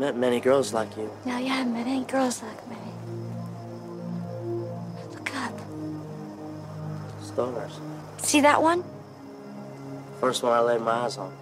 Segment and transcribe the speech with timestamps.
[0.00, 1.10] met many girls like you.
[1.26, 2.76] No, you haven't met any girls like me.
[5.12, 5.52] Look up.
[7.22, 7.80] Stars.
[8.18, 8.82] See that one?
[10.20, 11.34] First one I laid my eyes on.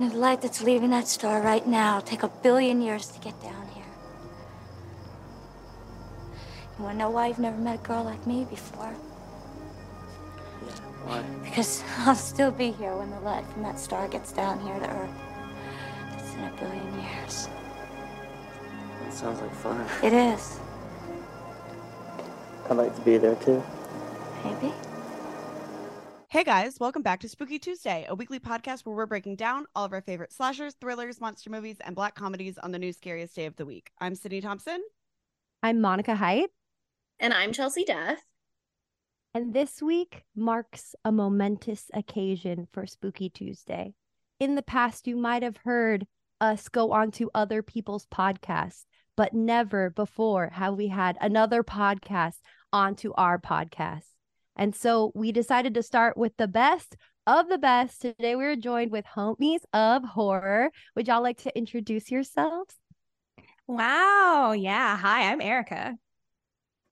[0.00, 3.20] And the light that's leaving that star right now will take a billion years to
[3.20, 3.84] get down here.
[6.78, 8.94] You wanna know why you've never met a girl like me before?
[10.66, 10.72] Yeah,
[11.04, 11.22] why?
[11.44, 14.88] Because I'll still be here when the light from that star gets down here to
[14.88, 15.10] Earth.
[16.16, 17.48] It's in a billion years.
[19.04, 19.84] That sounds like fun.
[20.02, 20.58] It is.
[22.70, 23.62] I'd like to be there too.
[24.44, 24.72] Maybe.
[26.38, 29.84] Hey guys, welcome back to Spooky Tuesday, a weekly podcast where we're breaking down all
[29.84, 33.46] of our favorite slashers, thrillers, monster movies, and black comedies on the new scariest day
[33.46, 33.90] of the week.
[33.98, 34.80] I'm Sydney Thompson.
[35.64, 36.50] I'm Monica Height,
[37.18, 38.22] And I'm Chelsea Death.
[39.34, 43.94] and this week marks a momentous occasion for Spooky Tuesday.
[44.38, 46.06] In the past, you might have heard
[46.40, 48.84] us go on to other people's podcasts,
[49.16, 52.36] but never before have we had another podcast
[52.72, 54.04] onto our podcast.
[54.58, 56.96] And so we decided to start with the best
[57.28, 58.02] of the best.
[58.02, 60.70] Today we are joined with homies of horror.
[60.96, 62.74] Would y'all like to introduce yourselves?
[63.68, 64.52] Wow.
[64.52, 64.96] Yeah.
[64.96, 65.94] Hi, I'm Erika.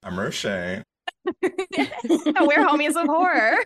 [0.05, 0.85] I'm Roshane.
[1.43, 3.57] We're homies of horror.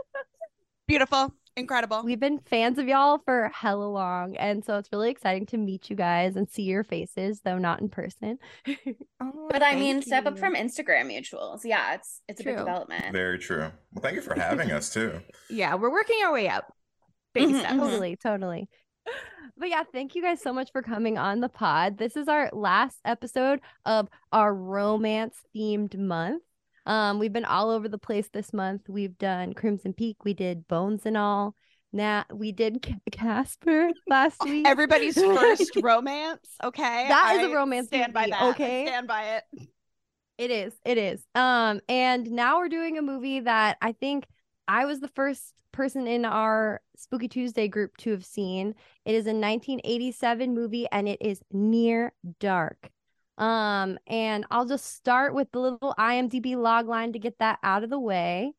[0.86, 2.02] Beautiful, incredible.
[2.04, 5.90] We've been fans of y'all for hella long, and so it's really exciting to meet
[5.90, 8.38] you guys and see your faces, though not in person.
[9.20, 11.62] Oh, But I thank mean, step up from Instagram mutuals.
[11.64, 13.12] Yeah, it's it's a big development.
[13.12, 13.70] Very true.
[13.92, 15.20] Well, thank you for having us too.
[15.50, 16.72] Yeah, we're working our way up.
[17.34, 17.74] Baby Mhm, steps.
[17.74, 17.78] mhm.
[17.80, 18.68] totally, totally.
[19.56, 21.98] But yeah, thank you guys so much for coming on the pod.
[21.98, 26.42] This is our last episode of our romance themed month.
[26.88, 28.88] Um, we've been all over the place this month.
[28.88, 31.54] We've done Crimson Peak, we did Bones and all.
[31.92, 34.66] Now we did Ca- Casper last week.
[34.66, 37.06] Everybody's first romance, okay?
[37.08, 38.42] That is a I romance Stand by movie, that.
[38.42, 38.86] I okay?
[38.86, 39.68] stand by it.
[40.38, 40.72] It is.
[40.84, 41.22] It is.
[41.34, 44.26] Um, and now we're doing a movie that I think
[44.66, 48.74] I was the first person in our Spooky Tuesday group to have seen.
[49.04, 52.90] It is a 1987 movie and it is Near Dark.
[53.38, 57.84] Um, and I'll just start with the little IMDb log line to get that out
[57.84, 58.52] of the way.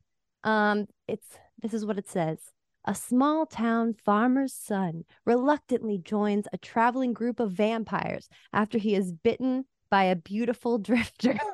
[0.44, 1.28] Um, it's
[1.62, 2.40] this is what it says.
[2.86, 9.12] A small town farmer's son reluctantly joins a traveling group of vampires after he is
[9.12, 11.38] bitten by a beautiful drifter.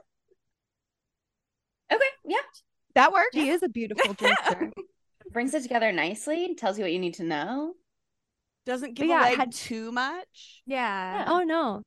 [1.92, 2.38] Okay, yeah.
[2.96, 3.30] That works.
[3.36, 4.72] She is a beautiful drifter.
[5.32, 7.74] Brings it together nicely, tells you what you need to know.
[8.66, 10.64] Doesn't give yeah, away had- too much.
[10.66, 11.26] Yeah.
[11.28, 11.84] oh no.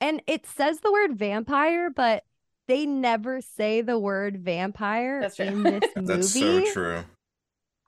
[0.00, 2.24] And it says the word vampire, but
[2.68, 6.06] they never say the word vampire That's in this movie.
[6.06, 7.04] That's so true.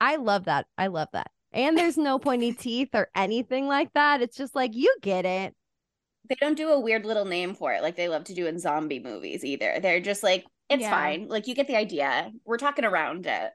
[0.01, 0.67] I love that.
[0.77, 1.31] I love that.
[1.51, 4.21] And there's no pointy teeth or anything like that.
[4.21, 5.55] It's just like you get it.
[6.29, 8.59] They don't do a weird little name for it like they love to do in
[8.59, 9.79] zombie movies either.
[9.81, 10.91] They're just like, it's Yeah.
[10.91, 11.27] fine.
[11.27, 12.31] Like you get the idea.
[12.45, 13.51] We're talking around it.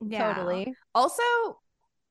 [0.00, 0.32] Yeah.
[0.32, 0.74] Totally.
[0.94, 1.22] Also,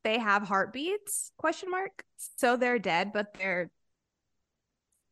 [0.03, 1.31] they have heartbeats?
[1.37, 2.03] Question mark.
[2.37, 3.71] So they're dead, but they're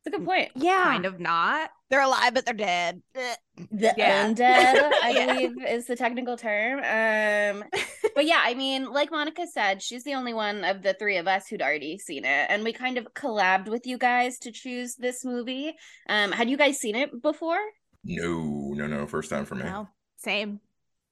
[0.04, 0.50] It's a good point.
[0.56, 0.84] Yeah.
[0.86, 1.70] kind of not.
[1.92, 3.04] They're alive, but they're dead.
[3.14, 4.26] The Yeah.
[4.28, 5.34] undead, I Yeah.
[5.34, 6.80] believe, is the technical term.
[6.80, 7.64] Um,
[8.16, 11.28] but yeah, I mean, like Monica said, she's the only one of the three of
[11.28, 14.96] us who'd already seen it, and we kind of collabed with you guys to choose
[14.96, 15.76] this movie.
[16.10, 17.60] Um, had you guys seen it before?
[18.04, 19.06] No, no, no.
[19.06, 19.64] First time for me.
[19.64, 19.88] No.
[20.18, 20.60] Same.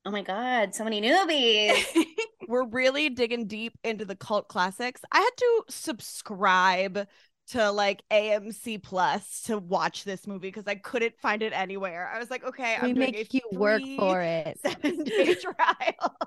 [0.05, 1.85] Oh my god, so many newbies!
[2.47, 5.01] We're really digging deep into the cult classics.
[5.11, 7.05] I had to subscribe
[7.49, 12.09] to like AMC Plus to watch this movie because I couldn't find it anywhere.
[12.13, 14.59] I was like, okay, I'm we doing make a you work for it.
[14.65, 16.15] Seven day trial.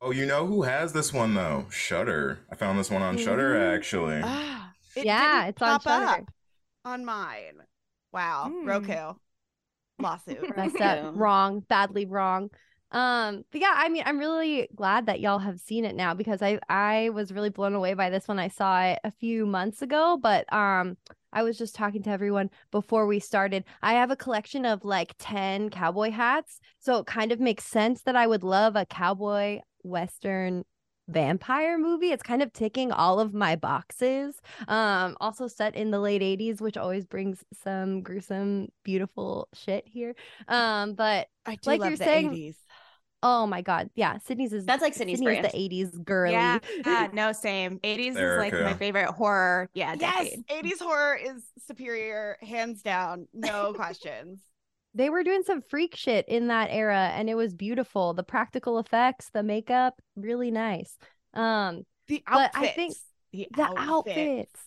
[0.00, 1.66] Oh, you know who has this one though?
[1.70, 2.40] Shudder.
[2.50, 4.20] I found this one on Shudder actually.
[4.22, 6.22] Ah, it Yeah, didn't it's on pop Shudder.
[6.22, 6.30] up
[6.84, 7.62] on mine.
[8.12, 8.66] Wow, Mm.
[8.66, 9.14] Roku
[9.98, 10.56] lawsuit.
[10.56, 12.50] messed up wrong badly wrong
[12.92, 16.40] um but yeah i mean i'm really glad that y'all have seen it now because
[16.40, 19.82] i i was really blown away by this when i saw it a few months
[19.82, 20.96] ago but um
[21.34, 23.62] i was just talking to everyone before we started.
[23.82, 28.02] I have a collection of like 10 cowboy hats so it kind of makes sense
[28.04, 30.64] that i would love a cowboy western
[31.10, 32.10] vampire movie.
[32.12, 34.36] It's kind of ticking all of my boxes
[34.68, 40.14] um also set in the late 80s which always brings some gruesome beautiful shit here.
[40.48, 42.56] Um but I do Like love you're the saying- 80s.
[43.22, 45.44] Oh my god, yeah, Sydney's is That's like Sydney's Sydney's brand.
[45.52, 46.32] the '80s girly.
[46.34, 47.80] Yeah, yeah, no, same.
[47.82, 49.68] 80s is like my favorite horror.
[49.74, 54.40] Yeah, Yes, 80s horror is superior, hands down, no questions.
[54.94, 58.14] they were doing some freak shit in that era, and it was beautiful.
[58.14, 60.96] The practical effects, the makeup, really nice.
[61.34, 62.56] Um, The But outfits.
[62.56, 62.94] I think
[63.32, 64.60] the, the outfits.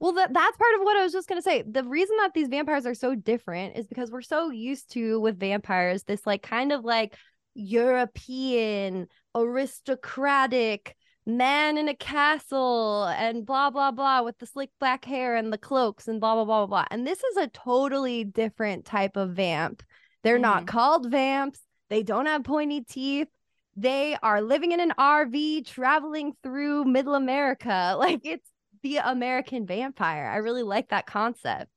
[0.00, 1.62] Well, that that's part of what I was just gonna say.
[1.62, 5.38] The reason that these vampires are so different is because we're so used to with
[5.38, 7.14] vampires this like kind of like
[7.54, 15.36] European aristocratic man in a castle and blah blah blah with the slick black hair
[15.36, 16.86] and the cloaks and blah blah blah blah blah.
[16.90, 19.82] And this is a totally different type of vamp.
[20.22, 20.66] They're not mm-hmm.
[20.66, 21.60] called vamps.
[21.90, 23.28] They don't have pointy teeth.
[23.76, 27.94] They are living in an RV traveling through middle America.
[27.98, 28.48] Like it's
[28.82, 30.26] the American vampire.
[30.26, 31.71] I really like that concept.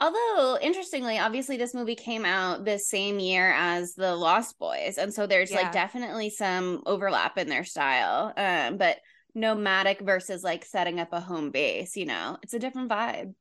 [0.00, 4.98] Although, interestingly, obviously, this movie came out the same year as The Lost Boys.
[4.98, 5.58] And so there's Yeah.
[5.62, 8.32] like definitely some overlap in their style.
[8.36, 8.98] Um, but
[9.34, 13.34] nomadic versus like setting up a home base, you know, it's a different vibe.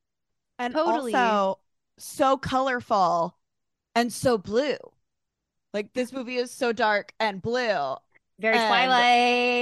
[0.59, 1.13] And Totally.
[1.13, 1.59] also
[1.97, 3.37] so colorful
[3.95, 4.77] and so blue.
[5.73, 7.95] Like this movie is so dark and blue.
[8.39, 9.54] Very And- Twilight.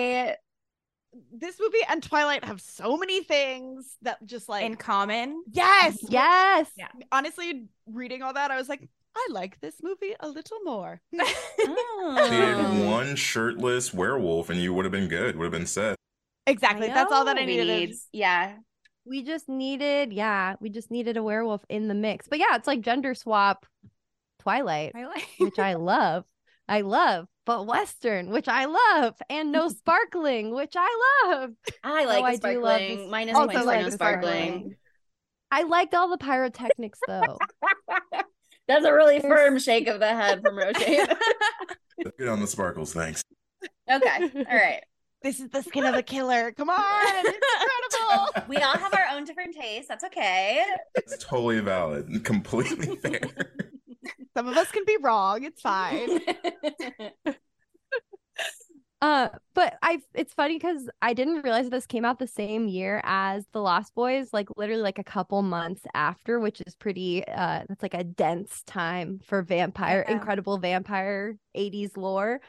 [1.36, 5.44] This movie and Twilight have so many things that just like in common.
[5.52, 6.70] yes, Yes.
[6.78, 6.88] Yeah.
[7.12, 11.02] Honestly, reading all that, I was like, I like this movie a little more.
[11.66, 12.16] Oh.
[12.20, 12.30] Ah.
[12.30, 15.38] Needed one shirtless werewolf, and you would have been good.
[15.38, 15.96] Would have been set.
[16.46, 16.88] Exactly.
[16.88, 17.68] That's all that I We needed.
[17.90, 18.56] need- yeah.
[19.06, 22.28] We just needed, yeah, we just needed a werewolf in the mix.
[22.28, 23.66] But yeah, it's like gender swap
[24.40, 26.26] Twilight, I like which I love.
[26.68, 31.52] I love, but Western, which I love, and no sparkling, which I love.
[31.84, 32.98] I oh, like Oh, the I do love sparkling.
[33.00, 34.32] this- Minus also like no sparkling.
[34.32, 34.76] sparkling.
[35.52, 37.38] I liked all the pyrotechnics though.
[38.68, 41.08] That's a really There's- firm shake of the head from Rotate.
[42.18, 43.24] Good on the sparkles, thanks.
[43.92, 44.30] okay.
[44.36, 44.82] All right.
[45.22, 46.52] This is the skin of the killer.
[46.52, 46.82] Come on.
[47.26, 48.50] It's incredible.
[48.50, 49.88] We all have our own different tastes.
[49.88, 50.62] That's okay.
[50.96, 53.22] It's totally valid, and completely fair.
[54.36, 55.44] Some of us can be wrong.
[55.44, 56.20] It's fine.
[59.02, 63.02] Uh, but I it's funny because I didn't realize this came out the same year
[63.04, 67.64] as The Lost Boys, like literally like a couple months after, which is pretty uh
[67.68, 70.14] that's like a dense time for vampire, Yeah.
[70.14, 72.40] incredible vampire 80s lore.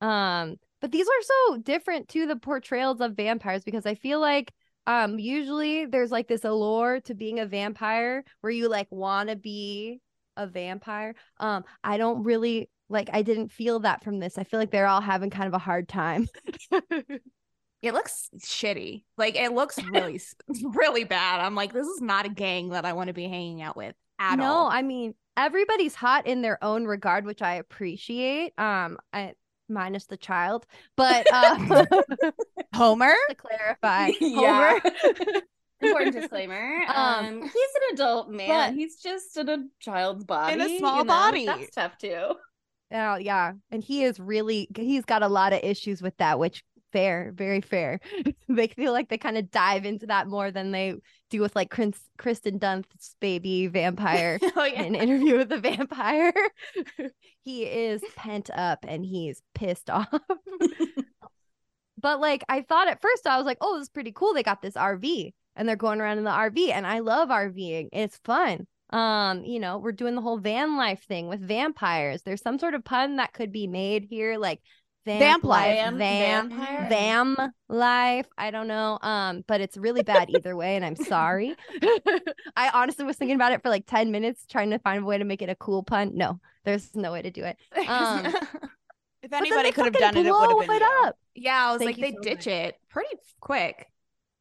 [0.00, 4.52] Um, but these are so different to the portrayals of vampires because I feel like
[4.88, 9.36] um usually there's like this allure to being a vampire where you like want to
[9.36, 10.00] be
[10.40, 11.14] a vampire.
[11.38, 14.38] Um, I don't really like I didn't feel that from this.
[14.38, 16.28] I feel like they're all having kind of a hard time.
[17.82, 19.04] It looks shitty.
[19.16, 20.20] Like it looks really,
[20.74, 21.40] really bad.
[21.40, 23.94] I'm like, this is not a gang that I want to be hanging out with
[24.18, 24.70] at no, all.
[24.70, 28.52] I mean everybody's hot in their own regard, which I appreciate.
[28.58, 29.32] Um, I
[29.68, 30.66] minus the child,
[30.96, 31.84] but uh,
[32.74, 33.14] Homer?
[33.30, 34.80] to clarify, Homer.
[35.80, 36.80] Important disclaimer.
[36.88, 38.74] Um, Um, he's an adult man.
[38.74, 40.54] he's just in a child's body.
[40.54, 41.04] In a you small know?
[41.04, 41.46] body.
[41.46, 42.34] That's tough too.
[42.92, 46.64] Oh, yeah, and he is really he's got a lot of issues with that, which
[46.92, 48.00] fair, very fair.
[48.48, 50.94] they feel like they kind of dive into that more than they
[51.30, 54.38] do with like Chris, Kirsten Dunst's baby vampire.
[54.56, 54.82] oh yeah.
[54.82, 56.32] an interview with the vampire.
[57.42, 60.08] he is pent up and he's pissed off.
[61.98, 64.34] but like I thought at first I was like, oh, this is pretty cool.
[64.34, 67.88] They got this RV and they're going around in the RV and I love RVing.
[67.92, 68.66] It's fun.
[68.90, 72.22] Um, you know, we're doing the whole van life thing with vampires.
[72.22, 74.60] There's some sort of pun that could be made here, like
[75.06, 75.94] vamp, Vamp life, life.
[75.94, 76.88] vam, Vampire?
[76.90, 78.26] vam life.
[78.36, 78.98] I don't know.
[79.00, 81.54] Um, but it's really bad either way, and I'm sorry.
[82.56, 85.18] I honestly was thinking about it for like 10 minutes trying to find a way
[85.18, 86.12] to make it a cool pun.
[86.14, 87.56] No, there's no way to do it.
[87.88, 88.34] Um,
[89.22, 91.18] If anybody could have done it, it would have been it up.
[91.34, 92.46] yeah, I was Thank like, they so ditch much.
[92.46, 93.89] it pretty quick.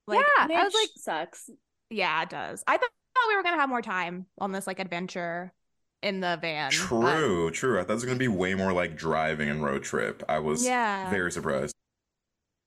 [0.09, 1.49] Like, yeah, I was like, sucks.
[1.89, 2.63] yeah, it does.
[2.67, 2.89] I thought
[3.27, 5.53] we were gonna have more time on this like adventure
[6.01, 6.69] in the van.
[6.69, 7.79] but- True, true.
[7.79, 10.23] I thought it was gonna be way more like driving and road trip.
[10.29, 11.09] I was Yeah.
[11.09, 11.73] very surprised.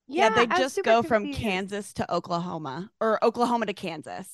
[0.08, 1.32] Yeah, they just super go from.
[1.32, 4.28] Kansas to Oklahoma or Oklahoma to Kansas.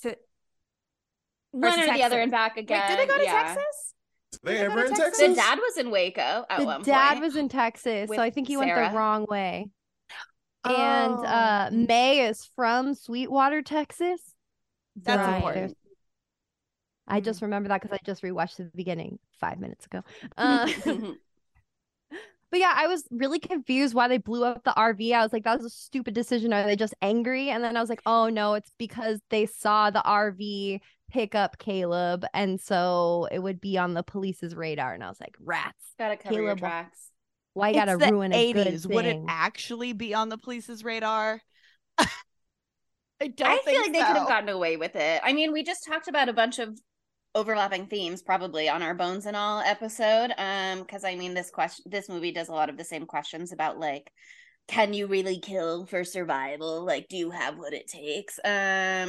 [1.53, 2.81] One or Versus the other and back again.
[2.81, 3.55] Wait, did they go to yeah.
[3.55, 3.95] Texas?
[4.43, 4.99] They Did they ever in Texas?
[5.19, 5.29] Texas?
[5.29, 7.21] The dad was in Waco at the one dad point.
[7.25, 9.69] was in Texas, with so I think he went the wrong way.
[10.65, 11.27] And Oh.
[11.27, 14.35] uh May is from Sweetwater, Texas.
[14.97, 15.37] That's Right.
[15.37, 15.77] important.
[17.07, 20.03] I just remember that because I just rewatched the beginning five minutes ago.
[20.37, 20.69] Uh,
[22.51, 25.13] But yeah, I was really confused why they blew up the RV.
[25.13, 26.53] I was like, that was a stupid decision.
[26.55, 27.51] Are they just angry?
[27.51, 31.59] And then I was like, oh no, it's because they saw the RV pick up
[31.59, 34.95] Caleb, and so it would be on the police's radar.
[34.95, 35.95] And I was like, rats.
[35.99, 37.11] Gotta cover your tracks.
[37.59, 38.87] Why gotta it's the ruin a good 80s.
[38.87, 41.41] Would it actually be on the police's radar?
[41.99, 45.21] I don't I feel think like they could have gotten away with it.
[45.25, 46.79] I mean, we just talked about a bunch of
[47.35, 51.85] overlapping themes probably on our bones and all episode um because i mean this question
[51.89, 54.11] this movie does a lot of the same questions about like
[54.67, 58.51] can you really kill for survival like do you have what it takes um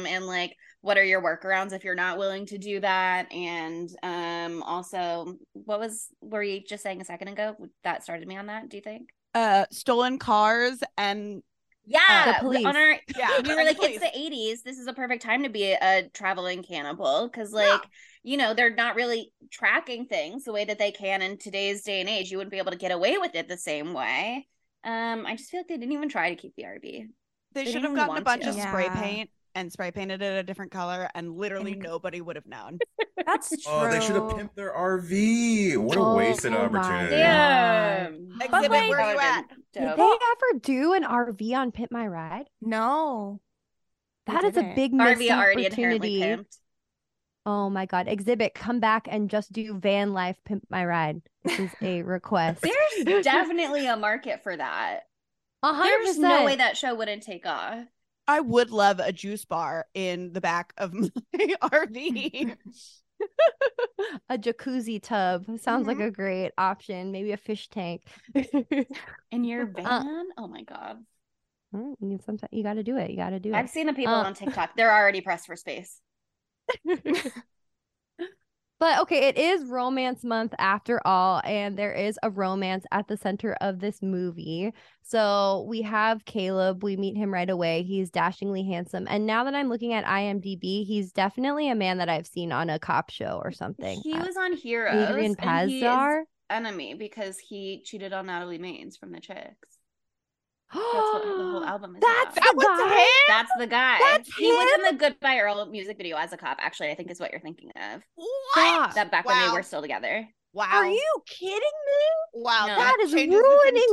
[0.06, 4.62] and like what are your workarounds if you're not willing to do that and um
[4.62, 8.68] also what was were you just saying a second ago that started me on that
[8.68, 11.42] do you think uh stolen cars and
[11.86, 12.64] yeah The police.
[12.66, 14.00] on our yeah, we were like police.
[14.00, 17.52] it's the 80s this is a perfect time to be a, a traveling cannibal because
[17.52, 17.88] like
[18.22, 22.00] you know they're not really tracking things the way that they can in today's day
[22.00, 24.46] and age you wouldn't be able to get away with it the same way
[24.84, 27.06] um i just feel like they didn't even try to keep the rv
[27.52, 28.50] they they should have gotten a bunch to.
[28.50, 29.00] of spray Yeah.
[29.00, 32.78] paint and spray painted it a different color and literally And- nobody would have known
[33.26, 33.58] That's true.
[33.72, 35.76] Oh, they should have pimped their RV.
[35.76, 37.16] What a Oh wasted my opportunity.
[37.16, 39.44] damn Xzibit, like- where That you at?
[39.72, 42.46] Did they ever do an RV on Pimp My Ride?
[42.60, 43.40] No.
[44.26, 46.36] That is a big missed rv already opportunity.
[47.46, 48.06] Oh my god.
[48.06, 51.22] Xzibit, come back and just do van life pimp my ride.
[51.44, 52.64] This is a request.
[53.04, 55.00] there's definitely a market for that
[55.62, 57.84] A hundred there's no way that show wouldn't take off
[58.30, 61.10] i would love a juice bar in the back of my
[61.62, 62.56] rv
[64.30, 66.06] a jacuzzi tub sounds like Mhm.
[66.08, 67.12] a great option.
[67.12, 68.02] Maybe a fish tank.
[69.30, 71.04] in your Uh, van oh my god
[71.74, 73.10] Mm, you sometimes you got to do it.
[73.10, 73.56] You got to do it.
[73.56, 76.00] i've seen the people Uh, on tiktok they're already pressed for space
[78.80, 83.16] But okay, it is romance month after all, and there is a romance at the
[83.18, 84.72] center of this movie.
[85.02, 86.82] So we have Caleb.
[86.82, 87.82] We meet him right away.
[87.82, 89.06] He's dashingly handsome.
[89.10, 92.70] And now that I'm looking at IMDb, he's definitely a man that I've seen on
[92.70, 94.00] a cop show or something.
[94.02, 96.22] he Uh, was on heroes Adrian and he is Pasdar.
[96.48, 99.76] enemy because he cheated on Natalie Maines from the Chicks.
[100.72, 102.56] That's what the whole album is That's about.
[102.56, 103.06] the guy.
[103.28, 103.98] That's the guy.
[104.00, 106.58] That's he was in the Goodbye Earl music video as a cop.
[106.60, 108.02] Actually, I think is what you're thinking of.
[108.52, 108.94] Stop.
[108.94, 110.26] That back when they were still together.
[110.52, 112.42] wow Are you kidding me?
[112.42, 112.76] wow No.
[112.76, 113.32] that is ruining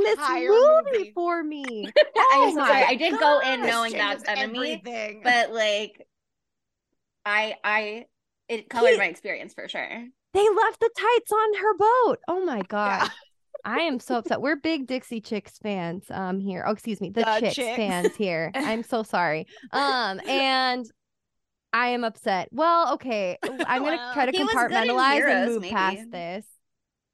[0.04, 1.90] this entire movie, for me.
[2.16, 2.84] Oh I'm so my sorry.
[2.84, 5.22] I did go in knowing changes that's enemy, everything.
[5.24, 6.08] but like,
[7.26, 8.06] I I
[8.50, 10.06] it colored He- my experience for sure.
[10.34, 12.20] They left the tights on her boat.
[12.28, 13.04] Oh my god.
[13.04, 13.10] Yeah.
[13.66, 14.42] I am so upset.
[14.42, 16.64] We're big Dixie Chicks fans um here.
[16.68, 17.76] Oh, excuse me, the, The Chicks, Chicks.
[17.76, 18.52] fans here.
[18.56, 19.48] I'm so sorry.
[19.72, 20.86] Um and
[21.74, 22.48] I am upset.
[22.52, 23.38] Well, okay.
[23.44, 25.74] I'm going to Well, try to he was good in compartmentalize Heroes, and move maybe.
[25.76, 26.46] past this.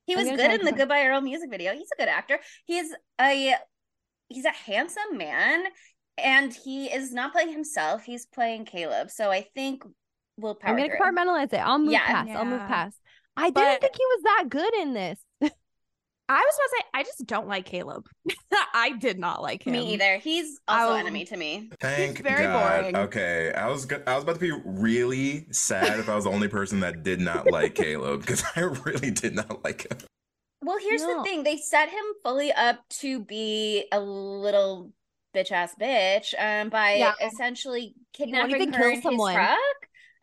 [0.05, 1.73] He was good in the Goodbye Earl music video.
[1.73, 2.39] He's a good actor.
[2.65, 3.55] He's a
[4.29, 5.63] he's a handsome man,
[6.17, 8.03] and he is not playing himself.
[8.03, 9.09] He's playing Caleb.
[9.09, 9.83] So I think
[10.37, 11.05] we'll power I'm going to through.
[11.05, 11.57] compartmentalize it.
[11.57, 12.05] I'll move Yeah.
[12.05, 12.29] past.
[12.29, 12.97] I'll move past.
[13.35, 15.19] I But- didn't think he was that good in this.
[16.29, 18.05] I was about to say, I just don't like Caleb.
[18.73, 19.73] I did not like him.
[19.73, 20.17] Me either.
[20.17, 20.95] He's also Oh.
[20.95, 21.69] enemy to me.
[21.81, 22.81] Thank very God.
[22.81, 22.95] boring.
[22.95, 26.31] Okay, I was go- I was about to be really sad if I was the
[26.31, 29.97] only person that did not like Caleb because I really did not like him.
[30.61, 31.17] Well, here's No.
[31.17, 31.43] the thing.
[31.43, 34.91] They set him fully up to be a little
[35.35, 37.13] bitch ass bitch um by Yeah.
[37.21, 39.31] essentially kidnapping even her kill in someone.
[39.33, 39.59] his truck.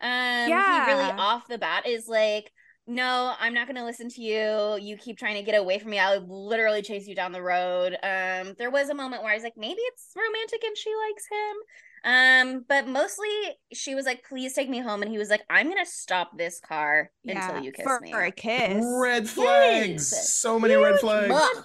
[0.00, 2.50] Um he really off the bat is like
[2.90, 4.78] no, I'm not going to listen to you.
[4.80, 5.98] You keep trying to get away from me.
[5.98, 7.94] I'll literally chase you down the road.
[8.02, 11.26] Um there was a moment where I was like maybe it's romantic and she likes
[11.30, 11.56] him.
[12.02, 13.28] Um but mostly
[13.72, 16.36] she was like please take me home and he was like I'm going to stop
[16.36, 18.10] this car Yeah, until you kiss for, me.
[18.10, 18.82] for a kiss.
[18.84, 20.12] Red flags.
[20.12, 20.34] Yes.
[20.34, 21.28] So many red flags.
[21.30, 21.64] Red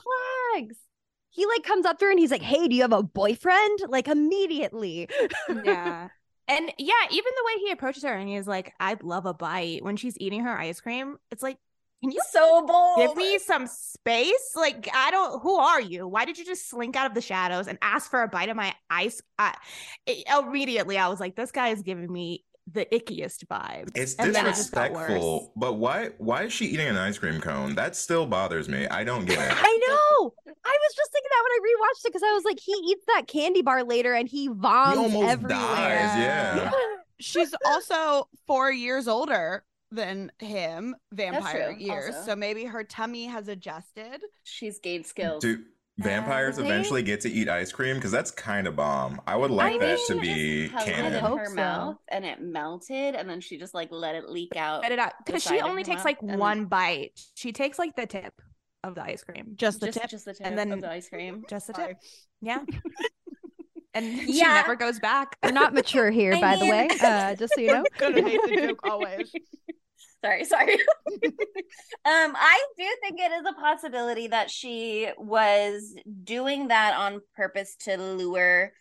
[0.54, 0.76] flags.
[1.30, 3.80] He like comes up to her and he's like, "Hey, do you have a boyfriend?"
[3.90, 5.10] Like immediately.
[5.66, 6.08] yeah.
[6.48, 9.84] And yeah, even the way he approaches her and he's like, I'd love a bite
[9.84, 11.18] when she's eating her ice cream.
[11.32, 11.58] It's like,
[12.04, 12.98] can you so bold.
[12.98, 14.52] give me some space?
[14.56, 16.08] Like, I don't, who are you?
[16.08, 18.56] Why did you just slink out of the shadows and ask for a bite of
[18.56, 19.22] my ice?
[19.40, 19.56] I,
[20.40, 23.92] immediately, I was like, this guy is giving me the ickiest vibe.
[23.96, 25.52] It's And then it disrespectful.
[25.56, 27.76] But why why is she eating an ice cream cone?
[27.76, 28.88] That still bothers me.
[28.88, 29.54] I don't get it.
[29.56, 30.34] I know.
[30.48, 33.06] I was just thinking that when I rewatched it because I was like, he eats
[33.08, 35.50] that candy bar later and he He almost everywhere.
[35.60, 36.72] dies, yeah.
[37.20, 42.16] she's also four years older than him, vampire years.
[42.16, 42.32] also.
[42.32, 44.22] So maybe her tummy has adjusted.
[44.44, 45.42] She's gained skills.
[45.44, 45.64] Do
[45.98, 47.96] vampires they- eventually get to eat ice cream?
[47.96, 49.22] Because that's kind of bomb.
[49.28, 51.38] I would like that to be held it in canon.
[51.38, 51.54] her so.
[51.56, 54.82] mouth and it melted and then she just like let it leak out.
[54.84, 57.20] Spit it out because she only takes mouth like and then- one bite.
[57.36, 58.34] She takes like the tip
[58.84, 59.54] of the ice cream.
[59.56, 60.10] Just the just, tip.
[60.10, 61.44] just the tip And then- of the ice cream.
[61.50, 61.88] Just the Sorry.
[61.94, 61.98] tip.
[62.42, 62.60] Yeah.
[63.94, 65.38] and she never goes back.
[65.42, 66.88] We're not mature here, I by the way.
[67.02, 67.84] Uh, just so you know.
[67.98, 69.32] Gonna hate the joke always.
[70.24, 70.74] Sorry, sorry.
[71.14, 77.76] um, I do think it is a possibility that she was doing that on purpose
[77.82, 78.72] to lure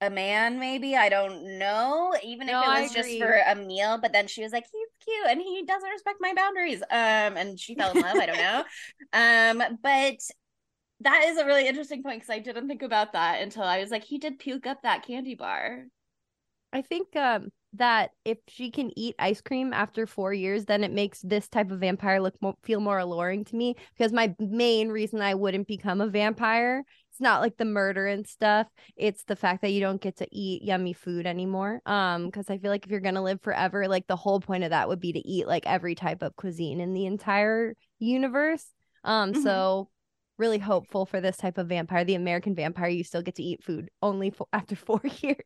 [0.00, 0.96] a man, maybe.
[0.96, 2.14] I don't know.
[2.22, 4.88] Even No, if it was just for a meal, but then she was like, he's
[5.04, 6.82] cute and he doesn't respect my boundaries.
[6.82, 8.16] Um, and she fell in love.
[8.16, 8.64] I don't know.
[9.12, 10.18] Um, but
[11.00, 13.90] that is a really interesting point because I didn't think about that until I was
[13.90, 15.84] like, he did puke up that candy bar.
[16.72, 20.92] I think um that if she can eat ice cream after four years, then it
[20.92, 23.76] makes this type of vampire look more, feel more alluring to me.
[23.96, 28.26] Because my main reason I wouldn't become a vampire, it's not like the murder and
[28.26, 28.66] stuff.
[28.96, 31.80] It's the fact that you don't get to eat yummy food anymore.
[31.86, 34.70] Um, because I feel like if you're gonna live forever, like the whole point of
[34.70, 38.64] that would be to eat like every type of cuisine in the entire universe.
[39.04, 39.42] Um, Mhm.
[39.42, 39.88] so
[40.38, 42.04] really hopeful for this type of vampire.
[42.04, 45.36] The American vampire, you still get to eat food only for after four years.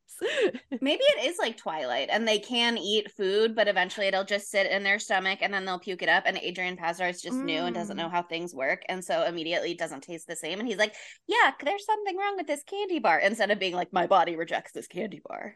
[0.81, 4.71] Maybe it is like Twilight and they can eat food, but eventually it'll just sit
[4.71, 6.25] in their stomach and then they'll puke it up.
[6.27, 8.01] And Adrian Pasdar is just new and doesn't Mm.
[8.01, 8.83] know how things work.
[8.89, 10.59] And so immediately doesn't taste the same.
[10.59, 10.95] And he's like,
[11.27, 13.19] Yeah, there's something wrong with this candy bar.
[13.19, 15.55] Instead of being like, My body rejects this candy bar.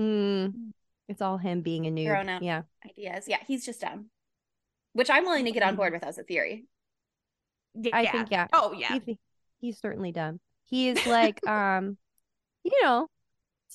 [0.00, 0.72] Mm,
[1.08, 2.42] it's all him being a new Grown up.
[2.42, 2.62] Yeah.
[2.84, 3.26] Ideas.
[3.28, 4.06] Yeah, he's just dumb.
[4.94, 6.64] Which I'm willing to get on board with as a theory.
[7.92, 8.46] I think yeah.
[8.52, 8.98] Oh yeah.
[9.04, 9.16] He's,
[9.60, 10.40] he's certainly dumb.
[10.64, 11.96] He is like um
[12.62, 13.08] you know,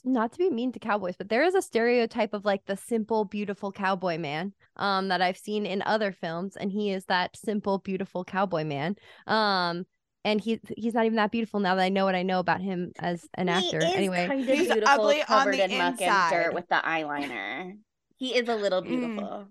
[0.04, 3.26] not to be mean to cowboys, but there is a stereotype of like the simple,
[3.26, 7.80] beautiful cowboy man um that I've seen in other films, and he is that simple,
[7.80, 8.96] beautiful cowboy man.
[9.28, 9.86] Um
[10.26, 12.62] and he he's not even that beautiful now that I know what I know about
[12.62, 13.78] him as an He actor.
[13.80, 14.28] is Anyway.
[14.28, 16.32] kind of He's beautiful, ugly on covered the in muck and inside.
[16.32, 17.78] dirt with the eyeliner.
[18.18, 19.48] He is a little Mm.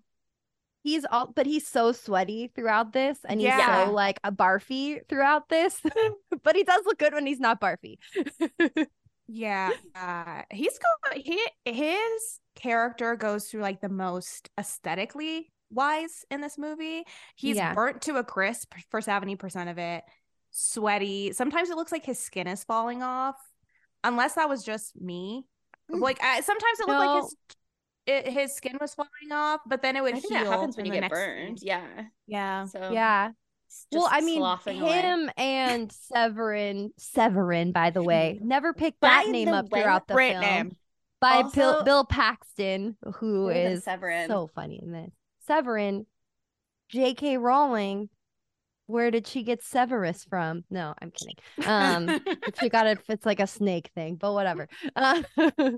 [0.89, 3.85] He's all but he's so sweaty throughout this and he's Yeah.
[3.85, 5.81] so like a barfy throughout this.
[6.43, 7.99] but he does look good when he's not barfy.
[9.31, 16.41] Yeah, uh, he's go he his character goes through like the most aesthetically wise in
[16.41, 17.05] this movie.
[17.37, 17.75] He's Yeah.
[17.75, 20.05] burnt to a crisp for seventy percent of it.
[20.51, 21.33] Sweaty.
[21.35, 23.37] Sometimes it looks like his skin is falling off,
[24.03, 25.45] unless that was just me.
[25.93, 26.01] Mm.
[26.01, 27.37] Like I, sometimes it looked like his
[28.09, 30.45] it, his skin was falling off, but then it would I think heal.
[30.45, 31.59] that happens when you get burned.
[31.61, 31.69] scene.
[31.69, 31.87] Yeah.
[32.27, 32.65] Yeah.
[32.67, 33.31] So yeah.
[33.93, 35.01] Well, I mean, sloughing away.
[35.03, 40.09] him and Severen, Severen, by the way, never picked By that name up way- throughout
[40.09, 40.41] the Great film.
[40.41, 40.77] name.
[41.21, 44.27] By Bill, Also- Bill Paxton, who is Severen?
[44.27, 45.11] so funny in this.
[45.49, 46.07] Severen,
[46.89, 47.37] J.K.
[47.37, 48.09] Rowling.
[48.87, 50.65] Where did she get Severus from?
[50.71, 51.37] No, I'm kidding.
[51.69, 52.21] Um,
[52.61, 52.99] she got it.
[53.11, 54.67] It's like a snake thing, but whatever.
[54.97, 55.23] Uh,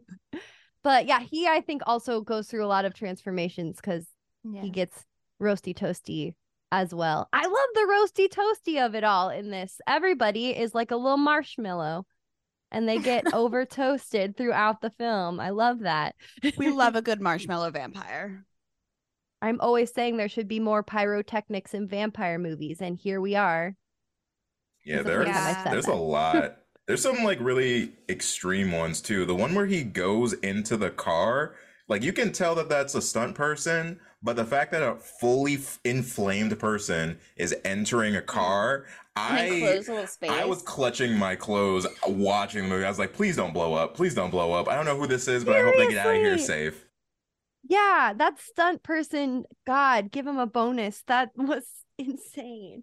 [0.82, 4.06] but yeah, he I think also goes through a lot of transformations because
[4.44, 4.62] Yeah.
[4.62, 5.04] he gets
[5.40, 6.34] roasty toasty
[6.72, 7.28] as well.
[7.32, 9.80] I love the roasty toasty of it all in this.
[9.86, 12.06] Everybody is like a little marshmallow
[12.70, 15.40] and they get over toasted throughout the film.
[15.40, 16.14] I love that.
[16.56, 18.44] We love a good marshmallow vampire.
[19.42, 23.74] I'm always saying there should be more pyrotechnics in vampire movies, and here we are.
[24.84, 26.56] Yeah, there's first time I said there's a lot.
[26.90, 29.24] There's some like really extreme ones too.
[29.24, 31.54] The one where he goes into the car,
[31.86, 35.54] like you can tell that that's a stunt person, but the fact that a fully
[35.54, 40.30] f- inflamed person is entering a car, I close a little space.
[40.32, 42.84] I was clutching my clothes uh, watching the movie.
[42.84, 43.94] I was like, please don't blow up.
[43.94, 44.66] Please don't blow up.
[44.66, 46.86] I don't know who this is, but I hope they get out of here safe.
[47.68, 51.04] Yeah, that stunt person, God, give him a bonus.
[51.06, 51.62] That was
[51.98, 52.82] insane.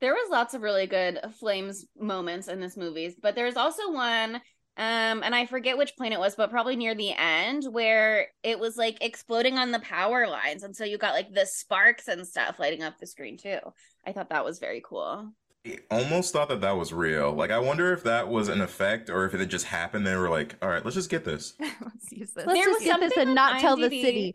[0.00, 4.36] There was lots of really good flames moments in this movie but there's also one
[4.76, 8.58] um and i forget which plane it was but probably near the end where it
[8.58, 12.26] was like exploding on the power lines and so you got like the sparks and
[12.26, 13.58] stuff lighting up the screen too
[14.06, 15.32] i thought that was very cool
[15.66, 17.32] I almost thought that that was real.
[17.32, 20.06] Like, I wonder if that was an effect or if it just happened.
[20.06, 21.52] They were like, all right, let's just get this.
[21.60, 22.46] Let's use this.
[22.46, 24.34] Let's There just was get this and on not tell the city.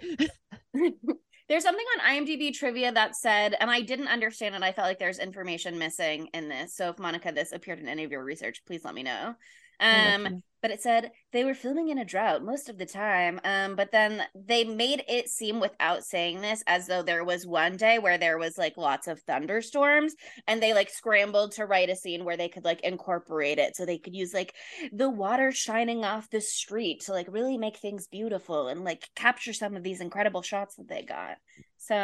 [1.48, 5.00] there's something on imdb trivia that said and i didn't understand it i felt like
[5.00, 6.76] there's information missing in this.
[6.76, 9.36] So if monica this appeared in any of your research please let me know
[9.80, 13.76] um but it said they were filming in a drought most of the time um
[13.76, 18.00] but then they made it seem without saying this as though there was one day
[18.00, 20.16] where there was like lots of thunderstorms
[20.48, 23.86] and they like scrambled to write a scene where they could like incorporate it so
[23.86, 24.56] they could use like
[24.92, 29.54] the water shining off the street to like really make things beautiful and like capture
[29.54, 31.38] some of these incredible shots that they got.
[31.78, 31.96] So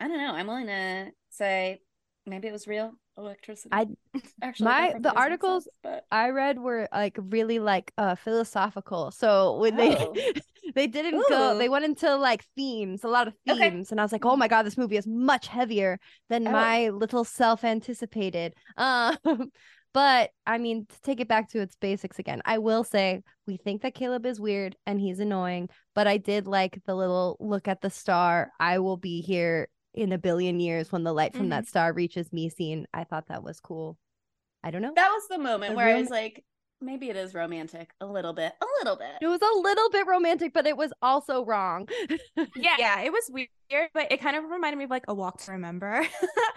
[0.00, 1.80] i don't know i'm willing to say
[2.26, 3.86] maybe it was real electricity I-
[4.42, 9.10] actually my- the articles- sense, but I read were like really like uh philosophical.
[9.10, 10.14] So when they Oh.
[10.74, 11.56] they didn't go.
[11.58, 13.70] They went into like themes, a lot of Okay.
[13.70, 15.98] themes, and I was like, oh my god, this movie is much heavier
[16.30, 16.52] than Oh.
[16.52, 18.54] my little self anticipated.
[18.76, 19.16] Um,
[19.94, 23.56] but I mean, to take it back to its basics again, I will say we
[23.58, 27.68] think that Caleb is weird and he's annoying, but I did like the little look
[27.68, 28.50] at the star.
[28.58, 32.32] I will be here in a billion years when the light from that star reaches
[32.32, 32.86] me scene.
[32.92, 33.96] I thought that was cool.
[34.62, 34.92] I don't know.
[34.94, 36.44] That was the moment The where I was like,
[36.80, 39.16] maybe it is romantic a little bit, a little bit.
[39.20, 41.88] It was a little bit romantic, but it was also wrong.
[42.56, 45.38] Yeah, yeah, it was weird, but it kind of reminded me of like a walk
[45.42, 46.04] to remember,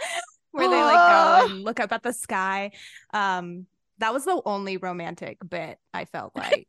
[0.51, 2.71] where they like go and look up at the sky.
[3.13, 3.67] Um,
[3.99, 6.67] that was the only romantic bit I felt like.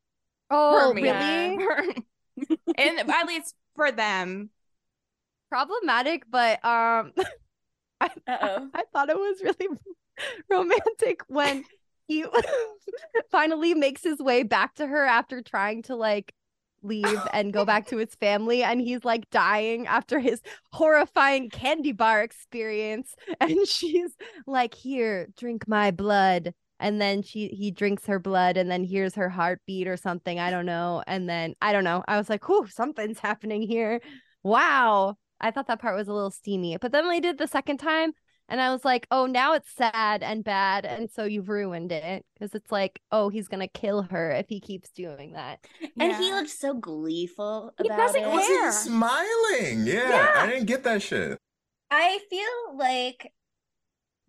[0.50, 1.08] oh, really?
[2.76, 4.50] and at least for them.
[5.48, 7.12] Problematic, but um,
[8.00, 8.68] oh.
[8.74, 9.68] I thought it was really
[10.50, 11.64] romantic when
[12.08, 12.24] he
[13.30, 16.32] finally makes his way back to her after trying to like
[16.82, 20.40] leave and go back to his family and he's like dying after his
[20.72, 23.14] horrifying candy bar experience.
[23.40, 24.12] And she's
[24.46, 26.54] like here drink my blood.
[26.78, 30.50] And then she he drinks her blood and then hears her heartbeat or something i
[30.50, 31.02] don't know.
[31.06, 32.04] And then i don't know.
[32.06, 34.00] I was like whew something's happening here.
[34.42, 37.78] Wow i thought that part was a little steamy but then they did the second
[37.78, 38.12] time
[38.48, 40.86] and I was like, oh, now it's sad and bad.
[40.86, 44.46] And so you've ruined it because it's like, oh, he's going to kill her if
[44.48, 45.58] he keeps doing that.
[45.98, 46.36] And he Yeah.
[46.36, 48.30] looked so gleeful He doesn't it.
[48.30, 48.66] Was care.
[48.66, 49.86] he smiling?
[49.86, 50.32] Yeah, Yeah.
[50.36, 51.38] I didn't get that shit.
[51.90, 53.32] I feel like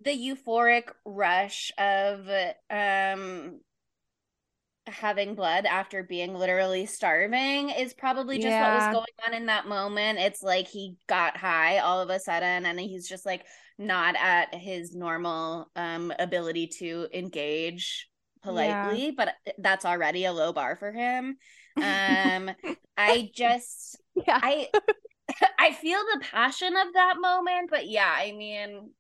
[0.02, 2.28] the euphoric rush of
[2.72, 3.60] um
[4.88, 9.68] having blood after being literally starving is probably just what was going on in that
[9.68, 10.20] moment.
[10.20, 13.46] It's like he got high all of a sudden and he's just like
[13.78, 18.10] not at his normal um ability to engage
[18.42, 21.38] politely, but that's already a low bar for him.
[21.82, 22.52] Um
[22.98, 24.40] I just Yeah.
[24.42, 24.70] I
[25.60, 28.92] I feel the passion of that moment, but yeah, I mean,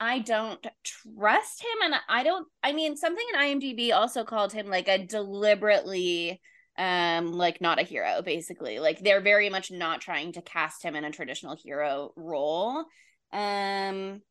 [0.00, 2.46] I don't trust him, and I don't.
[2.62, 6.40] I mean, something in IMDb also called him like a deliberately,
[6.76, 8.20] um, like not a hero.
[8.22, 12.84] Basically, like they're very much not trying to cast him in a traditional hero role.
[13.32, 14.22] Um,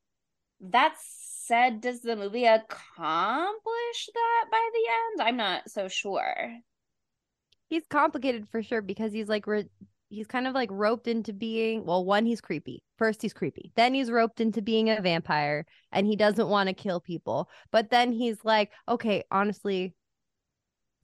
[0.61, 5.27] that said, does the movie accomplish that by the end?
[5.27, 6.53] I'm not so sure.
[7.69, 9.69] he's complicated for sure because he's like, re-
[10.13, 12.83] he's kind of like roped into being, well, one, he's creepy.
[12.97, 13.71] First, he's creepy.
[13.75, 17.49] Then he's roped into being a vampire and he doesn't want to kill people.
[17.71, 19.93] But then he's like, okay, honestly,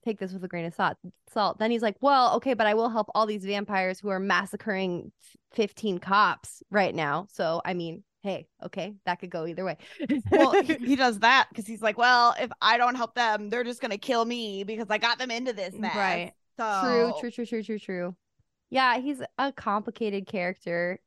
[0.06, 0.98] take this with a grain of salt.
[1.34, 1.60] Salt.
[1.60, 5.12] Then he's like, well, okay, but I will help all these vampires who are massacring
[5.54, 7.28] 15 cops right now.
[7.32, 9.78] So, I mean, hey, okay, that could go either way.
[10.32, 13.64] well, he, he does that because he's like, well, if I don't help them, they're
[13.64, 15.96] just gonna kill me because I got them into this mm, mess.
[15.96, 16.34] Right.
[16.58, 18.16] So True, true, true, true, true, true.
[18.70, 21.00] Yeah, he's a complicated character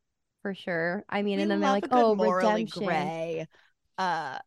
[0.43, 1.05] for sure.
[1.09, 2.85] I mean, We and then they're like, oh, morally redemption.
[2.85, 3.47] gray,
[3.99, 4.39] uh,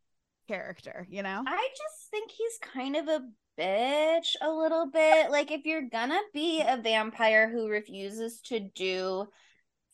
[0.47, 1.07] character.
[1.09, 1.43] You know.
[1.45, 3.21] I just think he's kind of a
[3.59, 5.31] bitch a little bit.
[5.31, 9.27] Like, if you're gonna be a vampire who refuses to do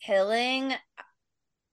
[0.04, 0.74] killing,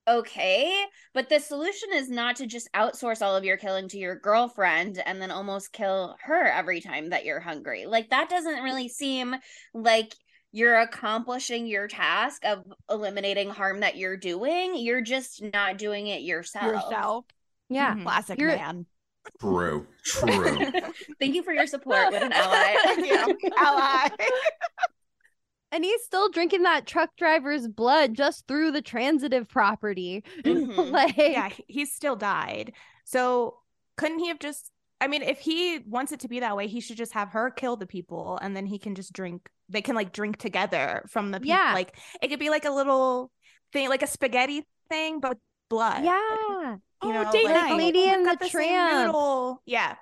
[0.08, 0.86] okay.
[1.16, 5.02] But the solution is not to just outsource all of your killing to your girlfriend
[5.04, 7.88] and then almost kill her every time that you're hungry.
[7.88, 9.36] Like, that doesn't really seem
[9.74, 10.14] like
[10.52, 14.76] you're accomplishing your task of eliminating harm that you're doing.
[14.76, 16.66] You're just not doing it yourself.
[16.66, 17.26] Yourself.
[17.70, 17.96] Yeah.
[17.96, 18.04] Mhm.
[18.04, 18.86] Classic You're- man.
[19.40, 20.72] True, true.
[21.20, 22.76] Thank you for your support with an ally.
[22.84, 23.52] Thank you.
[23.58, 24.10] Ally.
[25.72, 30.24] And he's still drinking that truck driver's blood just through the transitive property.
[30.44, 30.90] Mhm.
[30.92, 32.74] like, yeah, he- he still died.
[33.04, 33.60] So
[33.96, 34.72] couldn't he have just?
[35.00, 37.52] I mean, if he wants it to be that way, he should just have her
[37.52, 39.48] kill the people, and then he can just drink.
[39.70, 41.56] They can like drink together from the people.
[41.58, 41.74] Yeah.
[41.74, 43.32] Like it could be like a little
[43.74, 45.38] thing, like a spaghetti thing, but with
[45.70, 46.04] blood.
[46.04, 46.20] yeah.
[47.02, 47.72] You Oh, know, date like, night.
[47.72, 49.08] oh, Lady we've and got the same Tramp.
[49.08, 49.62] noodle.
[49.66, 49.96] Yeah.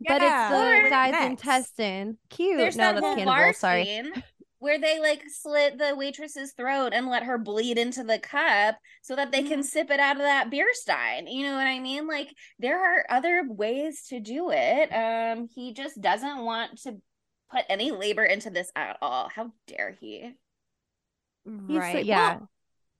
[0.00, 1.26] But Yeah, it's the Or guy's next.
[1.30, 2.18] intestine.
[2.30, 2.58] Cute.
[2.58, 3.32] There's no, that that's whole cannibal.
[3.32, 3.84] bar Sorry.
[3.84, 4.12] scene
[4.58, 9.16] where they like slit the waitress's throat and let her bleed into the cup so
[9.16, 11.26] that they can sip it out of that beer stein.
[11.26, 12.06] You know what I mean?
[12.06, 14.88] Like there are other ways to do it.
[14.92, 16.96] Um, he just doesn't want to
[17.50, 19.28] put any labor into this at all.
[19.28, 20.32] How dare he?
[21.44, 22.04] He's so- Right.
[22.04, 22.36] yeah.
[22.36, 22.50] Well,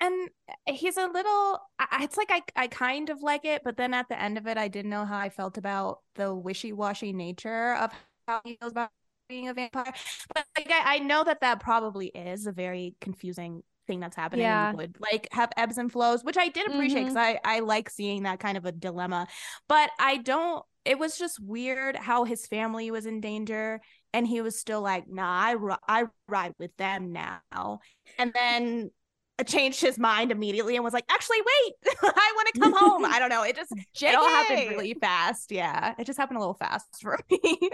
[0.01, 0.31] and
[0.67, 3.95] he's a little I- I- it's like I, I kind of like it but then
[3.95, 7.75] at the end of it i didn't know how i felt about the wishy-washy nature
[7.75, 7.93] of
[8.29, 8.91] how he feels about
[9.29, 9.93] being a vampire
[10.35, 14.43] but like I, I know that that probably is a very confusing thing that's happening
[14.43, 14.73] Yeah.
[14.73, 17.15] would like have ebbs and flows which i did appreciate mm-hmm.
[17.15, 19.27] because i i like seeing that kind of a dilemma
[19.67, 23.81] but i don't it was just weird how his family was in danger
[24.12, 27.81] and he was still like, "Nah, I ri- I ride with them now."
[28.19, 28.90] And then
[29.38, 33.05] uh, changed his mind immediately and was like, "Actually, wait, I want to come home."
[33.05, 33.42] I don't know.
[33.42, 35.53] It just it all happened really fast.
[35.53, 37.71] Yeah, it just happened a little fast for me.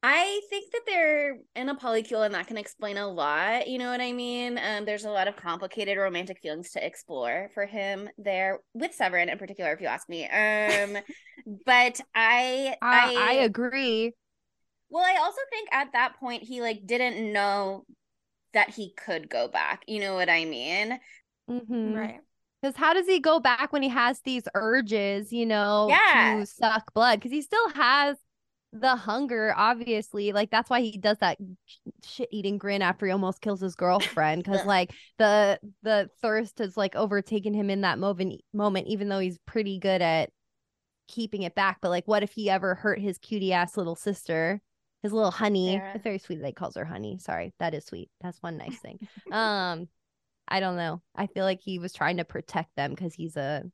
[0.00, 3.66] I think that they're in a polycule and that can explain a lot.
[3.66, 4.56] You know what I mean?
[4.56, 9.30] Um, there's a lot of complicated romantic feelings to explore for him there with Severen
[9.30, 10.24] in particular, if you ask me.
[10.26, 10.98] Um,
[11.66, 14.14] but I, I, I agree.
[14.90, 17.84] Well, I also think at that point he like didn't know
[18.54, 19.84] that he could go back.
[19.86, 20.98] You know what I mean?
[21.50, 21.94] Mm-hmm.
[21.94, 22.20] right.
[22.60, 26.40] Because how does he go back when he has these urges, you know, Yeah.
[26.40, 27.20] to suck blood?
[27.20, 28.16] Because he still has
[28.72, 30.32] the hunger, obviously.
[30.32, 31.38] Like that's why he does that
[32.04, 34.42] shit eating grin after he almost kills his girlfriend.
[34.42, 39.20] Because like the the thirst has like overtaken him in that moment moment, even though
[39.20, 40.30] he's pretty good at
[41.06, 41.78] keeping it back.
[41.80, 44.60] But like, what if he ever hurt his cutie ass little sister?
[45.02, 45.76] His little honey.
[45.78, 45.92] Sarah.
[45.94, 47.18] It's very sweet that he calls her honey.
[47.18, 48.10] Sorry, that is sweet.
[48.20, 48.98] That's one nice thing.
[49.32, 49.88] um,
[50.48, 51.02] I don't know.
[51.14, 53.64] I feel like he was trying to protect them because he's a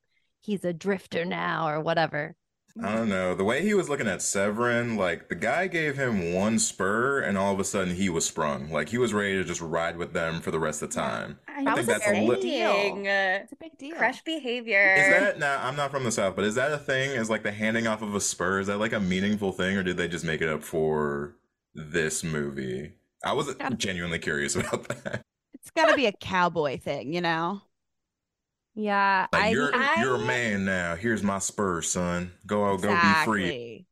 [0.40, 2.36] he's a drifter now or whatever.
[2.82, 3.34] I don't know.
[3.34, 7.38] The way he was looking at Severen, like the guy gave him one spur and
[7.38, 8.68] all of a sudden he was sprung.
[8.70, 11.38] Like he was ready to just ride with them for the rest of the time.
[11.46, 12.92] I That was was a saying, big deal.
[13.06, 13.96] uh, It's a big deal.
[13.96, 14.94] crush behavior.
[14.96, 15.60] Is that now?
[15.66, 17.10] I'm not from the south, but is that a thing?
[17.12, 18.60] Is like the handing off of a spur?
[18.60, 21.36] Is that like a meaningful thing, or did they just make it up for
[21.74, 22.94] this movie?
[23.24, 25.22] I was genuinely curious about that.
[25.54, 27.62] It's got to be a cowboy thing, you know?
[28.74, 30.96] Yeah, Like I you're I- you're a man now.
[30.96, 32.32] Here's my spur, son.
[32.46, 33.86] Go out, go be free.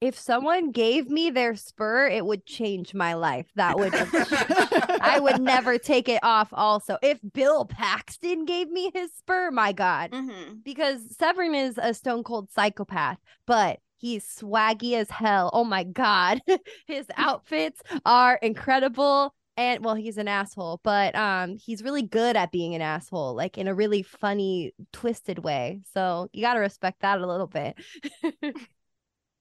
[0.00, 3.46] If someone gave me their spur, it would change my life.
[3.56, 3.92] That would
[5.00, 6.48] I would never take it off.
[6.52, 10.62] Also, if Bill Paxton gave me his spur, my God, Mhm.
[10.64, 15.50] because Severen is a stone cold psychopath, but he's swaggy as hell.
[15.54, 16.40] Oh my god.
[16.86, 19.34] His outfits are incredible.
[19.58, 23.56] And well, he's an asshole, but um he's really good at being an asshole, like
[23.56, 25.80] in a really funny, twisted way.
[25.94, 27.76] So you gotta respect that a little bit.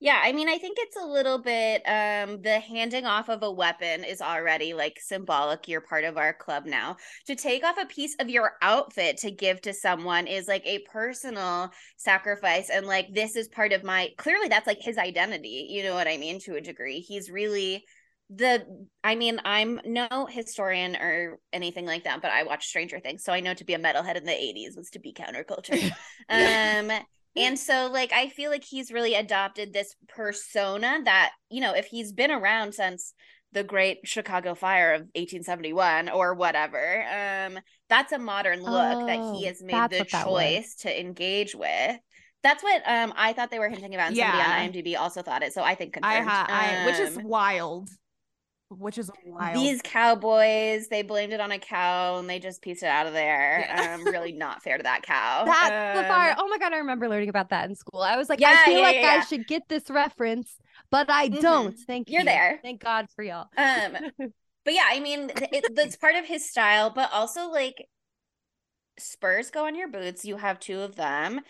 [0.01, 3.51] Yeah, I mean, I think it's a little bit um the handing off of a
[3.51, 5.67] weapon is already like symbolic.
[5.67, 6.97] You're part of our club now.
[7.27, 10.79] To take off a piece of your outfit to give to someone is like a
[10.91, 15.67] personal sacrifice and like this is part of my clearly that's like his identity.
[15.69, 16.99] You know what I mean to a degree.
[16.99, 17.85] He's really
[18.29, 23.23] the I mean, I'm no historian or anything like that, but I watched Stranger Things,
[23.23, 25.77] so I know to be a metalhead in the 80s was to be counterculture.
[26.29, 26.91] um
[27.37, 31.85] and so like I feel like he's really adopted this persona that, you know, if
[31.87, 33.13] he's been around since
[33.51, 37.59] the great Chicago fire of 1871 or whatever, um
[37.89, 40.65] that's a modern look that he Oh, has made the what that was.
[40.65, 41.97] choice to engage with.
[42.43, 44.17] That's what um I thought they were hinting about and Yeah.
[44.17, 45.53] somebody on IMDb also thought it.
[45.53, 46.21] So I think I confirmed.
[46.21, 47.89] ha- I, which is Um, wild.
[48.69, 49.55] Which is wild.
[49.55, 53.13] these cowboys, they blamed it on a cow and they just pieced it out of
[53.13, 53.65] there.
[53.69, 53.95] Yeah.
[53.95, 55.45] Um, really not fair to that cow.
[55.45, 56.35] That's the Um, fire.
[56.37, 58.01] Oh my god, I remember learning about that in school.
[58.01, 60.57] I was like, Yeah, I feel yeah, like yeah, I should get this reference,
[60.89, 61.39] but I Mhm.
[61.41, 61.77] don't.
[61.87, 62.25] Thank You're you.
[62.25, 62.59] there.
[62.63, 63.47] Thank God for y'all.
[63.57, 63.97] Um,
[64.65, 67.87] but yeah, I mean, th- it, that's part of his style, but also like
[68.97, 70.25] spurs go on your boots.
[70.25, 71.41] You have two of them.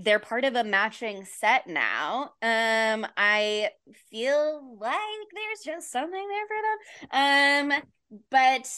[0.00, 2.30] They're part of a matching set now.
[2.40, 3.70] Um, I
[4.10, 7.72] feel like there's just something there for them.
[7.72, 7.82] Um,
[8.30, 8.70] but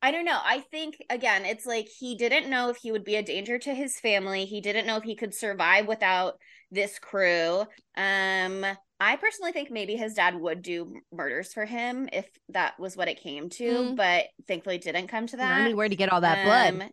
[0.00, 0.38] I don't know.
[0.42, 3.74] I think again, it's like he didn't know if he would be a danger to
[3.74, 4.46] his family.
[4.46, 6.38] He didn't know if he could survive without
[6.70, 7.64] this crew.
[7.96, 8.64] Um,
[9.00, 13.08] I personally think maybe his dad would do murders for him if that was what
[13.08, 13.96] it came to, Mm.
[13.96, 15.74] but thankfully it didn't come to that.
[15.74, 16.90] Where to get all that blood?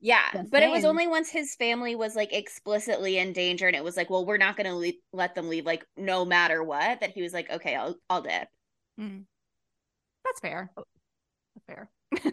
[0.00, 3.74] Yeah, Just but it was only once his family was like explicitly in danger, and
[3.74, 6.62] it was like, well, we're not going to le- let them leave, like no matter
[6.62, 7.00] what.
[7.00, 8.48] That he was like, okay, I'll I'll dip.
[9.00, 9.24] Mm.
[10.24, 10.70] That's fair.
[10.76, 11.90] That's fair.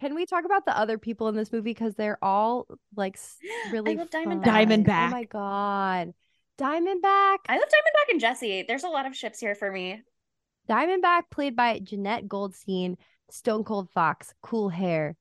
[0.00, 3.38] Can we talk about the other people in this movie because they're all like s-
[3.72, 4.42] really love fun.
[4.42, 4.86] Diamondback.
[4.86, 5.06] Diamondback.
[5.08, 6.14] Oh my god,
[6.58, 7.38] Diamondback.
[7.48, 8.64] I love Diamondback and Jesse.
[8.66, 10.02] There's a lot of ships here for me.
[10.68, 12.96] Diamondback, played by Jeanette Goldstein,
[13.30, 15.16] Stone Cold Fox, cool hair,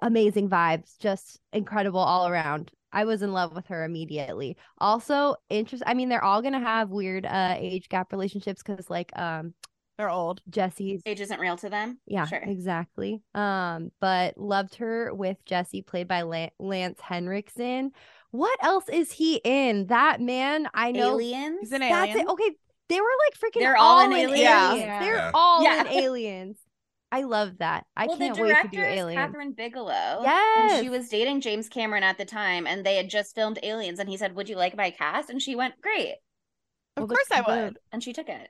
[0.00, 2.70] amazing vibes, just incredible all around.
[2.92, 4.56] I was in love with her immediately.
[4.78, 5.82] Also, interest.
[5.86, 9.54] I mean, they're all gonna have weird uh age gap relationships because, like, um,
[9.98, 10.40] They're old.
[10.50, 11.98] Jesse's Age isn't real to them.
[12.06, 12.38] yeah, sure.
[12.42, 13.22] exactly.
[13.34, 17.92] Um, but loved her with Jesse, played by Lan- Lance Henriksen.
[18.30, 19.86] What else is he in?
[19.88, 21.14] That man, I know.
[21.14, 21.58] Aliens.
[21.60, 22.26] He's an That's alien.
[22.26, 22.30] it.
[22.30, 22.50] Okay,
[22.88, 24.48] they were like freaking They're all, all in in aliens.
[24.50, 24.80] Aliens.
[24.80, 25.00] Yeah.
[25.00, 25.30] They're Yeah.
[25.34, 25.80] all Yeah.
[25.82, 26.56] in aliens.
[27.12, 27.86] I love that.
[27.96, 29.18] I well, can't the wait to director do is Alien.
[29.32, 30.20] Kathryn Bigelow.
[30.22, 30.72] Yes.
[30.72, 33.98] And she was dating James Cameron at the time, and they had just filmed Aliens,
[34.00, 36.16] and he said, "Would you like my cast?" And she went, "Great,"
[36.96, 37.78] Of Well, the- course I the- would.
[37.92, 38.48] and she took it.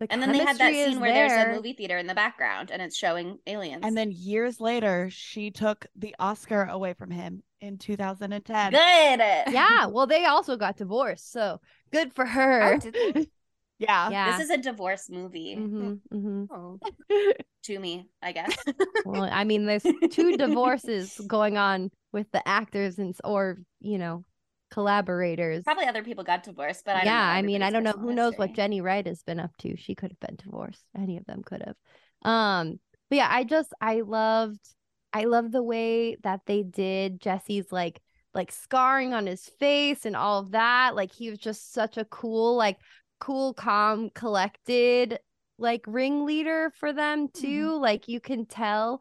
[0.00, 2.14] the And then they had that scene is where there's a movie theater in the
[2.14, 3.82] background, and it's showing Aliens.
[3.84, 8.72] And then years later, she took the Oscar away from him in 2010.
[8.72, 9.52] good.
[9.52, 12.74] Yeah, well, they also got divorced, so good for her.
[12.74, 13.28] Oh, did they?
[13.80, 14.08] Yeah.
[14.10, 14.36] yeah.
[14.38, 16.78] This is a divorce movie hmm hmm Oh.
[17.64, 18.56] to me, I guess.
[19.04, 24.24] Well, I mean, there's two divorces going on with the actors and or you know
[24.70, 25.62] collaborators.
[25.62, 28.34] Probably other people got divorced, but I yeah, I mean, I don't know who knows
[28.36, 28.54] what.
[28.54, 29.76] Jenny Wright has been up to.
[29.76, 30.82] She could have been divorced.
[30.96, 31.76] Any of them could have.
[32.22, 34.60] Um, but yeah, I just I loved
[35.12, 38.00] I loved the way that they did Jesse's like
[38.32, 40.96] like scarring on his face and all of that.
[40.96, 42.78] Like he was just such a cool, like
[43.20, 45.18] cool, calm, collected
[45.58, 47.78] like ringleader for them too.
[47.78, 49.00] Like you can tell.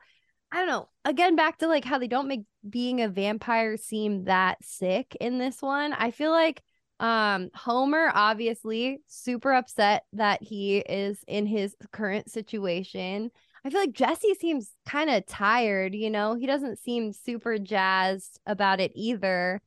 [0.51, 0.89] I don't know.
[1.05, 5.39] Again, back to like how they don't make being a vampire seem that sick in
[5.39, 5.93] this one.
[5.93, 6.61] I feel like
[6.99, 13.31] um Homer obviously super upset that he is in his current situation.
[13.65, 16.35] I feel like Jesse seems kind of tired, you know.
[16.35, 19.61] He doesn't seem super jazzed about it either.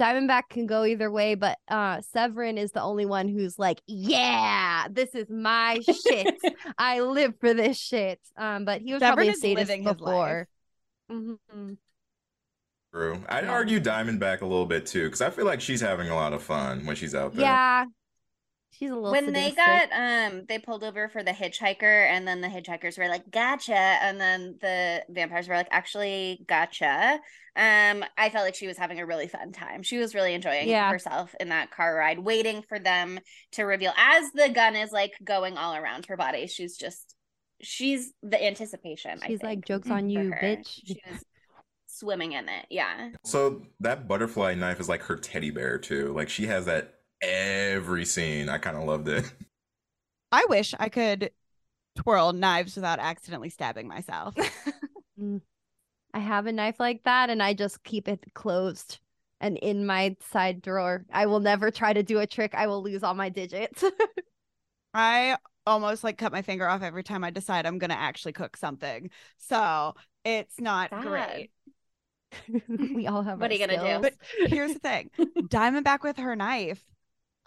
[0.00, 4.86] Diamondback can go either way, but uh Severen is the only one who's like, "Yeah,
[4.90, 6.34] this is my shit.
[6.78, 9.82] I live for this shit." Um but he was Severen probably a is sadist living
[9.84, 10.48] his before.
[11.10, 11.18] life.
[11.52, 11.76] Mhm.
[12.92, 13.22] True.
[13.28, 13.50] I'd Yeah.
[13.52, 16.42] argue Diamondback a little bit too, because I feel like she's having a lot of
[16.42, 17.42] fun when she's out there.
[17.44, 17.84] Yeah.
[18.72, 22.40] She's a little when they got um they pulled over for the hitchhiker and then
[22.40, 27.20] the hitchhikers were like gotcha and then the vampires were like actually gotcha
[27.56, 30.68] um i felt like she was having a really fun time she was really enjoying
[30.68, 30.90] Yeah.
[30.90, 33.18] herself in that car ride waiting for them
[33.52, 37.14] to reveal as the gun is like going all around her body she's just
[37.60, 40.40] she's the anticipation I She's like, "Joke's on you, her.
[40.42, 41.22] bitch." she was
[41.86, 46.12] swimming in it yeah So that butterfly knife is like her teddy bear too.
[46.14, 48.48] Like she has that every scene.
[48.48, 49.30] I kind of loved it.
[50.32, 51.30] I wish I could
[51.96, 54.34] twirl knives without accidentally stabbing myself.
[55.20, 55.42] Mm.
[56.14, 59.00] I have a knife like that and I just keep it closed
[59.40, 61.04] and in my side drawer.
[61.12, 62.54] I will never try to do a trick.
[62.54, 63.84] I will lose all my digits.
[64.94, 68.32] I almost like cut my finger off every time I decide I'm going to actually
[68.32, 69.10] cook something.
[69.38, 71.02] So it's not Sad.
[71.02, 71.50] great.
[72.68, 74.00] we all have What our are you gonna do?
[74.00, 74.14] But
[74.48, 76.84] here's the thing Diamondback with her knife,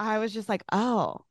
[0.04, 1.22] I was just like, oh,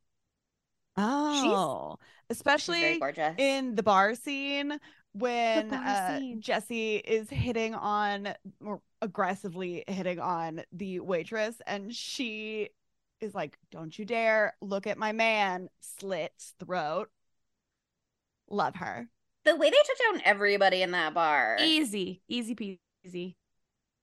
[0.97, 4.79] oh, she's especially gorgeous in the bar scene
[5.13, 6.41] when bar uh, scene.
[6.41, 8.33] Jesse is hitting on
[8.63, 12.69] or aggressively hitting on the waitress, and she
[13.21, 17.09] is like, "Don't you dare look at my man!" Slits throat.
[18.49, 19.07] Love her.
[19.45, 23.35] the way they took down everybody in that bar Easy, easy peasy.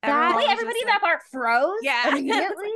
[0.02, 2.08] That- Everyone everybody just in that bar froze Yeah.
[2.16, 2.70] immediately.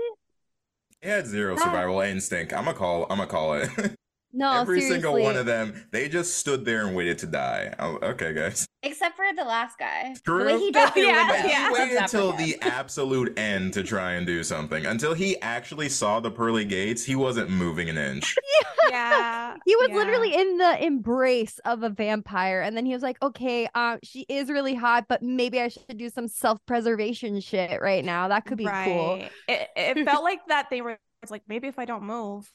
[1.05, 2.55] It had zero survival instinct.
[2.55, 3.03] I'm gonna call.
[3.11, 3.69] I'm gonna call it.
[4.35, 5.03] no, Every seriously.
[5.03, 7.73] single one of them, they just stood there and waited to die.
[7.79, 8.67] Oh, okay, guys.
[8.83, 10.15] Except for the last guy.
[10.27, 11.51] The way he did Yeah, windows.
[11.51, 11.69] Yeah.
[11.69, 14.87] he waited until the absolute end to try and do something.
[14.87, 18.35] Until he actually saw the pearly gates, he wasn't moving an inch.
[18.91, 19.57] yeah.
[19.65, 19.97] He was yeah.
[19.97, 24.27] literally in the embrace of a vampire, and then he was like, "Okay, um, she
[24.29, 28.29] is really hot, but maybe I should do some self-preservation shit right now.
[28.29, 29.31] That could be cool." Right.
[29.49, 32.53] It, it felt like that they were it's like maybe if I don't move,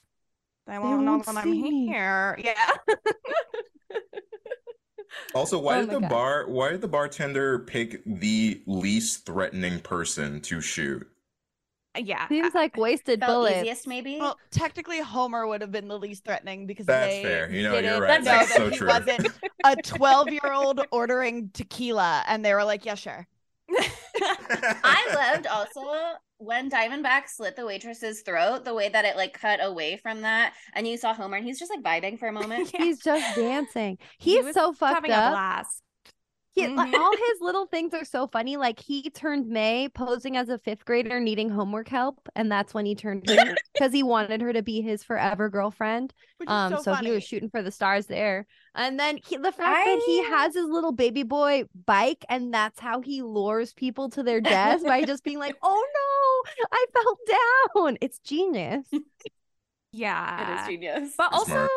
[0.70, 1.66] they won't, won't know that I'm me.
[1.86, 2.40] here.
[2.44, 2.56] Yeah.
[5.34, 6.10] Also, why Oh did the God.
[6.10, 11.08] bar why did the bartender pick the least threatening person to shoot?
[11.96, 12.30] Uh, yeah.
[12.30, 13.58] Seems uh, like wasted Felt bullets.
[13.62, 14.20] easiest, maybe.
[14.20, 17.50] Well, technically, Homer would have been the least ththreatening because That's they fair.
[17.52, 18.24] You know, didn't you're right.
[18.24, 18.88] know That's that so he true.
[18.88, 19.28] wasn't
[19.64, 23.28] a 12 year old ordering tequila, and they were like, "Yeah, sure."
[24.84, 25.82] I loved also
[26.38, 30.54] when Diamondback slit the waitress's throat, the way that it like cut away from that,
[30.74, 32.72] and you saw Homer and he's just like vibing for a moment.
[32.80, 32.84] Yeah.
[32.86, 33.98] He's just dancing.
[34.20, 35.34] He's was so fucked having a up.
[36.56, 36.70] Blast.
[36.70, 37.00] He, like, Mhm.
[37.00, 38.58] all his little things are so funny.
[38.58, 42.86] Like he turned Mae posing as a fifth grader needing homework help, and that's when
[42.86, 46.14] he turned her because he wanted her to be his forever girlfriend.
[46.38, 47.08] Which is Um, so, so, funny.
[47.10, 48.48] he was shooting for the stars there.
[48.76, 52.80] And then he, the fact that he has his little baby boy bike, and that's
[52.80, 55.86] how he lures people to their death by just being like, "Oh
[56.58, 57.18] no, I fell
[57.86, 58.88] down." It's genius.
[59.92, 60.58] Yeah.
[60.58, 61.14] It is genius.
[61.18, 61.50] But Smart.
[61.62, 61.68] also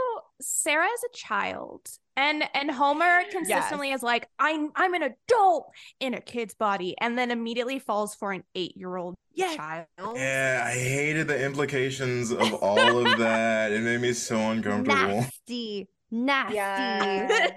[0.43, 1.81] Sarah is a child.
[2.15, 7.17] And and Homer consistently is like, I'm I'm an adult in a kid's body, and
[7.17, 9.57] then immediately falls for an eight year old Yeah.
[9.57, 9.87] child.
[10.17, 13.73] Yeah, I hated the implications of all of that.
[13.73, 15.21] It made me so uncomfortable.
[15.23, 16.57] Nasty, nasty.
[16.57, 17.49] Yeah.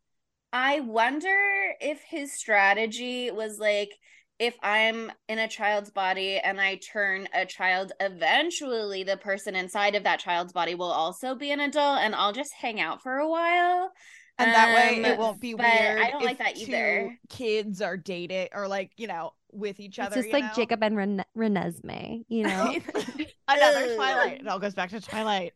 [0.52, 1.36] I wonder
[1.80, 3.90] if his strategy was like
[4.38, 9.94] if I'm in a child's body and I turn a child, eventually the person inside
[9.94, 13.16] of that child's body will also be an adult and I'll just hang out for
[13.16, 13.90] a while.
[14.38, 15.98] And that way it Um, won't be weird.
[15.98, 17.16] I don't like that either.
[17.30, 20.16] Kids are dating or like, you know, with each It's other.
[20.16, 20.50] just you like know?
[20.54, 22.74] Jacob and Ren- Renesmee, you know?
[23.48, 24.40] Another Twilight.
[24.42, 25.54] It all goes back to Twilight.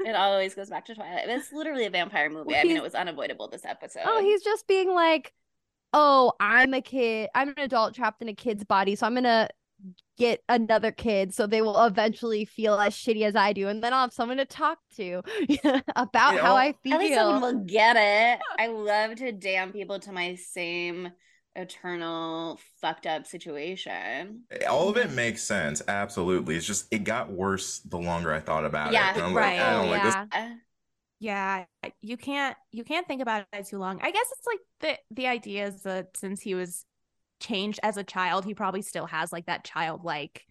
[0.00, 1.24] It always goes back to Twilight.
[1.28, 2.54] It's literally a vampire movie.
[2.54, 4.02] I mean, it was unavoidable this episode.
[4.04, 5.32] oh, he's just being like,
[5.96, 7.30] oh, I'm a kid.
[7.34, 8.96] I'm an adult trapped in a kid's body.
[8.96, 9.48] So I'm going to
[10.18, 13.68] get another kid so they will eventually feel as shitty as I do.
[13.68, 15.22] And then I'll have someone to talk to
[15.96, 16.94] about Yeah, how I feel.
[16.94, 18.40] At least someone will get it.
[18.58, 21.12] I love to damn people to my same
[21.54, 24.44] eternal fucked up situation.
[24.50, 26.56] Eh, all of it makes sense, absolutely.
[26.56, 29.14] It's just it got worse the longer I thought about Yeah, it.
[29.14, 29.58] And I'm right.
[29.58, 30.16] like, I don't Oh, like this.
[31.18, 31.64] Yeah.
[32.00, 34.00] You can't you can't think about it too long.
[34.02, 36.84] I guess it's like the the idea is that since he was
[37.40, 40.44] changed as a child, he probably still has like that childlike.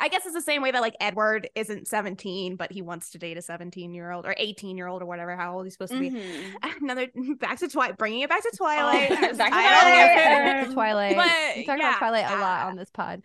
[0.00, 3.18] I guess it's the same way that like Edward isn't 17, but he wants to
[3.18, 5.92] date a 17 year old or 18 year old or whatever, how old he's supposed
[5.92, 6.10] to be.
[6.10, 6.54] mhm.
[6.80, 7.08] Another
[7.40, 9.10] back to Twilight, bringing it back to Twilight.
[9.10, 10.68] Oh, I'm back to Twilight.
[10.68, 10.72] it.
[10.72, 11.16] Twilight.
[11.16, 13.22] But, we talk yeah, about Twilight a lot uh, on this pod.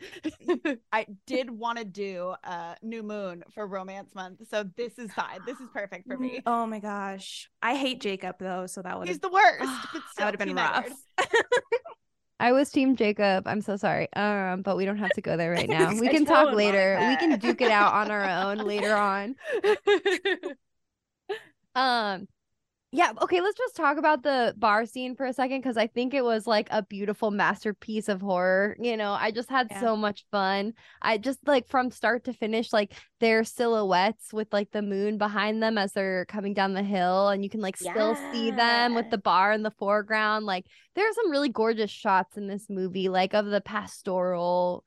[0.91, 4.41] I did want to do uh New Moon for Romance Month.
[4.49, 5.39] So this is fine.
[5.45, 6.41] This is perfect for me.
[6.45, 9.59] Oh my gosh, I hate Jacob though, so that would He's the worst.
[9.93, 10.89] But that would have been rough.
[12.39, 13.47] I was Team Jacob.
[13.47, 14.11] I'm so sorry.
[14.13, 15.91] Um, but we don't have to go there right now.
[15.97, 16.97] We can talk later.
[16.99, 19.36] like We can duke it out on our own later on.
[21.75, 22.27] um,
[22.95, 23.11] yeah.
[23.21, 26.23] Okay, let's just talk about the bar scene for a second because I think it
[26.23, 28.77] was like a beautiful masterpiece of horror.
[28.79, 29.81] You know, I just had Yeah.
[29.81, 30.73] so much fun.
[31.01, 35.61] I just like from start to finish, like their silhouettes with like the moon behind
[35.61, 39.09] them as they're coming down the hill, and you can like still see them with
[39.09, 40.45] the bar in the foreground.
[40.45, 40.65] Like
[40.95, 44.85] there are some really gorgeous shots in this movie, like of the pastoral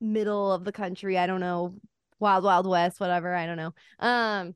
[0.00, 1.18] middle of the country.
[1.18, 1.74] I don't know,
[2.18, 3.34] wild, wild west, whatever.
[3.34, 3.74] I don't know.
[3.98, 4.54] Um,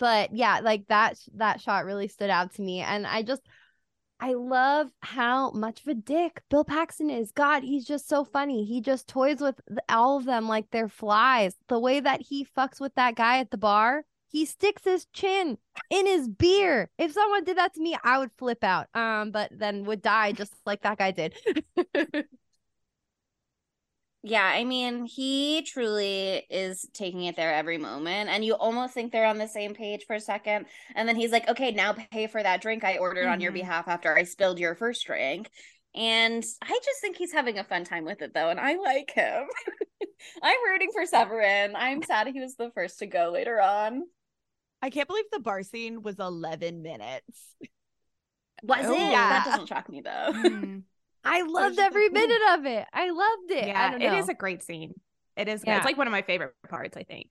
[0.00, 3.42] but yeah, like that that shot really stood out to me, and I just
[4.18, 7.32] I love how much of a dick Bill Paxton is.
[7.32, 8.64] God, he's just so funny.
[8.64, 11.54] He just toys with all of them like they're flies.
[11.68, 15.58] The way that he fucks with that guy at the bar, he sticks his chin
[15.90, 16.90] in his beer.
[16.98, 18.88] If someone did that to me, I would flip out.
[18.94, 21.34] Um, but then would die just like that guy did.
[24.22, 29.12] Yeah, I mean, he truly is taking it there every moment, and you almost think
[29.12, 30.66] they're on the same page for a second.
[30.94, 33.54] And then he's like, okay, now pay for that drink I ordered on your Mhm.
[33.54, 35.48] behalf after I spilled your first drink.
[35.94, 39.10] And I just think he's having a fun time with it, though, and I like
[39.10, 39.44] him.
[40.42, 41.72] I'm rooting for Severen.
[41.74, 44.02] I'm sad he was the first to go later on.
[44.82, 47.54] I can't believe the bar scene was 11 minutes.
[48.62, 48.94] Was Oh.
[48.94, 48.98] it?
[48.98, 49.30] Yeah.
[49.30, 50.32] That doesn't shock me, though.
[50.34, 50.82] Mm.
[51.24, 52.86] I loved every minute of it.
[52.92, 53.64] I loved it.
[53.64, 54.18] I yeah, don't know.
[54.18, 54.94] is a great scene.
[55.36, 55.62] It is.
[55.66, 55.76] Yeah.
[55.76, 56.96] It's like one of my favorite parts.
[56.96, 57.28] I think.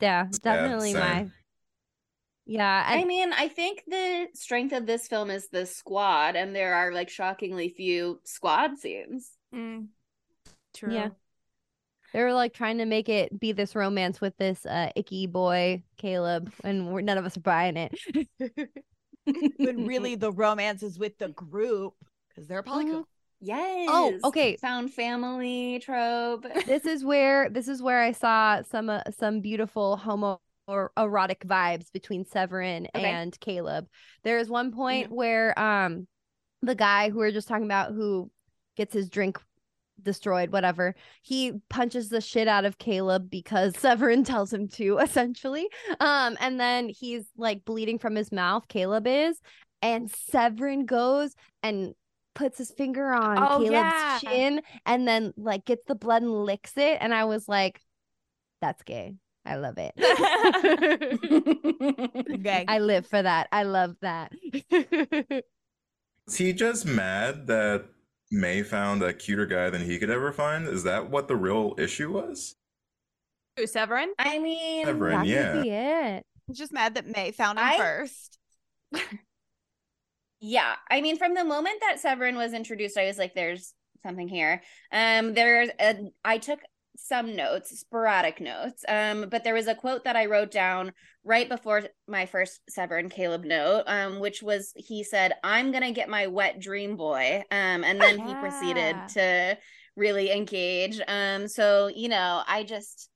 [0.00, 1.00] yeah, definitely same.
[1.00, 1.30] my.
[2.48, 6.54] Yeah, and I mean, I think the strength of this film is the squad, and
[6.54, 9.32] there are like shockingly few squad scenes.
[9.54, 9.88] Mm.
[10.74, 10.94] True.
[10.94, 11.08] Yeah.
[12.12, 15.82] they were like trying to make it be this romance with this uh icky boy
[15.96, 17.94] Caleb, and we're, none of us are buying it.
[19.56, 21.94] when really the romance is with the group
[22.36, 22.96] because they're Mm-hmm.
[22.96, 23.04] polycule.
[23.40, 24.20] Yes.
[24.24, 24.56] okay.
[24.56, 26.46] Found family trope.
[26.66, 31.40] this is where this is where I saw some uh, some beautiful homo or erotic
[31.46, 33.04] vibes between Severen Okay.
[33.04, 33.86] and Caleb.
[34.24, 35.14] There is one point Mm-hmm.
[35.14, 36.06] where um
[36.62, 38.30] the guy who we are just talking about who
[38.76, 39.38] gets his drink
[40.02, 45.68] destroyed whatever he punches the shit out of Caleb because Severen tells him to essentially
[46.00, 49.38] um and then he's like bleeding from his mouth Caleb is
[49.82, 51.94] and Severen goes and
[52.36, 54.18] puts his finger on Oh, Caleb's yeah.
[54.20, 57.80] chin and then like gets the blood and licks it and I was like
[58.62, 59.94] that's gay I love it
[62.38, 62.64] Okay.
[62.68, 64.30] I live for that I love that
[66.28, 67.84] Is he just mad that
[68.32, 70.66] Mae found a cuter guy than he could ever find?
[70.66, 72.56] Is that what the real issue was?
[73.60, 74.08] Ooh, Severen.
[74.18, 75.10] I mean, Severen.
[75.18, 75.52] that yeah.
[75.52, 78.38] could be it He's just mad that Mae found him I- first.
[80.40, 80.74] Yeah.
[80.90, 84.62] I mean, from the moment that Severen was introduced, I was like, "There's something here."
[84.92, 85.96] Um, there's a.
[86.24, 86.60] I took
[86.98, 88.84] some notes, sporadic notes.
[88.88, 90.92] Um, but there was a quote that I wrote down
[91.24, 93.84] right before my first Severen Caleb note.
[93.86, 98.18] Um, which was he said, "I'm gonna get my wet dream boy." Um, and then
[98.18, 99.58] he proceeded to
[99.96, 101.00] really engage.
[101.08, 103.10] Um, so you know, I just.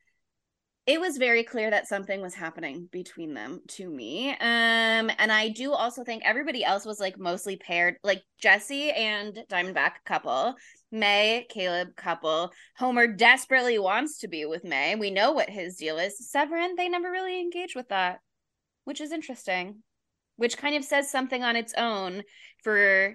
[0.91, 4.31] It was very clear that something was happening between them to me.
[4.31, 9.39] Um, and I do also think everybody else was like mostly paired, like Jesse and
[9.49, 10.57] Diamondback couple,
[10.91, 12.51] Mae, Caleb couple.
[12.77, 14.97] Homer desperately wants to be with Mae.
[14.97, 16.29] We know what his deal is.
[16.35, 18.19] Severen, they never really engage with that,
[18.83, 19.85] which is interesting,
[20.39, 22.25] which kind of says something on its own
[22.65, 23.15] for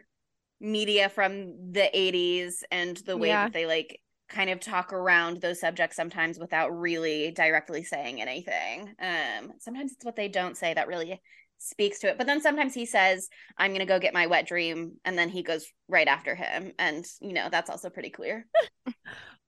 [0.62, 3.44] media from the 80s and the way Yeah.
[3.44, 4.00] that they like
[4.36, 8.94] kind of talk around those subjects sometimes without really directly saying anything.
[9.00, 11.22] Um sometimes it's what they don't say that really
[11.58, 12.18] speaks to it.
[12.18, 15.42] But then sometimes he says, I'm gonna go get my wet dream, and then he
[15.42, 16.74] goes right after him.
[16.78, 18.46] And you know, that's also pretty clear.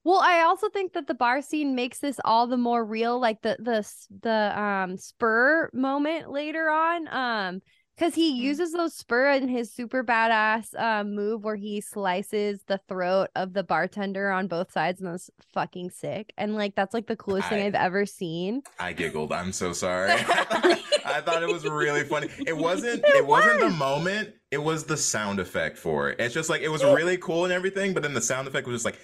[0.03, 3.41] Well, I also think that the bar scene makes this all the more real, like
[3.41, 3.85] the the
[4.21, 7.07] the um spur moment later on.
[7.09, 7.61] Um,
[7.97, 8.37] because he Mm.
[8.37, 13.53] uses those spur in his super badass um move where he slices the throat of
[13.53, 16.31] the bartender on both sides, and that's fucking sick.
[16.37, 18.61] And like that's like the coolest thing I- I've ever seen.
[18.79, 19.31] I giggled.
[19.31, 20.11] I'm so sorry.
[20.11, 20.65] I thought,
[21.05, 22.27] I thought it was really funny.
[22.45, 23.03] It wasn't.
[23.03, 24.33] It It, wasn't the moment.
[24.51, 26.19] It was the sound effect for it.
[26.21, 28.83] It's just like it was really cool and everything, but then the sound effect was
[28.83, 28.97] just like,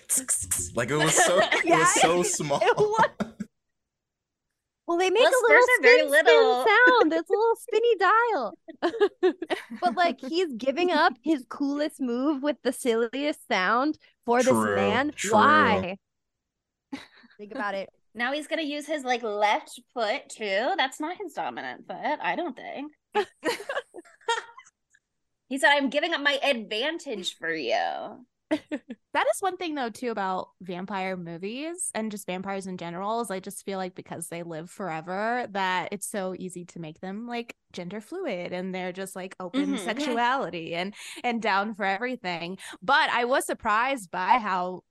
[0.76, 1.40] like it was so.
[1.66, 2.62] It was so small.
[4.88, 4.98] It was.
[4.98, 7.14] Well, they make Well, a little are very spin, spin sound.
[7.14, 8.58] It's a little spinny dial.
[9.82, 14.76] but like he's giving up his coolest move with the silliest sound for True, this
[14.76, 15.12] man.
[15.16, 15.32] true.
[15.34, 15.98] Why?
[17.38, 17.90] Think about it.
[18.14, 20.74] now he's gonna use his like left foot too.
[20.78, 22.92] That's not his dominant foot, I don't think.
[25.50, 28.26] he said, I'm giving up my advantage for you.
[29.14, 33.30] That is one thing though too about vampire movies and just vampires in general is
[33.30, 37.28] I just feel like because they live forever that it's so easy to make them
[37.28, 39.78] like gender fluid and they're just like open Mhm.
[39.78, 42.58] Sexuality and and down for everything.
[42.82, 44.84] But I was surprised by how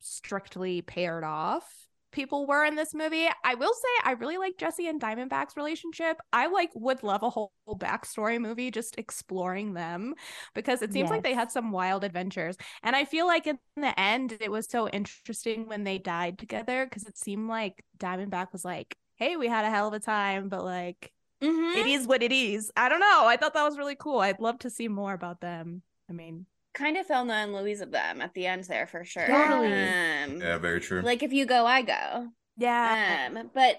[0.00, 3.28] strictly paired off people were in this movie.
[3.44, 6.18] I will say I really like Jesse and Diamondback's relationship.
[6.32, 10.14] I like would love a whole backstory movie just exploring them
[10.54, 12.56] because it seems like they had some wild adventures.
[12.82, 16.86] And I feel like in the end, it was so interesting when they died together
[16.86, 20.48] because it seemed like Diamondback was like, hey, we had a hell of a time,
[20.48, 21.12] but like,
[21.42, 21.76] Mhm.
[21.76, 22.70] it is what it is.
[22.76, 23.26] I don't know.
[23.26, 24.20] I thought that was really cool.
[24.20, 25.82] I'd love to see more about them.
[26.08, 29.26] I mean, Kind of Thelma and Louise of them at the end there for sure.
[29.26, 29.84] Totally.
[29.86, 31.02] Um, Yeah, very true.
[31.02, 32.28] like if you go, I go.
[32.56, 33.28] yeah.
[33.36, 33.76] Um, but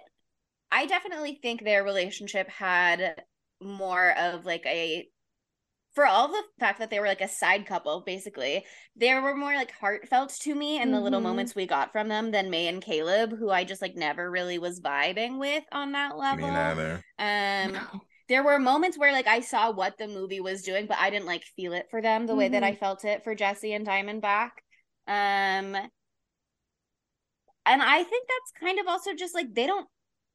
[0.71, 3.21] I definitely think their relationship had
[3.61, 5.07] more of like a
[5.93, 8.65] for all the fact that they were like a side couple, basically,
[8.97, 11.23] they were more like heartfelt to me in the little Mhm.
[11.23, 14.59] moments we got from them than Mae and Caleb, who I just like never really
[14.59, 16.49] was vibing with on that Me level.
[16.51, 17.03] neither.
[17.17, 17.77] Um
[18.27, 21.25] there were moments where like I saw what the movie was doing, but I didn't
[21.27, 24.51] like feel it for them the way that I felt it for Jesse and Diamondback.
[25.07, 25.75] Um
[27.67, 29.87] and I think that's kind of also just like they don't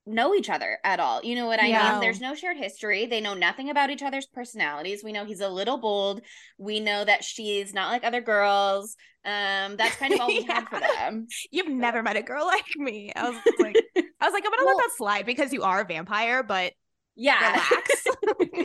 [0.06, 1.22] know each other at all.
[1.22, 1.92] You know what I Yeah.
[1.92, 2.00] mean?
[2.00, 3.06] There's no shared history.
[3.06, 5.04] They know nothing about each other's personalities.
[5.04, 6.22] We know he's a little bold.
[6.58, 8.96] We know that she's not like other girls.
[9.24, 11.26] Um that's kind of all we had for them.
[11.50, 13.12] You've never met a girl like me.
[13.14, 15.80] I was like, I was like, I'm gonna Well- let that slide because you are
[15.82, 16.72] a vampire, but
[17.20, 17.52] Yeah.
[17.52, 18.04] relax.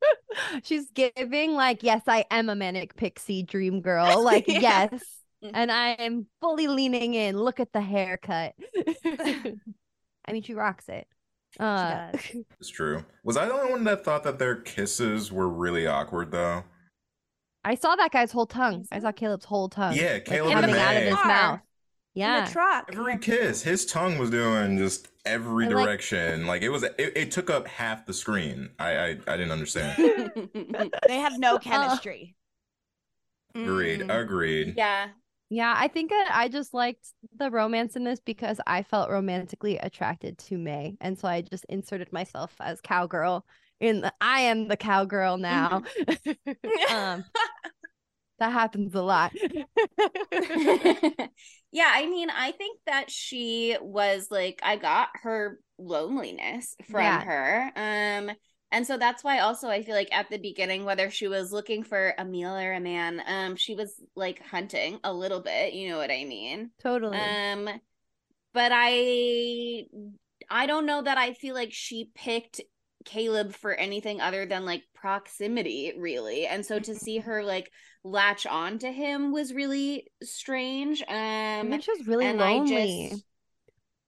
[0.64, 4.22] She's giving like, yes, I am a manic pixie dream girl.
[4.28, 4.88] Like, Yeah.
[4.90, 5.04] yes.
[5.40, 7.38] And I am fully leaning in.
[7.38, 8.54] Look at the haircut.
[9.06, 11.06] I mean, she rocks it.
[11.60, 12.10] Uh.
[12.58, 13.04] It's true.
[13.22, 16.64] Was I the only one that thought that their kisses were really awkward though?
[17.64, 18.86] I saw that guy's whole tongue.
[18.90, 19.94] I saw Caleb's whole tongue.
[19.94, 21.60] Yeah, like, Caleb and coming out of his mouth.
[22.18, 22.46] In Yeah.
[22.50, 22.90] truck.
[22.92, 26.46] Every kiss, his tongue was doing just every I like- direction.
[26.46, 28.70] Like, it was, it, it took up half the screen.
[28.78, 29.96] I, I, I didn't understand.
[31.08, 32.34] They have no chemistry.
[33.54, 34.00] Agreed.
[34.00, 34.20] Mm.
[34.22, 34.74] Agreed.
[34.76, 35.08] yeah.
[35.50, 37.06] Yeah, I think that I just liked
[37.38, 40.96] the romance in this because I felt romantically attracted to Mae.
[41.00, 43.46] And so I just inserted myself as cowgirl
[43.80, 45.84] in the I am the cowgirl now.
[46.92, 47.24] um
[48.38, 49.32] that happens a lot.
[51.72, 57.20] yeah, I mean, I think that she was like I got her loneliness from Yeah.
[57.20, 57.70] her.
[57.76, 58.30] Um
[58.70, 61.82] and so that's why also I feel like at the beginning whether she was looking
[61.82, 65.88] for a meal or a man, um she was like hunting a little bit, you
[65.90, 66.70] know what I mean?
[66.78, 67.38] totally.
[67.42, 67.68] Um
[68.54, 69.84] but I
[70.50, 72.60] I don't know that I feel like she picked
[73.04, 76.46] Caleb for anything other than like proximity really.
[76.46, 77.70] And so to see her like
[78.04, 81.02] latch on to him was really strange.
[81.08, 83.08] I Um think she was really and lonely.
[83.10, 83.24] just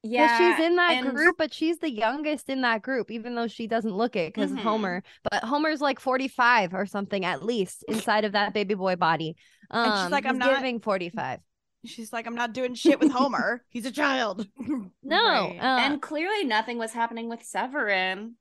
[0.03, 3.34] Yeah, yeah, she's in that and- group, but she's the youngest in that group, even
[3.34, 4.59] though she doesn't look it because Mhm.
[4.61, 5.03] Homer.
[5.30, 9.36] But Homer's like 45 or something at least inside of that baby boy body.
[9.70, 11.41] Um, she's like, "I'm not- giving 45.
[11.84, 13.64] She's like, I'm not doing shit with Homer.
[13.70, 14.47] He's a child.
[15.03, 15.16] No.
[15.51, 15.59] Right.
[15.59, 18.32] uh, and clearly nothing was happening with Severen.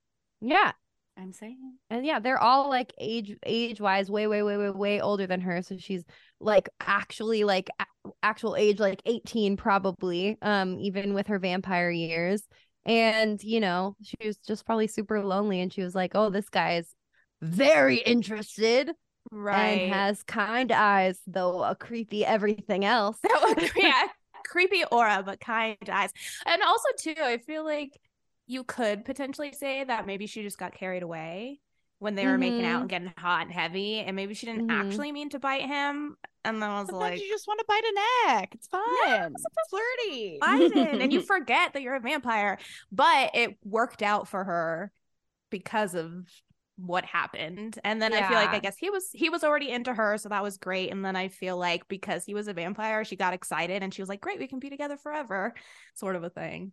[0.41, 0.71] Yeah.
[1.17, 1.73] I'm saying.
[1.89, 5.41] And yeah, they're all like age age wise way way way way way older than
[5.41, 5.61] her.
[5.61, 6.05] So she's
[6.39, 12.43] like actually like a- actual age like 18 probably um even with her vampire years.
[12.85, 16.47] And you know, she was just probably super lonely and she was like, "Oh, this
[16.49, 16.93] guy is
[17.41, 18.91] very interested
[19.31, 19.81] Right.
[19.83, 23.19] and has kind eyes though a creepy everything else."
[23.75, 24.07] yeah,
[24.45, 26.11] creepy aura, but kind eyes.
[26.45, 27.99] And also, too, I feel like
[28.49, 31.59] you could potentially say that maybe she just got carried away
[31.99, 32.81] when they were making out Mhm.
[32.81, 34.85] and getting hot and heavy, and maybe she didn't Mhm.
[34.87, 36.17] actually mean to bite him.
[36.43, 38.55] And then I was Sometimes like, you just want to bite a neck.
[38.55, 39.33] It's fun.
[39.35, 40.39] it's flirty.
[40.41, 42.57] Biden, and you forget that you're a vampire.
[42.91, 44.91] But it worked out for her
[45.51, 46.25] because of
[46.77, 47.77] what happened.
[47.83, 50.29] And then I feel like I guess he was he was already into her, so
[50.29, 50.91] that was great.
[50.91, 54.01] And then I feel like because he was a vampire, she got excited and she
[54.01, 55.53] was like, Great, we can be together forever,
[55.93, 56.71] sort of a thing.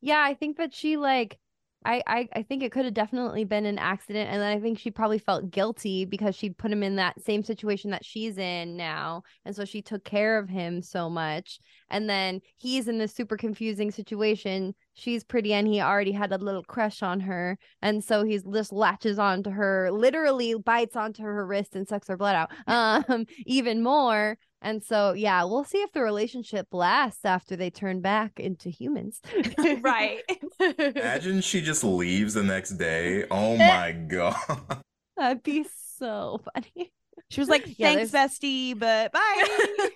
[0.00, 1.38] Yeah, I think that she like
[1.84, 4.78] I I, I think it could have definitely been an accident and then I think
[4.78, 8.76] she probably felt guilty because she put him in that same situation that she's in
[8.76, 11.58] now and so she took care of him so much
[11.90, 14.74] and then he's in this super confusing situation.
[14.94, 18.72] She's pretty and he already had a little crush on her and so he's just
[18.72, 22.50] latches onto her literally bites onto her wrist and sucks her blood out.
[23.08, 28.00] Um even more and so yeah we'll see if the relationship lasts after they turn
[28.00, 29.20] back into humans
[29.80, 30.22] right.
[30.60, 33.24] Imagine she just leaves the next day.
[33.30, 34.82] Oh my god.
[35.16, 35.64] That'd be
[35.96, 36.92] so funny.
[37.30, 39.88] She was like, Yeah, thanks, bestie, but bye.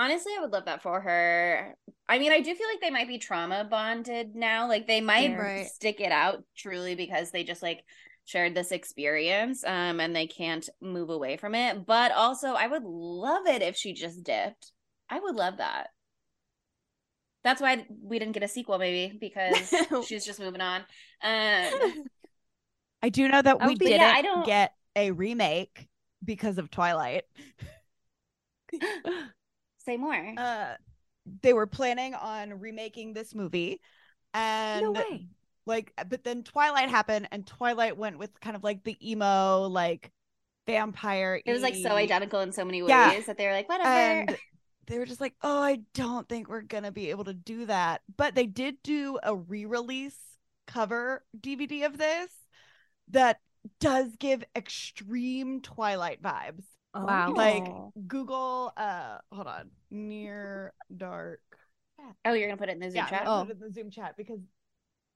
[0.00, 1.74] Honestly, I would love that for her.
[2.08, 4.68] I mean, I do feel like they might be trauma bonded now.
[4.68, 5.36] Like they might Yeah.
[5.42, 5.66] Right.
[5.66, 7.82] stick it out truly because they just like
[8.28, 11.86] shared this experience um and they can't move away from it.
[11.86, 14.70] But also, I would love it if she just dipped.
[15.08, 15.88] I would love that.
[17.42, 19.72] That's why we didn't get a sequel maybe because
[20.06, 20.80] she's just moving on.
[21.22, 22.04] Um
[23.02, 25.88] I do know that Oh, we but didn't yeah, I don't- get a remake
[26.24, 27.22] because of Twilight.
[29.78, 30.34] say more.
[30.36, 30.74] Uh,
[31.42, 33.80] they were planning on remaking this movie,
[34.34, 35.28] and no way.
[35.68, 40.10] Like, but then Twilight happened, and Twilight went with kind of like the emo, like
[40.66, 41.40] vampire.
[41.46, 43.20] it was like so identical in so many ways Yeah.
[43.26, 43.88] that they were like, whatever.
[43.88, 44.36] and
[44.86, 48.02] they were just like, "Oh, I don't think we're gonna be able to do that."
[48.16, 50.18] But they did do a re-release
[50.66, 52.30] cover DVD of this
[53.08, 53.40] that
[53.80, 56.64] does give extreme Twilight vibes.
[56.94, 57.32] Wow.
[57.34, 57.92] Like Oh.
[58.06, 61.40] Google, uh, hold on, near dark.
[62.24, 63.24] oh, you're gonna put it in the Zoom Yeah, I'm chat?
[63.24, 63.44] gonna Oh.
[63.44, 64.40] put it in the Zoom chat because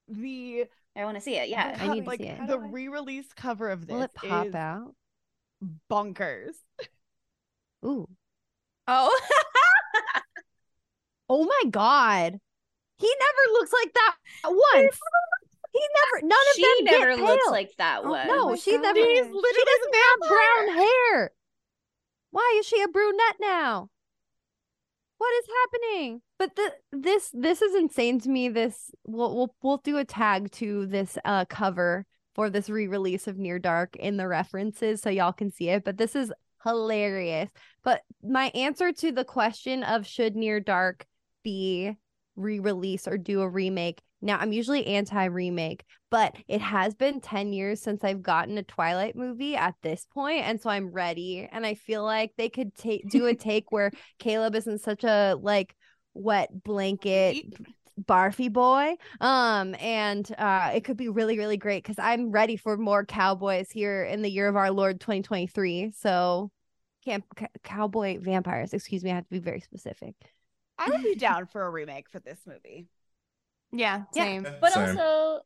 [0.08, 1.48] the I want to see it.
[1.48, 1.76] Yeah.
[1.80, 2.46] I need to like see it.
[2.46, 4.94] the re-release cover of this Will it pop is out?
[5.90, 6.54] bonkers.
[7.84, 8.08] Ooh.
[8.88, 9.20] Oh.
[11.28, 12.38] Oh my god.
[12.98, 14.98] He never looks like that once.
[15.72, 17.50] He never none of she them get never looks pale.
[17.52, 18.26] like that Oh, one.
[18.26, 19.06] No, my she never gosh.
[19.06, 21.32] she doesn't have brown hair.
[22.32, 23.88] Why is she a brunette now?
[25.22, 26.20] What is happening?
[26.36, 28.48] But the this this is insane to me.
[28.48, 33.38] This we'll we'll we'll do a tag to this uh cover for this re-release of
[33.38, 35.84] Near Dark in the references so y'all can see it.
[35.84, 36.32] But this is
[36.64, 37.50] hilarious.
[37.84, 41.06] But my answer to the question of should Near Dark
[41.44, 41.96] be
[42.34, 44.02] re-release or do a remake.
[44.22, 49.16] Now I'm usually anti-remake, but it has been 10 years since I've gotten a Twilight
[49.16, 51.48] movie at this point, and so I'm ready.
[51.50, 55.36] And I feel like they could take do a take where Caleb isn't such a
[55.40, 55.74] like
[56.14, 57.36] wet blanket
[58.02, 62.78] barfy boy um and uh it could be really really great because i'm ready for
[62.78, 66.50] more cowboys here in the year of our lord 2023 so
[67.04, 70.14] camp c- cowboy vampires excuse me i have to be very specific
[70.78, 72.86] I would be down for a remake for this movie.
[73.72, 74.24] Yeah, Yeah.
[74.24, 74.44] same.
[74.60, 74.98] But Same.
[74.98, 75.42] also,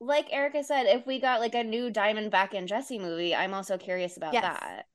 [0.00, 3.78] like Erika said, if we got like a new Diamondback and Jesse movie, I'm also
[3.78, 4.42] curious about Yes.
[4.42, 4.86] that.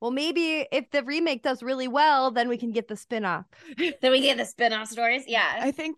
[0.00, 3.44] well maybe if the remake does really well then we can get the spin-off
[4.00, 5.24] Then we get the spin-off stories.
[5.26, 5.50] Yeah.
[5.60, 5.96] I think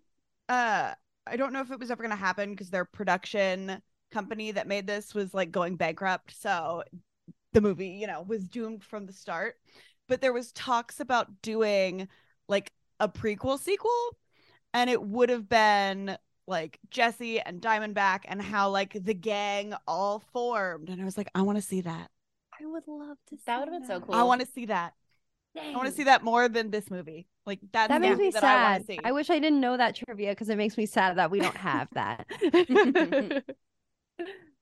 [0.49, 0.93] uh
[1.25, 4.87] I don't know if it was ever gonna happen because their production company that made
[4.87, 6.35] this was like going bankrupt.
[6.39, 6.83] So
[7.53, 9.55] the movie, you know, was doomed from the start.
[10.09, 12.07] But there was talks about doing
[12.47, 14.17] like a prequel sequel,
[14.73, 16.17] and it would have been
[16.47, 20.89] like Jesse and Diamondback and how like the gang all formed.
[20.89, 22.09] And I was like, I want to see that.
[22.59, 24.15] i would love to see That would've been so cool.
[24.15, 24.93] I want to see that.
[25.59, 27.27] I want to see that more than this movie.
[27.45, 28.99] Like that's that makes me that I want sad to see.
[29.03, 31.57] I, wish i didn't know that trivia because it makes me sad that we don't
[31.57, 32.25] have that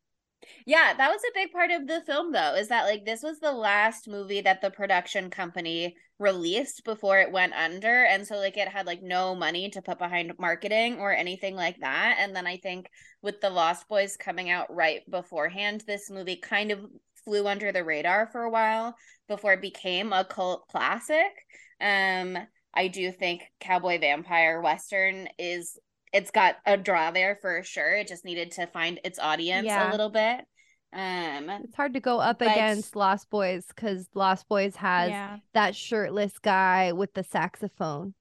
[0.66, 3.40] Yeah, that was a big part of the film though, is that like this was
[3.40, 8.06] the last movie that the production company released before it went under.
[8.06, 11.80] And so like it had like no money to put behind marketing or anything like
[11.82, 12.18] that.
[12.20, 12.90] And then I think
[13.22, 16.80] with the Lost Boys coming out right beforehand, this movie kind of
[17.24, 18.96] flew under the radar for a while
[19.28, 21.32] before it became a cult classic.
[21.80, 22.38] Um
[22.74, 25.78] I do think cowboy vampire western is
[26.14, 27.94] it's got a draw there for sure.
[27.96, 29.90] It just needed to find its audience Yeah.
[29.90, 30.46] a little bit.
[30.94, 35.38] Um It's hard to go up But- against Lost Boys because Lost Boys has yeah.
[35.54, 38.14] that shirtless guy with the saxophone.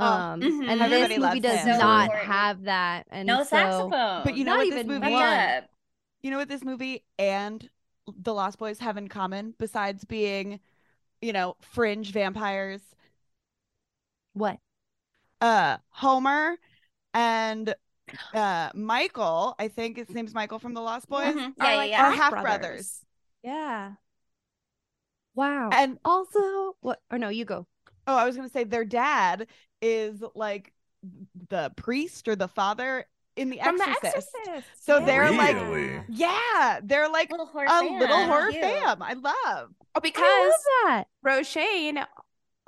[0.00, 0.68] Oh, Um, mhm.
[0.68, 1.78] and this movie does him.
[1.78, 2.32] Not important.
[2.32, 3.06] have that.
[3.10, 4.22] And no so, saxophone.
[4.24, 5.22] But you know Not what even this movie one.
[5.22, 5.60] yeah.
[6.22, 7.68] you know what this movie and
[8.06, 10.60] the Lost Boys have in common besides being,
[11.20, 12.82] you know, fringe vampires?
[14.34, 14.58] What?
[15.40, 16.56] Uh Homer
[17.14, 17.74] and
[18.34, 21.52] uh Michael, I think his name's Michael from the Lost Boys, Mhm.
[21.60, 22.46] Are Yeah, like yeah, are half brothers.
[22.60, 23.00] brothers.
[23.42, 23.92] Yeah.
[25.34, 25.70] Wow.
[25.72, 27.00] And also, what?
[27.10, 27.66] Or no, you go.
[28.06, 29.46] oh, I was gonna say their dad
[29.82, 30.72] is like
[31.50, 33.04] the priest or the father
[33.36, 34.34] in the From The Exorcist.
[34.46, 34.84] Exorcist.
[34.84, 35.04] So yeah.
[35.04, 37.98] they're like- Yeah, they're like Little horror a fam.
[38.00, 38.62] little horror Cute.
[38.64, 39.00] fam.
[39.02, 39.34] I love.
[39.44, 40.54] Oh, I because love
[40.86, 41.04] that.
[41.24, 42.04] Roshane,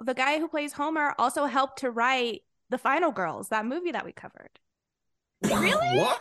[0.05, 4.05] the guy who plays Homer, also helped to write The Final Girls, that movie that
[4.05, 4.51] we covered.
[5.43, 5.75] Really?
[6.01, 6.21] What?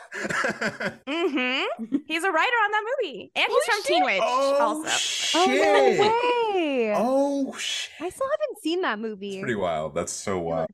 [1.06, 1.96] Mm-hmm.
[2.08, 3.32] He's a writer on that movie.
[3.36, 4.90] And he's from Teen Witch oh also.
[4.90, 5.98] Oh shit!
[6.00, 6.94] no way!
[6.96, 7.92] Oh shit!
[8.02, 9.36] I still haven't seen that movie.
[9.36, 9.94] It's pretty wild.
[9.96, 10.70] That's so wild.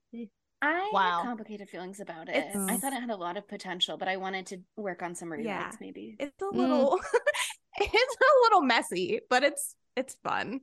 [0.61, 1.17] I Wow.
[1.17, 2.38] have complicated feelings about it.
[2.38, 5.13] It's- I thought it had a lot of potential, but I wanted to work on
[5.15, 5.71] some rewrites Yeah.
[5.82, 6.15] maybe.
[6.19, 6.55] It's a Mm.
[6.55, 6.99] little
[7.78, 10.61] it's a little messy, but it's it's fun.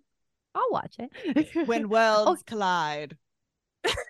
[0.54, 1.66] I'll watch it.
[1.66, 3.16] When worlds collide.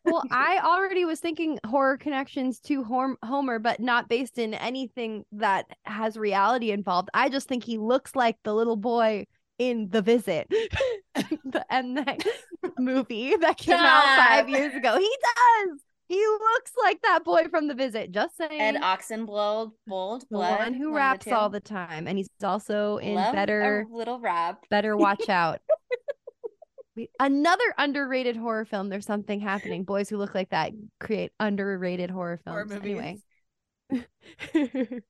[0.04, 5.24] Well, I already was thinking horror connections to Hom- Homer, but not based in anything
[5.32, 7.08] that has reality involved.
[7.14, 9.26] I just think he looks like the little boy
[9.58, 10.48] in The Visit,
[11.14, 12.26] the M Night
[12.78, 14.98] movie that came out five years ago.
[14.98, 15.80] He does.
[16.08, 18.12] He looks like that boy from The Visit.
[18.12, 18.60] Just saying.
[18.60, 23.34] Ed Oxenbould, bold, the one who raps all the time, and he's also in Love
[23.34, 24.64] Better little rap.
[24.68, 25.60] Better Watch Out.
[26.96, 28.88] We- Another underrated horror film.
[28.88, 29.84] There's something happening.
[29.84, 32.70] Boys who look like that create underrated horror films.
[32.70, 33.18] Horror Anyway.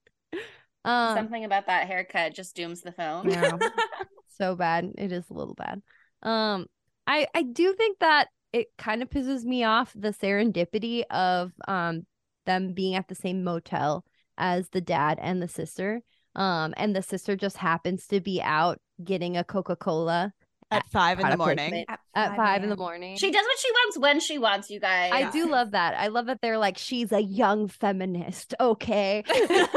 [0.85, 3.28] um, Something about that haircut just dooms the film.
[3.28, 3.59] Yeah.
[4.39, 4.93] so bad.
[4.99, 5.83] It is a little bad.
[6.22, 6.66] Um,
[7.07, 12.07] I I do think that it kind of pisses me off the serendipity of um
[12.47, 14.05] them being at the same motel
[14.37, 16.03] as the dad and the sister.
[16.35, 20.33] Um, and the sister just happens to be out getting a Coca Cola
[20.73, 21.57] At five in the morning.
[21.70, 23.16] placement At at five in the morning.
[23.16, 25.11] She does what she wants when she wants, you guys.
[25.12, 25.95] I do love that.
[25.99, 28.55] I love that they're like, she's a young feminist.
[28.61, 29.25] Okay.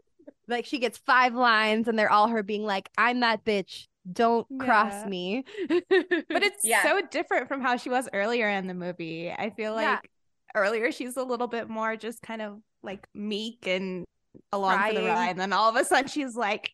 [0.48, 3.86] like she gets five lines and they're all her being like, I'm that bitch.
[4.10, 5.44] Don't cross me.
[5.68, 6.82] But it's Yeah.
[6.84, 9.30] so different from how she was earlier in the movie.
[9.30, 9.98] I feel like Yeah.
[10.54, 14.04] earlier she's a little bit more just kind of like meek and
[14.52, 15.30] along for the ride.
[15.30, 16.70] And then all of a sudden she's like,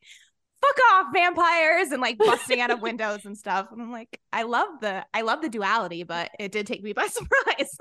[0.62, 3.68] fuck off, vampires, and like busting out of windows and stuff.
[3.72, 6.92] And I'm like, I love the I love the duality, but it did take me
[6.92, 7.76] by surprise.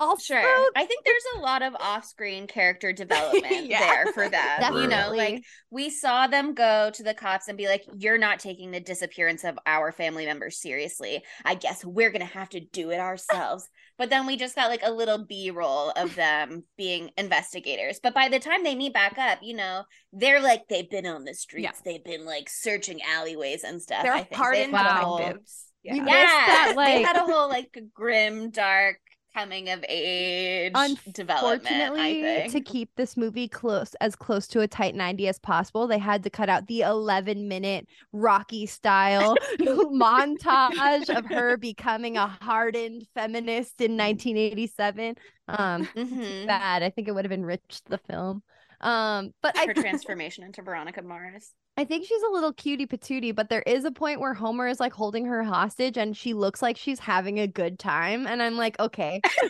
[0.00, 0.70] also, Sure.
[0.74, 3.80] I think there's a lot of off-screen character development Yeah.
[3.80, 4.74] there for them.
[4.74, 8.38] You know, like we saw them go to the cops and be like, "You're not
[8.40, 11.22] taking the disappearance of our family members seriously.
[11.44, 13.68] I guess we're gonna have to do it ourselves."
[14.02, 18.00] But then we just got like a little B-roll of them being investigators.
[18.02, 21.22] But by the time they meet back up, you know, they're like they've been on
[21.22, 21.80] the streets.
[21.84, 24.02] They've been like searching alleyways and stuff.
[24.02, 25.66] They're hardened had detectives.
[25.88, 26.02] We Yeah.
[26.02, 28.98] missed Yeah, that, they had a whole like grim, dark
[29.34, 30.72] coming of age
[31.12, 31.66] development.
[31.66, 32.52] I Unfortunately, think.
[32.52, 36.22] to keep this movie close as close to a tight 90 as possible, they had
[36.24, 43.80] to cut out the 11 minute Rocky style montage of her becoming a hardened feminist
[43.80, 45.16] in 1987.
[45.48, 46.46] Um, Mhm.
[46.46, 46.82] bad.
[46.82, 48.42] I think it would have enriched the film.
[48.82, 51.52] Um, but I Her transformation into Veronica Mars.
[51.76, 54.78] I think she's a little cutie patootie, but there is a point where Homer is
[54.78, 58.26] like holding her hostage and she looks like she's having a good time.
[58.26, 59.22] And I'm like, okay.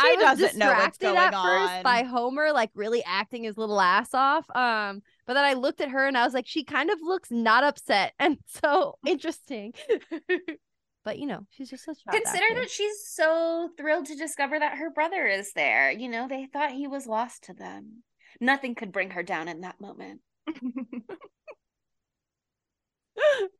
[0.00, 1.82] I was doesn't know what's distracted going at first on.
[1.82, 4.48] by Homer like really acting his little ass off.
[4.54, 7.30] Um, but then I looked at her and I was like, she kind of looks
[7.30, 9.72] not upset and so interesting.
[11.04, 14.78] but you know, she's just such a Consider that she's so thrilled to discover that
[14.78, 15.90] her brother is there.
[15.90, 18.04] You know, they thought he was lost to them.
[18.40, 20.20] Nothing could bring her down in that moment.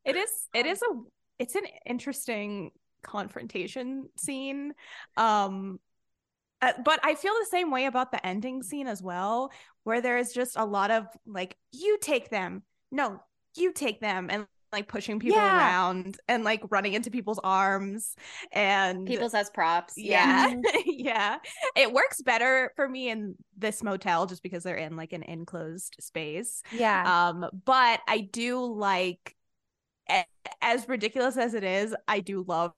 [0.04, 0.94] it is it is a
[1.38, 2.70] it's an interesting
[3.02, 4.72] confrontation scene
[5.16, 5.78] um
[6.62, 9.52] Uh, but I feel the same way about the ending scene as well,
[9.84, 13.20] where there is just a lot of like, you take them, no,
[13.56, 15.58] you take them, and like pushing people Yeah.
[15.58, 18.16] around and like running into people's arms
[18.52, 19.94] and People's as props.
[19.96, 20.54] yeah
[20.86, 21.38] yeah
[21.76, 25.96] it works better for me in this motel just because they're in like an enclosed
[26.00, 27.28] space Yeah.
[27.28, 29.36] um but i do like
[30.60, 32.72] as ridiculous as it is i do love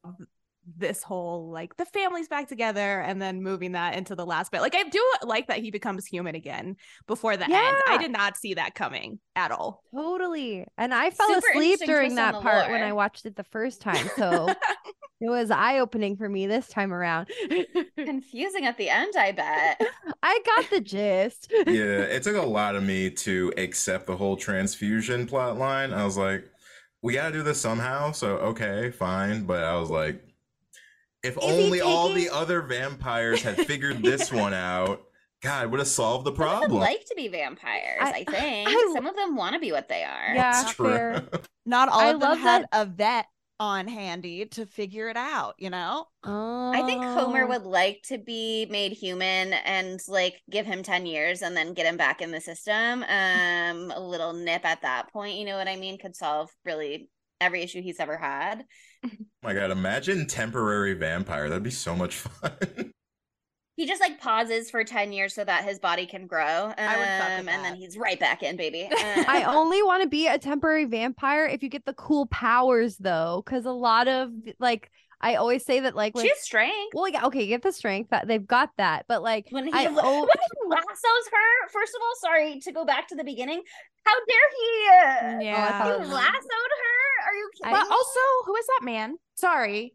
[0.77, 4.61] this whole like the family's back together and then moving that into the last bit
[4.61, 8.37] like i do like that he becomes human again before the end i did not
[8.37, 10.67] see that coming at all Totally.
[10.77, 13.45] And I fell Super asleep during that on the part when I watched it the
[13.45, 14.09] first time.
[14.17, 14.49] So
[15.21, 17.29] it was eye opening for me this time around.
[17.97, 19.81] Confusing at the end, I bet.
[20.23, 21.53] I got the gist.
[21.67, 25.93] yeah, it took a lot of me to accept the whole transfusion plot line.
[25.93, 26.45] I was like,
[27.03, 28.13] we gotta do this somehow.
[28.13, 29.45] So okay, fine.
[29.45, 30.23] But I was like,
[31.25, 35.03] if Is he only all the other vampires had figured this one out,
[35.43, 36.81] God, would have solved the Some of them problem.
[36.81, 38.69] like to be vampires, I- I, think.
[38.69, 40.35] I- Some of them want to be what they are.
[40.35, 40.87] Yeah, That's true.
[40.89, 41.25] fair.
[41.67, 43.27] Not all I of them love had a vet
[43.61, 46.07] on handy to figure it out, you know?
[46.25, 46.73] Oh.
[46.75, 51.41] I think Homer would like to be made human and like give him 10 years
[51.41, 53.05] and then get him back in the system.
[53.05, 57.09] Um a little nip at that point, you know what I mean, could solve really
[57.41, 58.65] every issue he's ever had.
[59.43, 61.49] My God, imagine temporary vampire.
[61.49, 62.93] That'd be so much fun.
[63.77, 66.67] He just like pauses for 10 years so that his body can grow.
[66.67, 68.89] Um, I would fuck with and then he's right back in, baby.
[68.93, 73.43] I only want to be a temporary vampire if you get the cool powers though,
[73.45, 74.31] because a lot of
[74.61, 76.93] like I always say that like with she has strength.
[76.95, 79.87] well yeah okay get the strength that they've got that but like When he, I
[79.87, 83.63] oh when he lassos her, first of all, sorry to go back to the beginning.
[84.05, 84.89] How dare he?
[84.89, 87.27] Uh, yeah thought he it was- lassoed her?
[87.29, 87.73] Are you kidding?
[87.73, 89.17] But also, who is that man?
[89.37, 89.95] Sorry.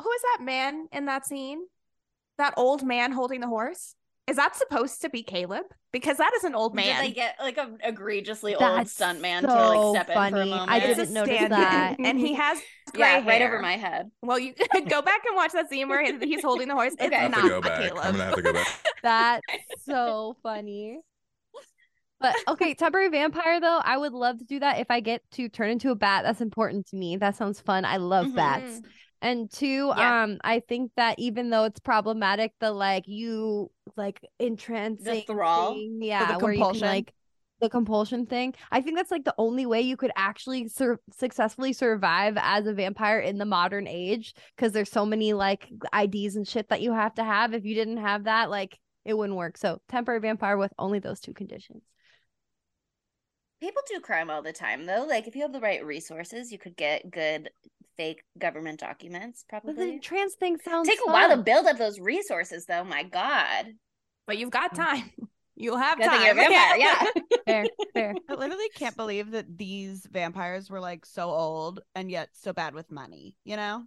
[0.00, 1.60] Who is that man in that scene?
[2.38, 3.94] That old man holding the horse?
[4.26, 5.64] Is that supposed to be Caleb?
[5.92, 7.02] Because that is an old Did man.
[7.02, 10.30] they get like an egregiously old That's stunt man to like step in for a
[10.30, 10.52] funny.
[10.52, 10.82] I moment?
[10.96, 11.96] Didn't notice stand-in, that.
[12.04, 12.58] And he has
[12.92, 14.10] gray yeah, right over my head.
[14.22, 14.54] Well, you
[14.88, 16.92] go back and watch that scene where he's holding the horse.
[16.92, 17.16] It's Okay.
[17.16, 17.80] I have not to go back.
[17.80, 18.04] Caleb.
[18.04, 18.68] I'm gonna have to go back.
[19.02, 19.42] that's
[19.84, 21.00] so funny.
[22.20, 25.48] But okay, temporary vampire though, I would love to do that if I get to
[25.48, 26.22] turn into a bat.
[26.24, 27.16] That's important to me.
[27.16, 27.84] That sounds fun.
[27.84, 28.34] I love Mhm.
[28.36, 28.80] bats.
[29.22, 30.22] And two, Yeah.
[30.24, 35.74] um, I think that even though it's problematic, the like you like entrancing thrall?
[35.74, 36.86] thing, yeah, the where you can compulsion?
[36.88, 37.14] like
[37.60, 38.54] the compulsion thing.
[38.70, 42.72] I think that's like the only way you could actually sur- successfully survive as a
[42.72, 46.92] vampire in the modern age because there's so many like IDs and shit that you
[46.92, 47.52] have to have.
[47.52, 49.58] If you didn't have that, like it wouldn't work.
[49.58, 51.82] So temporary vampire with only those two conditions.
[53.60, 55.04] People do crime all the time though.
[55.08, 57.50] Like if you have the right resources, you could get good
[57.96, 59.92] fake government documents But probably.
[59.92, 62.84] the trans thing sounds Take a while to build up those resources though.
[62.84, 63.66] My god.
[64.26, 65.10] But you've got time.
[65.56, 66.22] You'll have Good time.
[66.22, 67.04] you're a vampire, yeah.
[67.46, 68.14] fair, fair.
[68.30, 72.72] I literally can't believe that these vampires were like so old and yet so bad
[72.74, 73.84] with money, you know?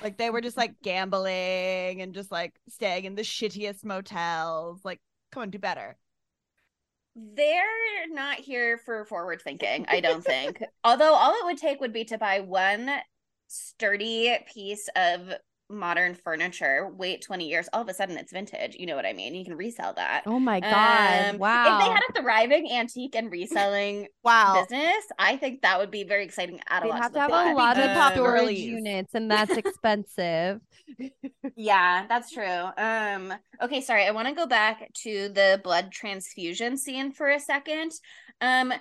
[0.00, 4.80] Like they were just like gambling and just like staying in the shittiest motels.
[4.84, 5.00] Like,
[5.32, 5.96] come on, do better.
[7.14, 10.62] They're not here for forward thinking, I don't think.
[10.84, 12.90] Although all it would take would be to buy one
[13.48, 15.32] sturdy piece of
[15.72, 18.76] modern furniture, wait 20 years, all of a sudden it's vintage.
[18.78, 19.34] You know what I mean?
[19.34, 20.24] You can resell that.
[20.26, 21.30] Oh my god!
[21.30, 21.64] Um, wow.
[21.64, 24.68] If they had a thriving antique and reselling Wow.
[24.68, 26.60] business, I think that would be very exciting.
[26.68, 29.56] Add a They'd have to to have a lot of Um, storage units, and that's
[29.56, 30.60] expensive.
[31.54, 32.46] Yeah, that's true.
[32.76, 34.06] Um okay, sorry.
[34.06, 37.92] I want to go back to the blood transfusion scene for a second.
[38.40, 38.72] Um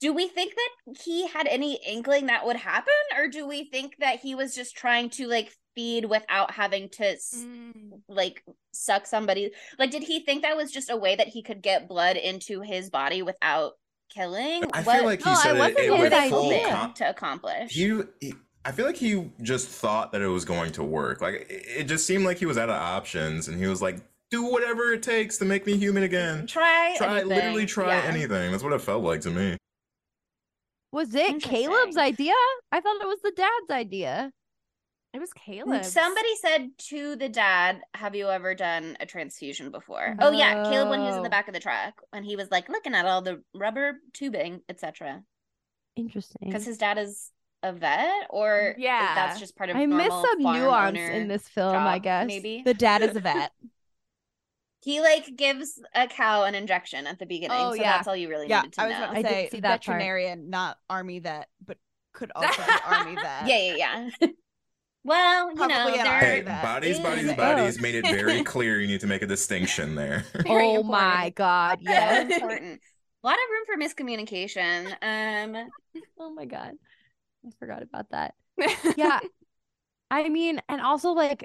[0.00, 3.94] do we think that he had any inkling that would happen or do we think
[3.98, 8.00] that he was just trying to like feed without having to Mm.
[8.08, 8.42] like
[8.72, 9.50] suck somebody?
[9.78, 12.60] Like did he think that was just a way that he could get blood into
[12.62, 13.72] his body without
[14.12, 14.64] killing?
[14.72, 16.68] I What feel like he No, I said it, it with were full idea.
[16.74, 17.72] hoping to accomplish?
[17.72, 18.34] he, he
[18.64, 21.20] I feel like he just thought that it was going to work.
[21.22, 23.98] Like it, it just seemed like he was out of options and he was like,
[24.30, 26.46] do whatever it takes to make me human again.
[26.46, 27.28] try Try anything.
[27.28, 28.02] literally try Yeah.
[28.04, 28.50] anything.
[28.50, 29.56] That's what it felt like to me.
[30.92, 32.32] Was it Caleb's idea?
[32.72, 34.32] I thought it was the dad's idea.
[35.12, 35.84] It was Caleb.
[35.84, 40.88] Somebody said to the dad, "Have you ever done a transfusion before?" Oh yeah, Caleb
[40.90, 41.30] when he was in the Oh.
[41.30, 45.22] back of the truck when he was like looking at all the rubber tubing, etc.
[45.96, 46.48] Interesting.
[46.48, 47.30] Because his dad is
[47.62, 49.14] a vet, or Yeah.
[49.14, 49.76] that's just part of.
[49.76, 51.76] I miss some nuance in this film.
[51.76, 53.52] I guess maybe The dad is a vet.
[54.82, 57.56] he like gives a cow an injection at the beginning.
[57.58, 57.92] Oh, so yeah.
[57.92, 59.04] that's all you really yeah, needed to I was know.
[59.04, 59.84] about I to did say see that part.
[59.84, 61.76] veterinarian, not army vet, but
[62.12, 63.46] could also be army vet.
[63.46, 64.28] yeah, yeah, yeah.
[65.02, 66.62] Well, you Probably know, an there Hey, that.
[66.62, 67.34] bodies, bodies, Oh.
[67.34, 70.24] bodies made it very clear you need to make a distinction there.
[70.46, 72.30] Very oh my god, so yes.
[72.30, 72.80] important.
[73.22, 74.86] A lot of room for miscommunication.
[75.02, 75.70] Um,
[76.18, 76.72] oh my god.
[77.46, 78.34] I forgot about that.
[78.96, 79.20] Yeah.
[80.10, 81.44] I mean, and also like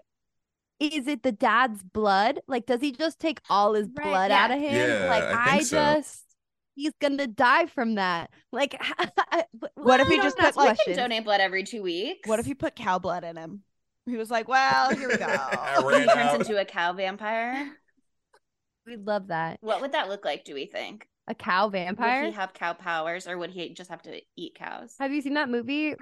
[0.79, 2.39] is it the dad's blood?
[2.47, 4.43] Like does he just take all his Right, blood yeah.
[4.43, 4.89] out of him?
[4.89, 5.95] Yeah, like I I, think so.
[5.95, 6.23] just
[6.75, 8.29] he's gonna die from that.
[8.51, 8.79] Like
[9.75, 12.27] What if he just put, ask like, can donate blood every two weeks.
[12.27, 13.63] What if you put cow blood in him?
[14.05, 17.71] He was like, "Well, here we go." He ran turns into a cow vampire?
[18.85, 19.57] We'd love that.
[19.61, 20.43] What would that look like?
[20.45, 21.07] Do we think?
[21.27, 22.23] A cow vampire?
[22.23, 22.25] Would vampire.
[22.25, 24.95] he have cow powers, or would he just have to eat cows?
[24.99, 25.95] Have you seen that movie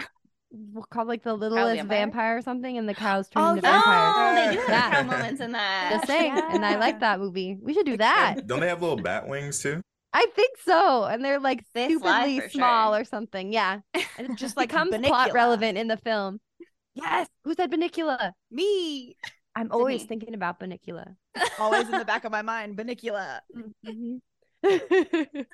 [0.90, 1.98] called like The Littlest Vampire?
[1.98, 2.38] Vampire?
[2.38, 2.78] or something?
[2.78, 3.82] And the cows turn Oh, into yeah.
[3.82, 4.14] vampires.
[4.18, 4.92] Oh, they do have Yeah.
[4.92, 5.90] cow moments in that.
[5.94, 6.34] Just saying.
[6.52, 7.58] And I like that movie.
[7.62, 8.46] We should do that.
[8.48, 9.82] Don't they have little bat wings too?
[10.14, 11.06] I think so.
[11.06, 13.02] And they're like They fly stupidly small sure.
[13.02, 13.52] or something.
[13.52, 13.80] Yeah.
[13.94, 16.40] And it Just just like becomes plot relevant in the film.
[16.94, 17.28] Yes.
[17.44, 18.34] Who said Bunnicula?
[18.52, 19.18] Me,
[19.56, 20.08] I'm always me.
[20.08, 21.16] thinking about Bunnicula.
[21.60, 23.40] always in the back of my mind, Bunnicula.
[23.84, 24.20] Mhm.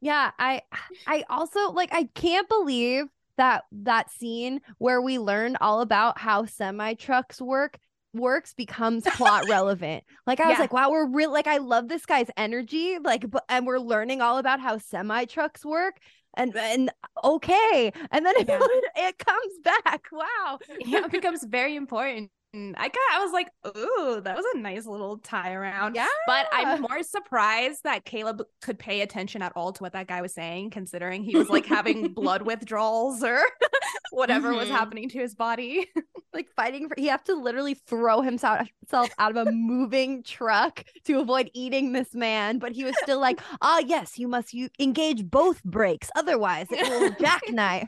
[0.00, 0.62] yeah, I
[1.06, 3.04] I also like I can't believe
[3.36, 7.78] that that scene where we learned all about how semi trucks work
[8.12, 10.04] works becomes plot relevant.
[10.26, 12.98] Like I was like, wow, we're real like I love this guy's energy.
[13.02, 15.98] Like but and we're learning all about how semi trucks work.
[16.36, 16.90] And and
[17.22, 17.92] okay.
[18.10, 18.48] And then it,
[18.96, 20.06] it comes back.
[20.10, 20.58] Wow.
[20.84, 22.30] yeah, it becomes very important.
[22.54, 25.94] And I got I was like, ooh, that was a nice little tie around.
[25.96, 26.06] Yeah.
[26.26, 30.22] But I'm more surprised that Caleb could pay attention at all to what that guy
[30.22, 33.40] was saying, considering he was like having blood withdrawals or
[34.12, 34.72] whatever was Mhm.
[34.72, 35.90] happening to his body.
[36.32, 40.82] like fighting for he have to literally throw himself himself out of a moving truck
[41.04, 44.68] to avoid eating this man but he was still like ah yes you must you
[44.80, 47.86] engage both brakes otherwise it will jackknife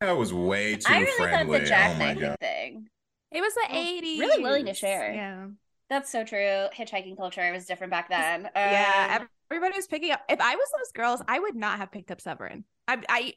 [0.00, 1.58] That was way too I really friendly.
[1.60, 2.36] thought the oh my god.
[2.40, 2.88] thing.
[3.32, 4.18] It was the Well, 80s.
[4.20, 5.12] really willing to share.
[5.12, 5.46] Yeah.
[5.88, 6.66] That's so true.
[6.74, 8.48] Hitchhiking culture was different back then.
[8.54, 10.22] Yeah, Um, everybody was picking up.
[10.28, 12.64] If I was those girls, I would not have picked up Severen.
[12.88, 13.34] I, I,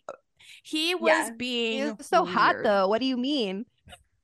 [0.64, 1.30] he was Yeah.
[1.38, 3.66] being He's so hot though what do you mean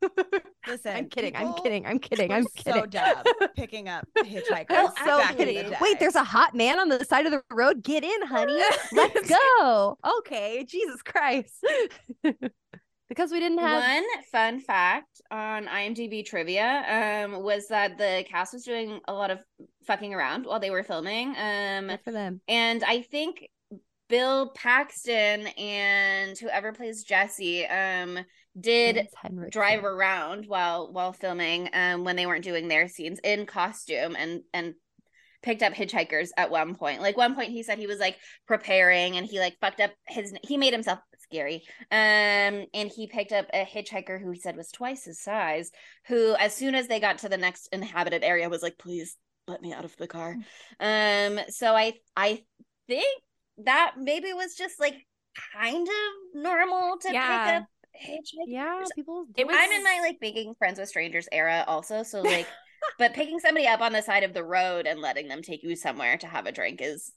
[0.68, 2.74] Listen, i'm kidding i'm kidding i'm kidding i'm kidding.
[2.74, 4.66] So kidding dab picking up hitchhikers.
[4.70, 5.70] I'm Oh, so back in the kidding.
[5.72, 5.78] day.
[5.80, 7.84] Wait, there's a hot man on the side of the road.
[7.84, 8.60] Get in, honey.
[8.92, 9.98] Let's go.
[10.20, 11.64] Okay, Jesus Christ.
[13.12, 18.54] Because we didn't have One fun fact on IMDb trivia um, was that the cast
[18.54, 19.44] was doing a lot of
[19.84, 21.36] fucking around while they were filming.
[21.38, 22.40] Um, Good for them.
[22.48, 23.50] and I think
[24.08, 28.18] Bill Paxton and whoever plays Jesse um,
[28.58, 29.10] did
[29.50, 34.44] drive around while while filming um, when they weren't doing their scenes in costume and
[34.54, 34.74] and
[35.44, 37.02] picked up hitchhikers at one point.
[37.02, 38.18] Like one point he said he was like
[38.48, 41.64] preparing and he like fucked up his he made himself scary.
[41.92, 45.72] Um and he picked up a hitchhiker who he said was twice his size,
[46.08, 49.18] who as soon as they got to the next inhabited area was like, please
[49.48, 50.36] let me out of the car.
[50.80, 52.44] Um so I I
[52.88, 53.22] think
[53.60, 54.96] that maybe was just like
[55.54, 57.46] kind of normal to Yeah.
[57.46, 57.68] pick up
[58.06, 58.46] hitchhikers.
[58.48, 59.26] Yeah, people.
[59.36, 62.04] It was- I'm in my like making friends with strangers era also.
[62.04, 62.48] So like
[62.98, 65.76] but picking somebody up on the side of the road and letting them take you
[65.76, 67.12] somewhere to have a drink is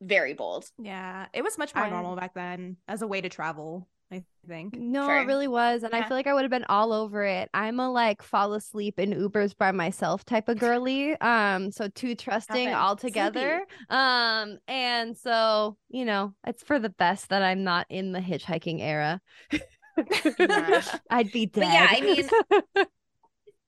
[0.00, 0.66] very bold.
[0.78, 3.88] Yeah, it was much more I- normal back then as a way to travel.
[4.12, 4.76] I think.
[4.76, 5.22] No, Sure.
[5.22, 5.82] it really was.
[5.82, 7.48] And I feel like I would have been all over it.
[7.54, 11.18] I'm a like fall asleep in Ubers by myself type of girly.
[11.20, 12.76] Um, so too trusting Happens.
[12.76, 13.64] altogether.
[13.88, 18.80] Um, and so, you know, it's for the best that I'm not in the hitchhiking
[18.82, 19.20] era.
[21.10, 21.60] I'd be dead.
[21.62, 22.86] But yeah, I mean-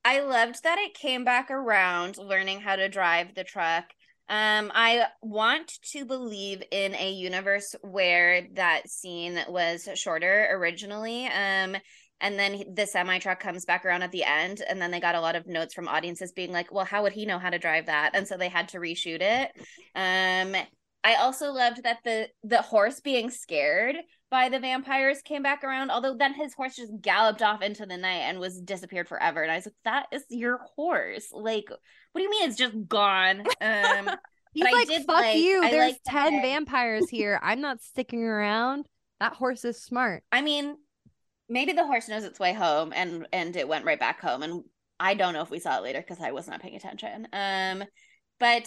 [0.06, 3.86] I loved that it came back around learning how to drive the truck.
[4.28, 11.26] Um, I want to believe in a universe where that scene was shorter originally.
[11.26, 11.74] Um,
[12.20, 15.16] and then the semi truck comes back around at the end, and then they got
[15.16, 17.58] a lot of notes from audiences being like, "Well, how would he know how to
[17.58, 19.50] drive that?" And so they had to reshoot it.
[19.96, 20.54] Um,
[21.02, 23.96] I also loved that the the horse being scared
[24.30, 25.90] by the vampires came back around.
[25.90, 29.42] Although then his horse just galloped off into the night and was disappeared forever.
[29.42, 31.28] And I was like, "That is your horse.
[31.32, 34.10] Like, what do you mean it's just gone?" Um,
[34.52, 35.62] He's like, fuck like- you.
[35.62, 37.38] I There's liked 10 that- vampires here.
[37.42, 38.86] I'm not sticking around.
[39.20, 40.24] That horse is smart.
[40.32, 40.76] I mean,
[41.48, 44.42] maybe the horse knows its way home, and and it went right back home.
[44.42, 44.64] And
[44.98, 47.28] I don't know if we saw it later because I was not paying attention.
[47.34, 47.84] Um,
[48.40, 48.66] but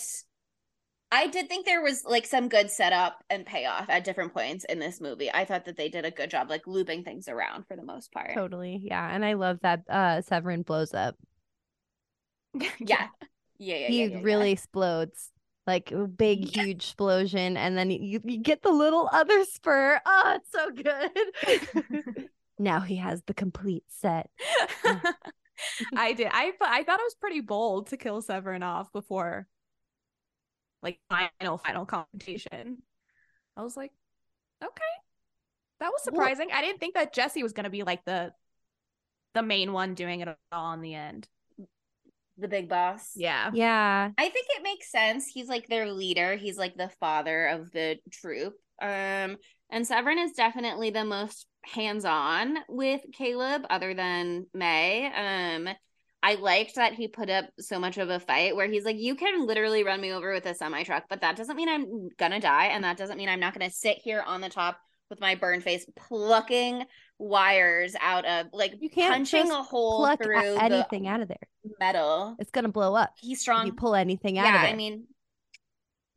[1.11, 4.79] I did think there was like some good setup and payoff at different points in
[4.79, 5.31] this movie.
[5.31, 8.11] I thought that they did a good job, like looping things around for the most
[8.11, 8.33] part.
[8.35, 8.79] Totally.
[8.83, 9.09] Yeah.
[9.13, 11.15] And I love that uh Severen blows up.
[12.79, 13.07] Yeah,
[13.59, 13.87] yeah, yeah.
[13.87, 14.19] he yeah, yeah, yeah.
[14.23, 15.31] really explodes
[15.67, 20.37] like a big huge explosion and then you, you get the little other spur oh
[20.37, 22.29] it's so good
[22.59, 24.29] Now he has the complete set.
[25.95, 26.27] I did.
[26.29, 29.47] I I thought it was pretty bold to kill Severen off before
[30.81, 32.77] like final final confrontation.
[33.57, 33.91] I was like,
[34.63, 34.83] okay.
[35.79, 36.49] That was surprising.
[36.53, 38.31] I didn't think that Jesse was gonna be like the
[39.33, 41.27] the main one doing it all in the end.
[42.37, 43.11] The big boss.
[43.15, 43.51] Yeah.
[43.53, 44.11] Yeah.
[44.17, 45.27] I think it makes sense.
[45.27, 46.35] He's like their leader.
[46.35, 48.53] He's like the father of the troop.
[48.81, 49.37] Um,
[49.69, 55.11] and Severen is definitely the most hands-on with Caleb, other than Mae.
[55.13, 55.69] Um,
[56.21, 59.15] I liked that he put up so much of a fight where he's like, "You
[59.15, 62.39] can literally run me over with a semi truck, but that doesn't mean I'm gonna
[62.39, 65.35] die, and that doesn't mean I'm not gonna sit here on the top with my
[65.35, 66.85] burn face plucking
[67.17, 71.37] wires out of like You can't punching a hole Pluck through anything out of there.
[71.79, 72.35] metal.
[72.39, 73.13] It's gonna blow up.
[73.17, 73.65] He's strong.
[73.65, 74.73] you pull anything out yeah, of it.
[74.73, 75.05] I mean,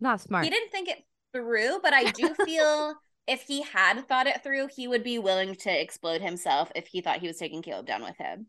[0.01, 0.45] not smart.
[0.45, 2.95] he didn't think it through, but I do feel
[3.27, 7.01] if he had thought it through, he would be willing to explode himself if he
[7.01, 8.47] thought he was taking Caleb down with him.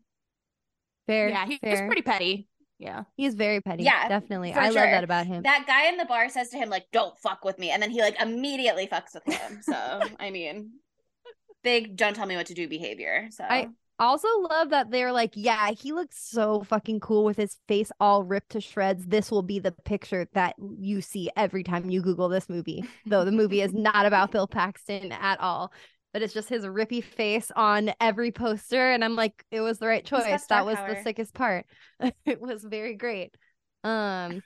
[1.06, 1.28] Fair.
[1.28, 1.70] yeah, he fair.
[1.70, 2.48] was pretty petty.
[2.78, 3.04] Yeah.
[3.16, 3.84] He's very petty.
[3.84, 4.52] Yeah, definitely.
[4.52, 5.42] I love that about him.
[5.42, 7.70] That guy in the bar says to him, like, don't fuck with me.
[7.70, 9.60] And then he like immediately fucks with him.
[9.62, 10.72] So I mean
[11.62, 13.28] big don't tell me what to do behavior.
[13.30, 13.68] So I-
[14.00, 18.24] also love that they're like, yeah, he looks so fucking cool with his face all
[18.24, 19.06] ripped to shreds.
[19.06, 22.84] This will be the picture that you see every time you Google this movie.
[23.06, 25.72] Though the movie is not about Bill Paxton at all.
[26.14, 28.92] But it's just his rippy face on every poster.
[28.92, 30.46] And I'm like, it was the right choice.
[30.46, 30.94] That was power.
[30.94, 31.66] the sickest part.
[32.24, 33.36] it was very great.
[33.82, 34.42] Um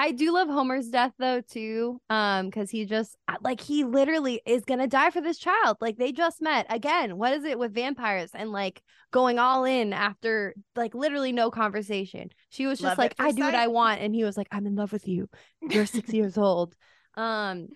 [0.00, 2.00] I do love Homer's death though too.
[2.08, 5.76] Um, because he just uh, like he literally is gonna die for this child.
[5.82, 7.18] Like they just met again.
[7.18, 8.80] What is it with vampires and like
[9.10, 12.30] going all in after like literally no conversation?
[12.48, 13.54] She was just Love like, I first do what.
[13.54, 15.28] I want, and he was like, I'm in love with you.
[15.60, 16.74] You're six years old.
[17.14, 17.68] Um,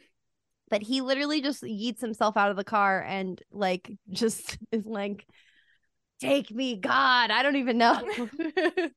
[0.70, 5.26] but he literally just yeets himself out of the car and like just is like,
[6.20, 7.30] take me, God.
[7.30, 8.00] I don't even know.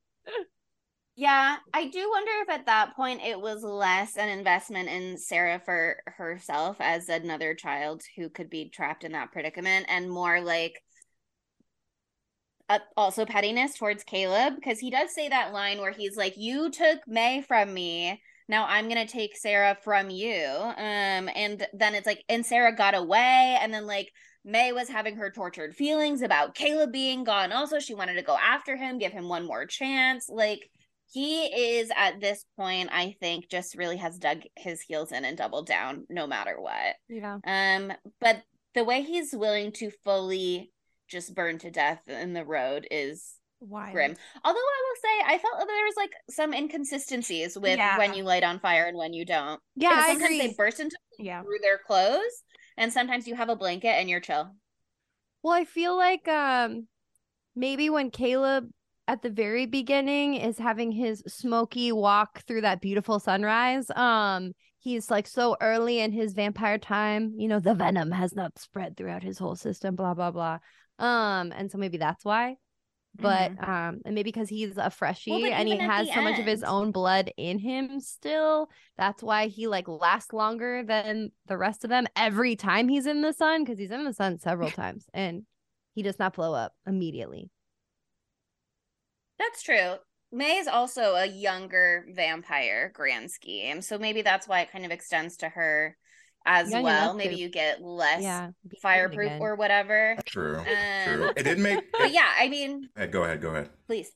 [1.20, 5.59] Yeah, I do wonder if at that point it was less an investment in Sarah
[5.65, 10.80] for herself as another child who could be trapped in that predicament and more like
[12.70, 16.70] uh, also pettiness towards Caleb because he does say that line where he's like, "You
[16.70, 22.07] took Mae from me, now I'm gonna take Sarah from you." Um, and then it's
[22.07, 24.11] like, and Sarah got away, and then like
[24.45, 27.51] Mae was having her tortured feelings about Caleb being gone.
[27.51, 30.29] Also, she wanted to go after him, give him one more chance.
[30.29, 30.69] Like
[31.11, 35.37] he is at this point, I think, just really has dug his heels in and
[35.37, 36.95] doubled down no matter what.
[37.09, 37.39] yeah.
[37.45, 38.43] Um, but
[38.73, 40.71] the way he's willing to fully
[41.09, 43.91] just burn to death in the road is Why?
[43.91, 44.16] grim.
[44.43, 47.97] Although I will say, I felt that there was like some inconsistencies with Yeah.
[47.97, 49.60] when you light on fire and when you don't.
[49.76, 50.47] Yeah, I sometimes agree.
[50.47, 51.41] they burst into Yeah.
[51.41, 52.43] through their clothes,
[52.78, 54.55] and sometimes you have a blanket and you're chill.
[55.43, 56.88] Well, I feel like um
[57.55, 58.70] maybe when Caleb
[59.08, 65.10] at the very beginning is having his smoky walk through that beautiful sunrise, um he's
[65.10, 69.24] like so early in his vampire time, you know, the venom has not spread throughout
[69.24, 70.60] his whole system, blah blah blah.
[70.99, 72.55] Um and so maybe that's why.
[73.16, 75.53] But um and maybe because he's a freshie Mm-hmm.
[75.53, 79.68] and he has so much of his own blood in him still, that's why he
[79.68, 83.80] like lasts longer than the rest of them every time he's in the sun because
[83.80, 85.43] he's in the sun several times and
[85.95, 87.49] he does not blow up immediately.
[89.39, 89.95] That's true.
[90.32, 94.91] Mae is also a younger vampire grand scheme, so maybe that's why it kind of
[94.91, 95.97] extends to her
[96.47, 97.13] as Young well.
[97.13, 100.15] Maybe to- you get less yeah, fireproof or whatever.
[100.25, 100.59] True.
[100.59, 100.65] Um,
[101.05, 101.31] True.
[101.35, 101.91] It did make.
[101.99, 103.41] But yeah, I mean, Eh, Go ahead.
[103.41, 103.69] Go ahead.
[103.85, 104.09] please,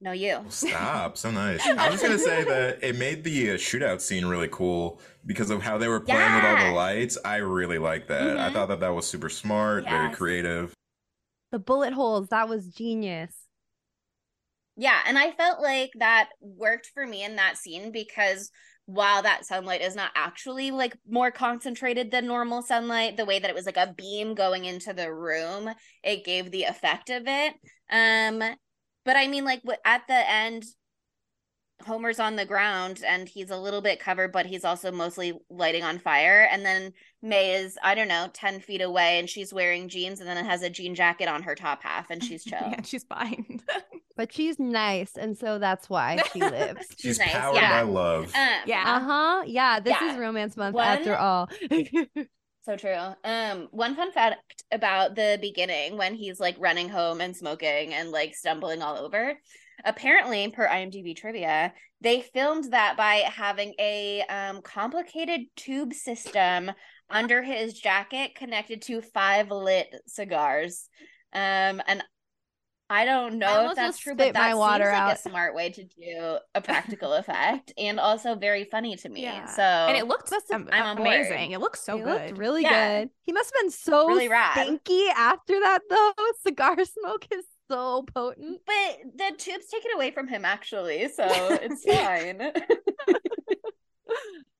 [0.00, 0.44] no, you.
[0.50, 1.16] Stop.
[1.16, 1.66] So nice.
[1.66, 5.62] I was gonna say that it made the uh, shootout scene really cool because of
[5.62, 7.16] how they were playing with all the lights.
[7.24, 8.38] I really like that.
[8.38, 8.52] I Mhm.
[8.52, 10.74] thought that that was super smart, very creative.
[11.50, 13.32] the bullet holes that was genius.
[14.76, 18.50] Yeah, and I felt like that worked for me in that scene because
[18.86, 23.48] while that sunlight is not actually like more concentrated than normal sunlight, the way that
[23.48, 25.70] it was like a beam going into the room,
[26.02, 27.54] it gave the effect of it.
[27.90, 28.42] Um,
[29.04, 30.64] but I mean, like at the end,
[31.82, 35.82] Homer's on the ground and he's a little bit covered, but he's also mostly lighting
[35.82, 36.48] on fire.
[36.50, 36.92] And then
[37.22, 40.46] Mae is, I don't know, 10 feet away and she's wearing jeans and then it
[40.46, 42.58] has a jean jacket on her top half and she's chill.
[42.60, 43.60] Yeah, she's fine.
[44.16, 46.86] But she's nice, and so that's why she lives.
[46.98, 47.84] She's She's nice, powered yeah.
[47.84, 48.24] by love.
[48.34, 48.84] Um, yeah.
[48.86, 49.42] Uh huh.
[49.46, 50.12] Yeah, this Yeah.
[50.12, 51.48] is Romance Month One- after all.
[52.64, 52.96] So true.
[53.24, 58.10] Um, one fun fact about the beginning when he's like running home and smoking and
[58.10, 59.34] like stumbling all over.
[59.84, 66.70] Apparently, per IMDb trivia, they filmed that by having a um complicated tube system
[67.10, 70.88] under his jacket connected to five lit cigars.
[71.34, 72.02] Um, and
[72.94, 75.54] I don't I know if that's true, but my that water seems like a smart
[75.54, 79.22] way to do a practical effect and also very funny to me.
[79.22, 79.46] Yeah.
[79.46, 81.50] So and it looked Must have- am- I'm amazing.
[81.50, 82.26] It looks so he good.
[82.28, 83.00] looked really Yeah.
[83.00, 83.10] good.
[83.22, 84.52] He must have been so Really rad.
[84.52, 86.12] stinky after that though.
[86.46, 88.60] Cigar smoke is so potent.
[88.66, 92.52] but the tubes take it away from him actually, so it's fine.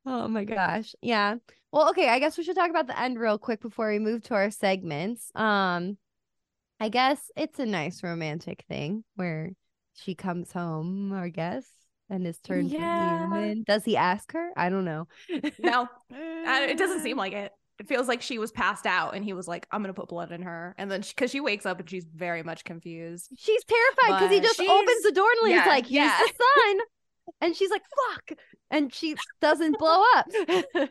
[0.06, 0.94] Oh my gosh.
[1.01, 1.36] Yeah.
[1.73, 4.23] Well, okay, I guess we should talk about the end real quick before we move
[4.24, 5.31] to our segments.
[5.35, 5.97] Um
[6.80, 9.52] I guess it's a nice romantic thing where
[9.94, 11.64] she comes home, I guess,
[12.10, 13.20] and is turned Yeah.
[13.20, 13.64] human.
[13.66, 14.51] Does he ask her?
[14.56, 15.06] I don't know.
[15.59, 17.20] no, it doesn't seem mm.
[17.20, 17.52] like it.
[17.80, 20.30] It feels like she was passed out, and he was like, "I'm gonna put blood
[20.30, 23.32] in her," and then because she, wakes up and she's very much confused.
[23.36, 26.18] She's terrified because he just opens the door and he's yeah, like, here's yeah.
[26.20, 26.78] the sun.
[27.40, 27.82] And she's like,
[28.12, 28.38] fuck.
[28.70, 30.26] And she doesn't blow up.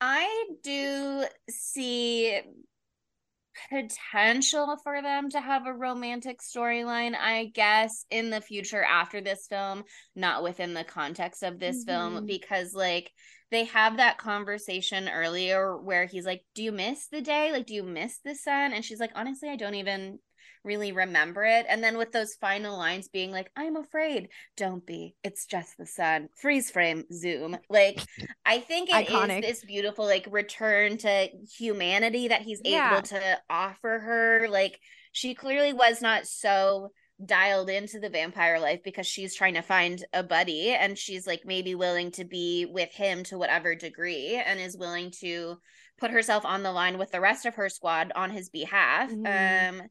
[0.00, 2.40] I do see
[3.70, 9.46] potential for them to have a romantic storyline, I guess, in the future after this
[9.46, 12.26] film, not within the context of this film, Mhm.
[12.26, 13.12] because like
[13.50, 17.52] they have that conversation earlier where he's like, Do you miss the day?
[17.52, 18.72] Like, do you miss the sun?
[18.72, 20.18] And she's like, Honestly, I don't even
[20.64, 21.66] really remember it.
[21.68, 25.86] And then with those final lines being like, I'm afraid, don't be, it's just the
[25.86, 27.56] sun, freeze frame, zoom.
[27.68, 28.00] Like,
[28.44, 29.42] I think it is Iconic.
[29.42, 31.28] this beautiful, like, return to
[31.58, 32.92] humanity that he's Yeah.
[32.92, 34.48] able to offer her.
[34.48, 34.78] Like,
[35.12, 36.90] she clearly was not so
[37.24, 41.42] dialed into the vampire life because she's trying to find a buddy and she's like
[41.44, 45.56] maybe willing to be with him to whatever degree and is willing to
[45.98, 49.80] put herself on the line with the rest of her squad on his behalf Mhm.
[49.80, 49.88] um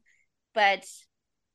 [0.58, 0.84] but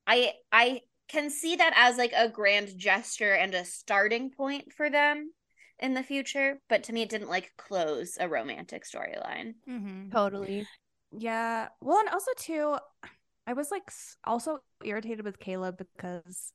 [0.07, 4.89] i i can see that as like a grand gesture and a starting point for
[4.89, 5.29] them
[5.77, 10.11] in the future but to me it didn't like close a romantic storyline Mm-hmm.
[10.11, 10.65] totally.
[11.17, 11.67] Yeah.
[11.81, 12.77] Well, and also too,
[13.45, 13.83] I was like
[14.23, 16.53] also irritated with Caleb because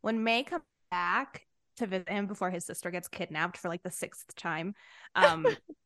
[0.00, 1.46] when Mae comes back
[1.76, 4.74] to visit him before his sister gets kidnapped for like the sixth time,
[5.14, 5.56] um,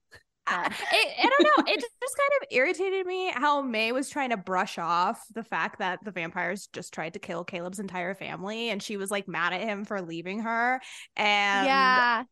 [0.51, 1.73] Uh, I, I, I don't know.
[1.73, 5.45] It just, just kind of irritated me how Mae was trying to brush off the
[5.45, 9.29] fact that the vampires just tried to kill Caleb's entire family, and she was like
[9.29, 10.81] mad at him for leaving her.
[11.17, 12.25] And yeah.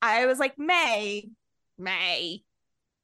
[0.00, 1.28] I was like, Mae,
[1.78, 2.42] Mae,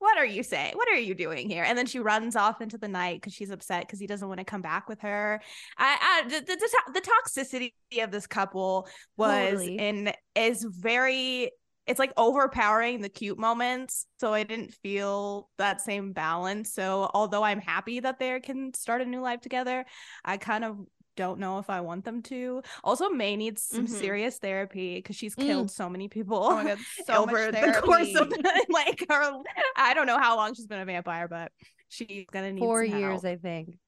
[0.05, 0.74] what are you saying?
[0.74, 1.64] What are you doing here?
[1.64, 4.39] And then she runs off into the night because she's upset because he doesn't want
[4.39, 5.40] to come back with her.
[5.78, 7.72] I, I the, the, the, the toxicity
[8.02, 8.86] of this couple
[9.16, 9.78] was Totally.
[9.78, 11.51] in is very.
[11.86, 16.73] It's like overpowering the cute moments, so I didn't feel that same balance.
[16.73, 19.85] So although I'm happy that they can start a new life together,
[20.24, 20.78] I kind of
[21.16, 22.62] don't know if I want them to.
[22.82, 23.89] Also, Mae needs some Mhm.
[23.89, 25.47] serious therapy because she's Mm.
[25.47, 28.32] killed so many people Oh god, so over the course of
[28.69, 29.43] like her.
[29.77, 31.52] I don't know how long she's been a vampire, but
[31.89, 33.24] she's gonna need Four years, help.
[33.27, 33.78] I think.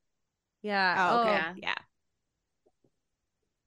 [0.62, 0.96] Yeah.
[1.10, 1.60] Oh, okay.
[1.62, 1.74] yeah.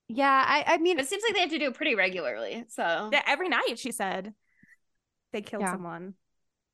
[0.09, 0.15] Yeah.
[0.17, 0.45] Yeah.
[0.67, 3.09] I, I mean, But it seems like they have to do it pretty regularly so
[3.13, 3.21] yeah.
[3.27, 4.33] Every night she said
[5.31, 5.71] they killed Yeah.
[5.73, 6.15] someone.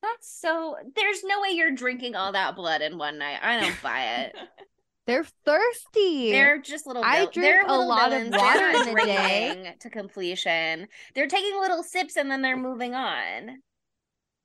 [0.01, 3.81] that's so there's no way you're drinking all that blood in one night i don't
[3.83, 4.35] buy it
[5.07, 6.31] they're thirsty.
[6.31, 7.03] They're just little.
[7.03, 9.75] I drink they're a little lot of water in the day.
[9.81, 10.87] to completion.
[11.13, 13.61] They're taking little sips and then they're moving on.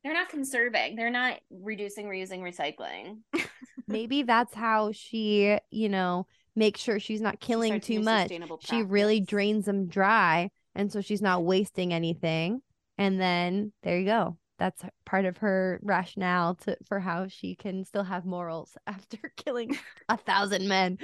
[0.05, 0.97] They're not conserving.
[0.97, 3.21] They're not reducing, reusing, recycling.
[3.89, 6.27] Maybe that's how she, you know,
[6.61, 8.31] makes sure she's not killing too much.
[8.61, 10.51] She really drains them dry.
[10.75, 12.61] And so she's not wasting anything.
[12.99, 14.37] And then there you go.
[14.59, 19.77] That's part of her rationale to for how she can still have morals after killing
[20.11, 20.99] a thousand men.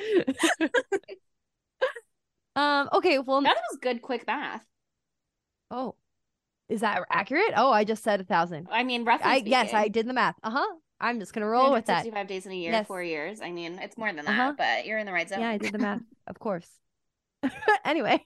[2.55, 4.65] um, okay, well That was good, quick math.
[5.71, 5.97] oh.
[6.69, 7.53] Is that accurate?
[7.57, 8.67] Oh, I just said a thousand.
[8.73, 9.31] I mean, roughly.
[9.31, 10.35] I yes, I did the math.
[10.43, 10.67] uh-huh.
[11.01, 12.03] I'm just gonna roll with that.
[12.03, 12.87] 365 days in a year, Yes.
[12.87, 13.41] four years.
[13.41, 14.55] I mean, it's more than Uh-huh.
[14.57, 15.41] that, but you're in the right zone.
[15.41, 16.69] Yeah, I did the math, of course.
[17.85, 18.25] anyway,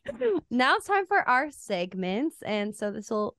[0.51, 2.37] now it's time for our segments.
[2.43, 3.37] And so this will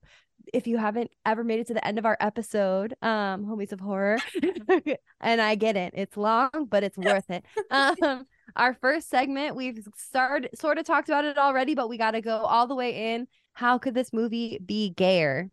[0.54, 3.80] if you haven't ever made it to the end of our episode, um, Homies of
[3.80, 4.18] Horror,
[5.22, 7.46] and I get it, it's long, but it's worth it.
[7.70, 8.26] Um,
[8.56, 12.38] our first segment, we've started sort of talked about it already, but we gotta go
[12.38, 13.28] all the way in.
[13.54, 15.50] How could this movie be gayer?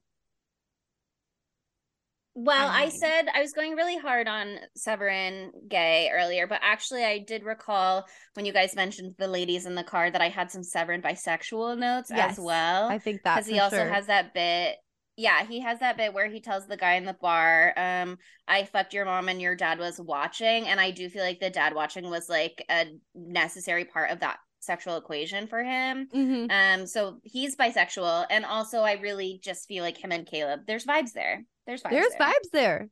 [2.41, 7.19] Well, I said I was going really hard on Severen Gay earlier, but actually, I
[7.19, 10.63] did recall when you guys mentioned the ladies in the car that I had some
[10.63, 12.89] Severen bisexual notes Yes, as well.
[12.89, 13.89] I think that because he also sure.
[13.89, 14.77] has that bit.
[15.17, 18.63] Yeah, he has that bit where he tells the guy in the bar, um, I
[18.63, 20.69] fucked your mom and your dad was watching.
[20.69, 22.87] And I do feel like the dad watching was like a
[23.17, 26.09] necessary part of that sexual equation for him.
[26.15, 26.51] Mhm.
[26.53, 30.61] Um, so he's bisexual, and also I really just feel like him and Caleb.
[30.69, 31.45] There's vibes there.
[31.69, 31.91] There's vibes.
[31.91, 32.29] There's there.
[32.29, 32.89] vibes there.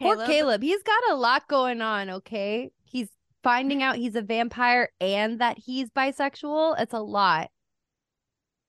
[0.00, 0.62] Poor Caleb- Caleb.
[0.62, 2.70] He's got a lot going on, okay?
[2.84, 3.08] He's
[3.42, 6.78] finding out he's a vampire and that he's bisexual.
[6.80, 7.50] It's a lot.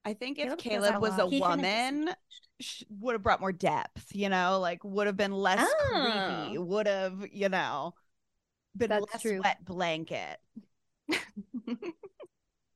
[0.04, 1.26] I think if Caleb does Caleb a was lot.
[1.26, 2.10] a He woman,
[2.60, 6.62] sh- would have brought more depth, you know, like would have been less creepy, Oh.
[6.62, 7.94] would have, you know,
[8.76, 9.40] been That's less true.
[9.44, 10.38] wet blanket.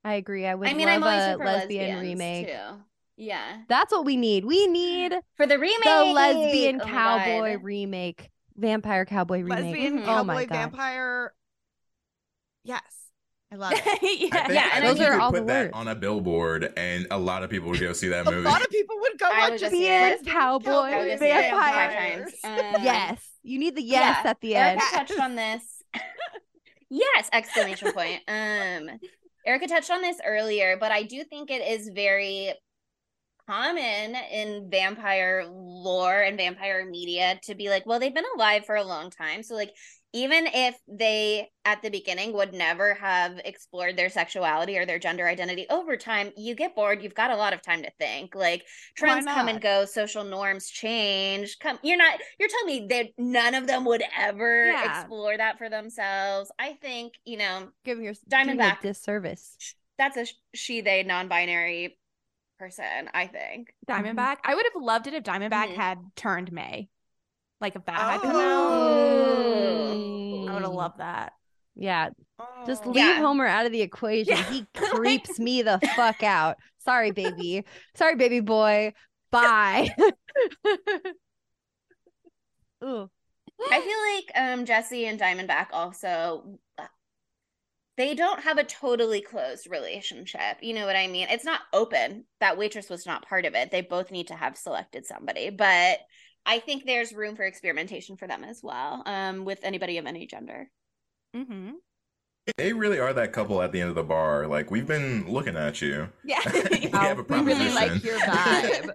[0.04, 0.46] I agree.
[0.46, 2.46] I would I mean, love I'm a lesbian remake.
[2.48, 2.82] too.
[3.20, 4.44] Yeah, That's what we need.
[4.44, 7.64] We need for the remake, the lesbian Oh cowboy God.
[7.64, 9.64] remake, vampire cowboy remake.
[9.64, 10.06] Lesbian Mhm.
[10.06, 10.54] Oh my God.
[10.56, 11.34] vampire.
[12.64, 12.82] Yes.
[13.50, 13.82] I love it.
[13.84, 13.98] I yeah.
[14.00, 15.70] think, Yeah, I and those are could all the that words.
[15.74, 18.38] on a billboard, and a lot of people would go see that movie.
[18.38, 19.64] A lot of people would go I watch would it.
[19.64, 19.88] go see.
[19.90, 22.34] Lesbian Cowboy I would go see it five vampires.
[22.44, 23.20] Um, yes.
[23.42, 24.80] You need the yes yeah, at the end.
[24.80, 25.62] Erika touched on this.
[26.90, 27.28] yes!
[27.32, 28.20] Exclamation point.
[28.28, 28.90] Um,
[29.46, 32.52] Erika touched on this earlier, but I do think it is very
[33.48, 38.76] common in vampire lore and vampire media to be like, well, they've been alive for
[38.76, 39.42] a long time.
[39.42, 39.72] So, like,
[40.14, 45.26] even if they at the beginning would never have explored their sexuality or their gender
[45.28, 47.02] identity over time, you get bored.
[47.02, 48.34] You've got a lot of time to think.
[48.34, 48.64] Like,
[48.96, 51.58] trends come and go, social norms change.
[51.60, 52.18] Come, you're not.
[52.38, 55.02] You're telling me that none of them would ever Yeah.
[55.02, 56.50] explore that for themselves.
[56.58, 58.80] I think you know Giving your Diamondback.
[58.80, 59.56] doing a disservice.
[59.98, 61.98] that's a she they non-binary
[62.58, 63.08] person.
[63.14, 63.72] I think.
[63.88, 64.36] Diamondback.
[64.44, 65.76] I would have loved it if Diamondback Mhm.
[65.76, 66.88] had turned Mae.
[67.60, 68.72] Like if that had come out.
[68.72, 70.46] Oh.
[70.48, 71.32] I would have loved that.
[71.74, 72.10] Yeah,
[72.66, 72.90] just Oh.
[72.90, 73.18] leave Yeah.
[73.18, 74.36] Homer out of the equation.
[74.36, 74.42] Yeah.
[74.50, 76.56] He creeps me the fuck out.
[76.78, 77.64] Sorry, baby.
[77.94, 78.92] Sorry, baby boy.
[79.30, 79.88] Bye.
[82.84, 83.10] Ooh.
[83.70, 86.58] I feel like um Jesse and Diamondback also
[87.98, 90.58] they don't have a totally closed relationship.
[90.62, 91.26] You know what I mean?
[91.28, 92.24] It's not open.
[92.40, 93.70] That waitress was not part of it.
[93.70, 95.98] They both need to have selected somebody, but
[96.46, 99.02] I think there's room for experimentation for them as well.
[99.04, 100.70] Um with anybody of any gender.
[101.36, 101.72] Mm-hmm.
[102.56, 104.46] They really are that couple at the end of the bar.
[104.46, 106.08] Like we've been looking at you.
[106.24, 106.40] Yeah.
[106.70, 107.74] we have a We really proposition.
[107.74, 108.90] like your vibe.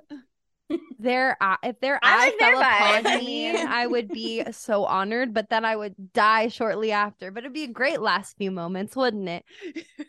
[1.00, 5.34] Their eye, if their I eye like fell upon me, I would be so honored,
[5.34, 7.32] but then I would die shortly after.
[7.32, 9.46] But it'd be a great last few moments, wouldn't it?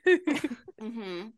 [0.80, 1.32] Mhm.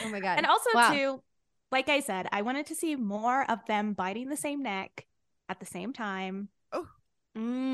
[0.00, 0.36] oh my god!
[0.38, 0.92] and also Wow.
[0.92, 1.22] too,
[1.70, 5.06] like I said, I wanted to see more of them biting the same neck
[5.48, 6.48] at the same time.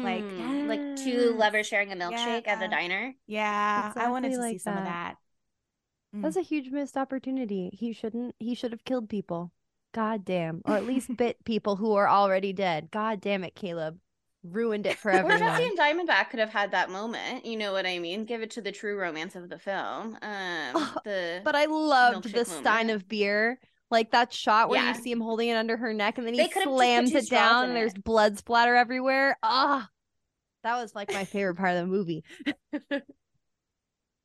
[0.03, 3.15] Like, Mm, like two lovers sharing a milkshake at a diner.
[3.27, 4.85] Yeah, I wanted Exactly to see like some of that.
[4.85, 5.17] that.
[6.21, 7.71] That's a huge missed opportunity.
[7.73, 8.35] He shouldn't.
[8.41, 9.53] He should have killed people.
[9.95, 12.91] God damn, or at least bit people who are already dead.
[12.91, 13.99] God damn it, Caleb,
[14.43, 15.39] ruined it for Or everyone.
[15.39, 17.47] Jesse and Diamondback could have had that moment.
[17.47, 18.25] You know what I mean?
[18.27, 20.19] Give it to the true romance of the film.
[20.21, 23.59] Um, Oh, the But I loved the milkshake stein of beer.
[23.91, 24.89] Like that shot where Yeah.
[24.97, 27.15] you see him holding it under her neck and then he could've just put slams
[27.15, 28.03] it down and there's it.
[28.03, 29.39] blood splatter everywhere.
[29.43, 29.89] Ah,
[30.65, 32.25] that was like my favorite part of the movie.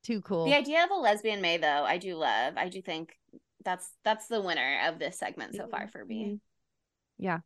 [0.04, 0.46] Too cool.
[0.46, 2.54] the idea of a lesbian Mae, though, I do love.
[2.58, 3.19] I do think
[3.66, 6.40] that's that's the winner of this segment so far for me.
[7.18, 7.40] Yeah.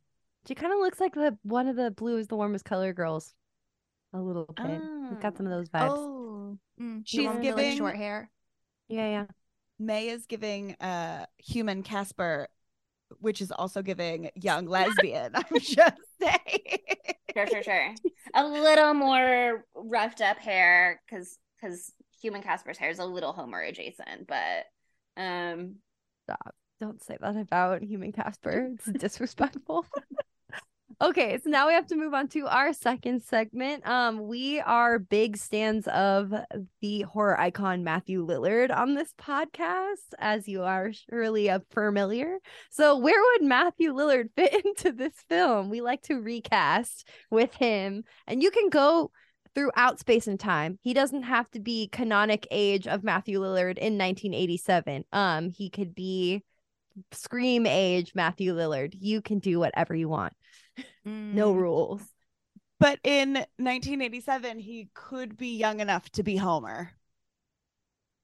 [0.46, 3.34] She kind of looks like the one of the blue is the warmest color girls.
[4.12, 4.80] A little bit.
[5.10, 5.90] It's got some of those vibes.
[5.90, 8.30] Oh, Mm, She's one with like, giving- short hair.
[8.88, 9.24] Yeah, yeah.
[9.78, 12.48] Mae is giving uh human Casper,
[13.20, 15.32] which is also giving young lesbian.
[15.34, 16.78] I'm just saying.
[17.34, 17.94] Sure, sure, sure.
[18.34, 23.60] a little more roughed up hair because because human Casper's hair is a little Homer
[23.62, 24.66] adjacent, but
[25.16, 25.76] um,
[26.24, 26.54] Stop.
[26.80, 28.70] Don't say that about human Casper.
[28.74, 29.86] It's disrespectful.
[31.00, 33.86] okay, so now we have to move on to our second segment.
[33.86, 36.32] Um, we are big stands of
[36.80, 42.38] the horror icon Matthew Lillard on this podcast, as you are surely uh, familiar.
[42.70, 45.70] So, where would Matthew Lillard fit into this film?
[45.70, 49.10] We like to recast with him, and you can go
[49.54, 50.78] throughout space and time.
[50.82, 55.04] He doesn't have to be canonic age of Matthew Lillard in 1987.
[55.12, 56.42] Um, he could be
[57.12, 58.94] scream age Matthew Lillard.
[58.98, 60.32] You can do whatever you want.
[61.04, 61.56] No Mm.
[61.60, 62.02] rules.
[62.80, 66.90] But in 1987, he could be young enough to be Homer.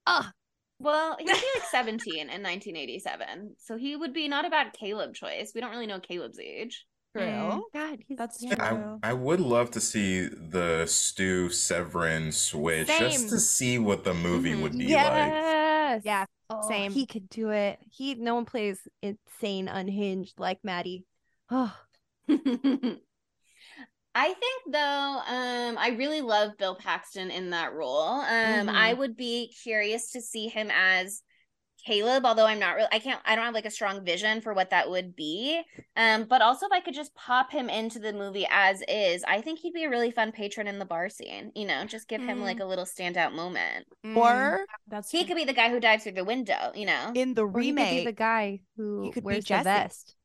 [0.07, 0.33] Ah,
[0.79, 5.15] well, he'd be like 17 in 1987, so he would be not a bad Caleb
[5.15, 5.53] choice.
[5.55, 6.85] We don't really know Caleb's age.
[7.15, 7.65] True.
[7.73, 9.01] God, That's true.
[9.03, 14.15] I, I would love to see the Stu Severen switch just to see what the
[14.15, 14.63] movie Mhm.
[14.63, 15.33] would be like.
[15.33, 16.03] Yes.
[16.05, 16.93] Yeah, Oh, same.
[16.93, 17.79] He could do it.
[17.91, 21.05] He no one plays insane unhinged like Maddie.
[21.51, 21.77] Oh,
[24.15, 28.21] I think though, um, I really love Bill Paxton in that role.
[28.21, 28.75] Um, Mhm.
[28.75, 31.23] I would be curious to see him as
[31.85, 34.53] Caleb, although I'm not really I can't I don't have like a strong vision for
[34.55, 35.63] what that would be.
[35.97, 39.41] Um, but also if I could just pop him into the movie as is, I
[39.41, 41.53] think he'd be a really fun patron in the bar scene.
[41.55, 42.43] You know, just give him Mm.
[42.43, 43.87] like a little standout moment.
[44.15, 47.13] Or that's He could be the guy who dives through the window, you know.
[47.15, 49.59] in the Or he could be remake, the guy who he could be wears the
[49.61, 50.17] vest.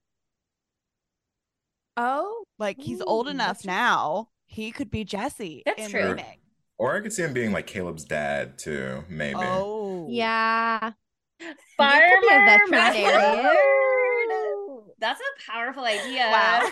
[1.97, 4.29] oh like he's old enough now.
[4.45, 6.15] He could be Jesse That's in true.
[6.15, 6.39] remake.
[6.77, 9.65] Or I could see him being like Caleb's dad too, maybe.
[9.65, 10.93] Oh, Yeah.
[11.77, 13.21] Farmer could be veterinarian.
[14.99, 16.29] That's a powerful idea.
[16.31, 16.69] Wow.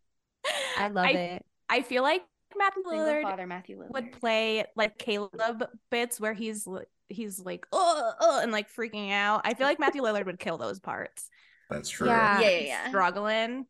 [0.78, 1.46] I love I- it.
[1.68, 2.22] I feel like
[2.56, 3.92] Matthew Lillard father Matthew Lillard.
[3.92, 6.68] would play like Caleb bits where he's
[7.08, 9.42] he's like oh, oh and like freaking out.
[9.44, 11.30] I feel like Matthew Lillard would kill those parts.
[11.70, 12.08] That's true.
[12.08, 12.40] Yeah.
[12.40, 12.88] Yeah, yeah, yeah.
[12.88, 13.66] Struggling.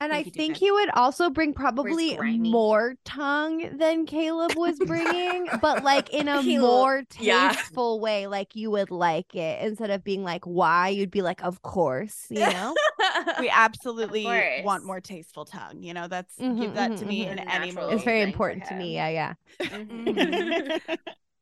[0.00, 0.56] And think I he'd think good.
[0.56, 6.42] he would also bring probably more tongue than Caleb was bringing, but like in a
[6.44, 7.50] Caleb- more yeah.
[7.50, 9.60] tasteful way, like you would like it.
[9.62, 12.74] Instead of being like, why, you'd be like, of course, you know?
[13.38, 15.82] we absolutely want more tasteful tongue.
[15.82, 17.32] You know, that's Mhm, give that mhm, to me mhm.
[17.32, 17.94] in A any natural movie.
[17.96, 18.94] it's very important to me.
[18.94, 19.34] Yeah, yeah.
[19.70, 20.70] Mhm.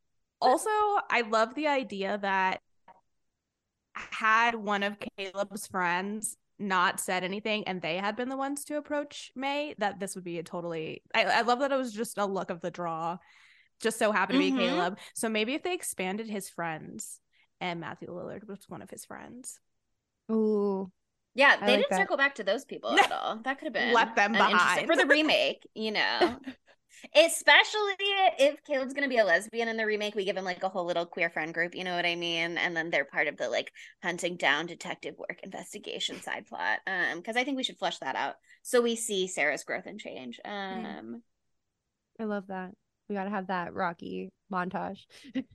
[0.41, 0.69] also,
[1.09, 2.61] I love the idea that
[3.95, 8.77] had one of Caleb's friends not said anything and they had been the ones to
[8.77, 12.17] approach Mae, that this would be a totally I, I love that it was just
[12.17, 13.17] a look of the draw.
[13.81, 14.57] Just so happened to be Mhm.
[14.57, 14.99] Caleb.
[15.15, 17.21] So maybe if they expanded his friends
[17.61, 19.59] and Matthew Lillard was one of his friends.
[20.31, 20.91] Ooh.
[21.35, 21.97] Yeah, they like didn't that.
[21.99, 23.37] circle back to those people at all.
[23.43, 24.87] That could have been Left them an behind.
[24.87, 25.65] for the remake.
[25.75, 26.39] You know,
[27.15, 27.95] especially
[28.39, 30.85] if Caleb's gonna be a lesbian in the remake, we give him like a whole
[30.85, 31.75] little queer friend group.
[31.75, 32.57] You know what I mean?
[32.57, 33.71] And then they're part of the like
[34.03, 36.79] hunting down detective work investigation side plot.
[36.87, 39.99] Um, because I think we should flesh that out so we see Sarah's growth and
[39.99, 40.39] change.
[40.45, 41.21] Um,
[42.19, 42.71] I love that.
[43.07, 44.99] We got to have that Rocky montage.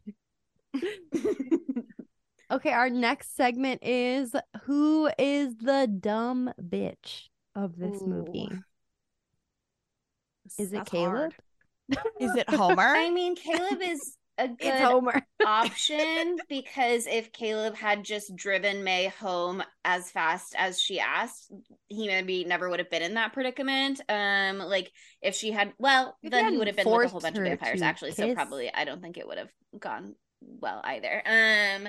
[2.51, 4.35] Okay, our next segment is
[4.65, 8.49] Who is the dumb bitch of this movie?
[10.59, 11.33] Is it Caleb?
[11.33, 11.35] hard.
[12.21, 12.83] Is it Homer?
[12.83, 15.23] I mean, Caleb is a It's good Homer.
[15.45, 21.53] option because if Caleb had just driven Mae home as fast as she asked,
[21.89, 24.01] he maybe never would have been in that predicament.
[24.09, 24.91] Um, like
[25.23, 27.37] if she had, well, If then he hadn't would have been with a whole bunch
[27.39, 28.13] of vampires to actually.
[28.13, 31.23] So probably, I don't think it would have gone well either.
[31.27, 31.89] Um,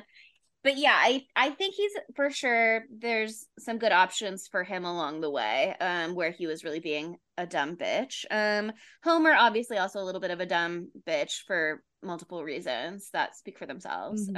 [0.66, 2.86] but yeah, I I think he's for sure.
[2.90, 7.18] There's some good options for him along the way, um, where he was really being
[7.38, 8.26] a dumb bitch.
[8.32, 8.72] Um,
[9.04, 13.60] Homer obviously also a little bit of a dumb bitch for multiple reasons that speak
[13.60, 14.28] for themselves.
[14.28, 14.38] Mhm.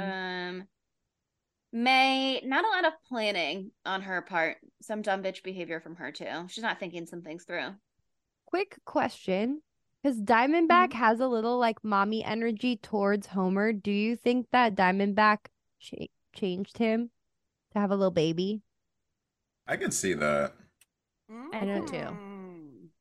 [0.60, 0.68] Um,
[1.72, 4.58] Mae not a lot of planning on her part.
[4.82, 6.46] Some dumb bitch behavior from her too.
[6.48, 7.74] She's not thinking some things through.
[8.46, 9.62] Quick question.
[10.02, 13.72] Because Diamondback has a little like mommy energy towards Homer.
[13.72, 15.38] Do you think that Diamondback
[15.80, 16.06] cha-
[16.38, 17.10] changed him
[17.72, 18.62] to have a little baby?
[19.66, 20.54] I can see that.
[21.52, 22.16] I know too.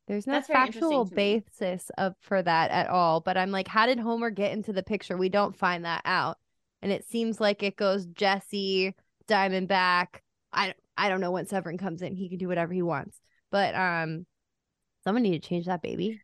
[0.07, 3.19] There's no That's very factual interesting basis of for that at all.
[3.21, 5.17] But I'm like, how did Homer get into the picture?
[5.17, 6.37] We don't find that out.
[6.81, 8.95] And it seems like it goes Jesse,
[9.27, 10.07] Diamondback.
[10.53, 12.15] I I don't know when Severen comes in.
[12.15, 13.19] He can do whatever he wants.
[13.51, 14.25] But um
[15.03, 16.21] someone need to change that baby.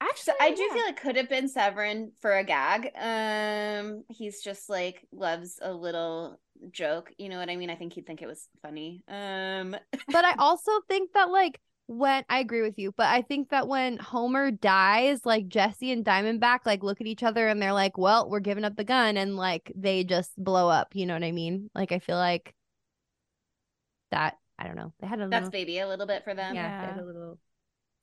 [0.00, 2.90] Actually, so I do feel it could have been Severen for a gag.
[2.96, 6.38] Um, he's just like loves a little
[6.70, 7.12] joke.
[7.18, 7.70] You know what I mean?
[7.70, 9.02] I think he'd think it was funny.
[9.08, 9.76] Um,
[10.06, 13.66] But I also think that like when I agree with you, but I think that
[13.66, 17.96] when Homer dies, like Jesse and Diamondback like look at each other and they're like,
[17.98, 20.94] "Well, we're giving up the gun," and like they just blow up.
[20.94, 21.70] You know what I mean?
[21.74, 22.54] Like I feel like
[24.10, 24.36] that.
[24.58, 24.92] I don't know.
[25.00, 26.54] They had a that's little, baby a little bit for them.
[26.54, 27.02] yeah, they had Yeah.
[27.02, 27.38] a little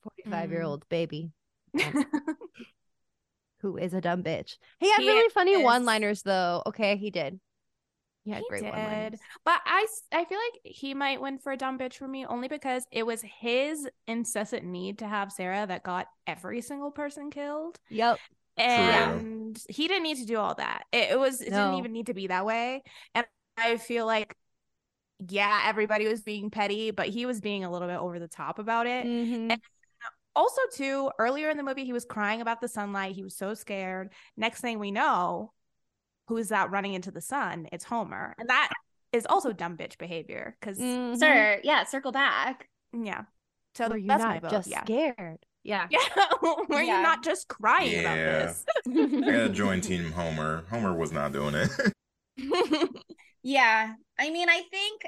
[0.03, 1.31] forty-five-year-old baby
[3.61, 4.57] who is a dumb bitch.
[4.79, 5.63] He had He really funny is.
[5.63, 6.61] one-liners though.
[6.67, 7.39] Okay, he did.
[8.23, 8.73] He had He great did.
[8.73, 9.19] one-liners.
[9.43, 12.47] But I I feel like he might win for a dumb bitch for me only
[12.47, 17.79] because it was his incessant need to have Sarah that got every single person killed.
[17.89, 18.19] Yep.
[18.57, 20.83] And he didn't need to do all that.
[20.91, 21.65] It, it was it No.
[21.65, 22.83] didn't even need to be that way.
[23.13, 23.25] And
[23.57, 24.35] I feel like
[25.29, 28.59] yeah, everybody was being petty, but he was being a little bit over the top
[28.59, 29.05] about it.
[29.05, 29.51] Mhm.
[29.51, 29.61] And
[30.35, 33.15] also, too, earlier in the movie, he was crying about the sunlight.
[33.15, 34.11] He was so scared.
[34.37, 35.51] Next thing we know,
[36.27, 37.67] who is that running into the sun?
[37.71, 38.35] It's Homer.
[38.39, 38.71] And that
[39.11, 40.55] is also dumb bitch behavior.
[40.59, 41.17] Because, Mhm.
[41.17, 42.67] Sir, yeah, circle back.
[42.93, 43.23] yeah.
[43.75, 44.51] So Were you that's my not vote.
[44.51, 44.83] just yeah.
[44.83, 45.45] scared?
[45.63, 45.87] Yeah.
[45.89, 45.99] Yeah.
[46.69, 46.97] Were Yeah.
[46.97, 48.31] you not just crying about Yeah.
[48.45, 48.65] this?
[48.87, 48.91] I
[49.31, 50.63] gotta join Team Homer.
[50.69, 51.69] Homer was not doing it.
[53.47, 53.93] Yeah.
[54.17, 55.01] I mean, I think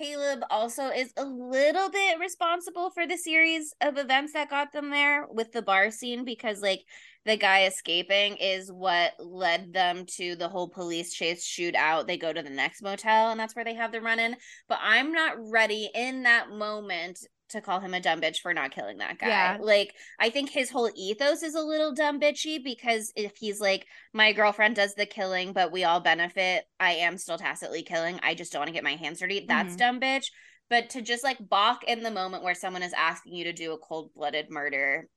[0.00, 4.90] Caleb also is a little bit responsible for the series of events that got them
[4.90, 6.84] there with the bar scene because like
[7.24, 12.06] the guy escaping is what led them to the whole police chase shootout.
[12.06, 14.36] They go to the next motel and that's where they have the run in.
[14.68, 17.18] But I'm not ready in that moment
[17.50, 19.28] to call him a dumb bitch for not killing that guy.
[19.28, 19.58] Yeah.
[19.60, 23.86] Like, I think his whole ethos is a little dumb bitchy because if he's like,
[24.12, 28.20] my girlfriend does the killing, but we all benefit, I am still tacitly killing.
[28.22, 29.46] I just don't want to get my hands dirty.
[29.48, 29.78] That's Mhm.
[29.78, 30.26] dumb bitch.
[30.70, 33.72] But to just like balk in the moment where someone is asking you to do
[33.72, 35.08] a cold blooded murder,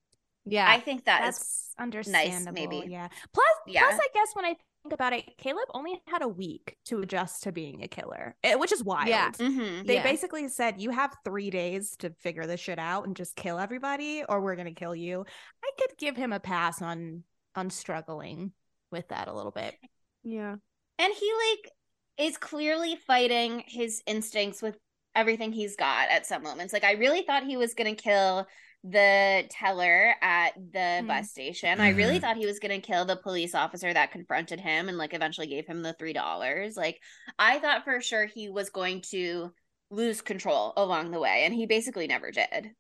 [0.46, 0.68] Yeah.
[0.68, 2.54] I think that is That's understandable.
[2.54, 2.90] maybe.
[2.90, 3.10] Yeah.
[3.34, 3.82] Plus, Yeah.
[3.82, 4.60] plus, I guess when I think
[4.90, 8.72] about it, Caleb only had a week to adjust to being a killer, eh, which
[8.72, 9.08] is wild.
[9.08, 9.30] Yeah.
[9.32, 9.86] Mhm.
[9.86, 10.04] They Yeah.
[10.04, 14.24] basically said you have three days to figure this shit out and just kill everybody,
[14.28, 15.26] or we're gonna kill you.
[15.64, 17.24] I could give him a pass on
[17.56, 18.54] on struggling
[18.92, 19.76] with that a little bit.
[20.24, 20.56] yeah.
[20.98, 21.72] And he like
[22.18, 24.78] is clearly fighting his instincts with
[25.16, 26.72] everything he's got at some moments.
[26.74, 28.48] Like I really thought he was gonna kill
[28.84, 31.08] the teller at the Mhm.
[31.08, 31.80] bus station.
[31.80, 32.20] I really Mhm.
[32.20, 35.68] thought he was gonna kill the police officer that confronted him and like eventually gave
[35.68, 36.76] him the three dollars.
[36.78, 37.00] Like
[37.38, 39.54] I thought for sure he was going to
[39.92, 42.72] lose control along the way, and he basically never did.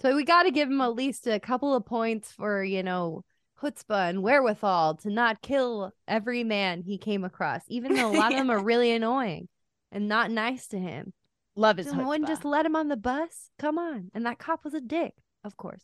[0.00, 3.24] So we got to give him at least a couple of points for, you know,
[3.60, 8.32] chutzpah and wherewithal to not kill every man he came across, even though a lot
[8.32, 9.48] of them are really annoying
[9.92, 11.12] and not nice to him.
[11.54, 13.50] Love his Someone just let him on the bus.
[13.58, 14.10] Come on.
[14.14, 15.12] And that cop was a dick,
[15.44, 15.82] of course.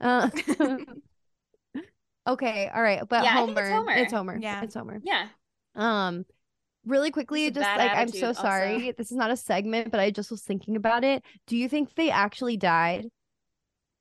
[0.00, 0.30] Uh,
[2.28, 2.70] okay.
[2.72, 3.02] All right.
[3.08, 3.92] But Yeah, Homer, it's Homer.
[3.92, 4.38] It's Homer.
[4.40, 4.62] Yeah.
[4.62, 5.00] It's Homer.
[5.02, 5.28] Yeah.
[5.74, 6.24] Um,
[6.84, 8.42] really quickly, Just like I'm so also.
[8.42, 8.92] sorry.
[8.96, 11.22] This is not a segment, but I just was thinking about it.
[11.46, 13.06] Do you think they actually died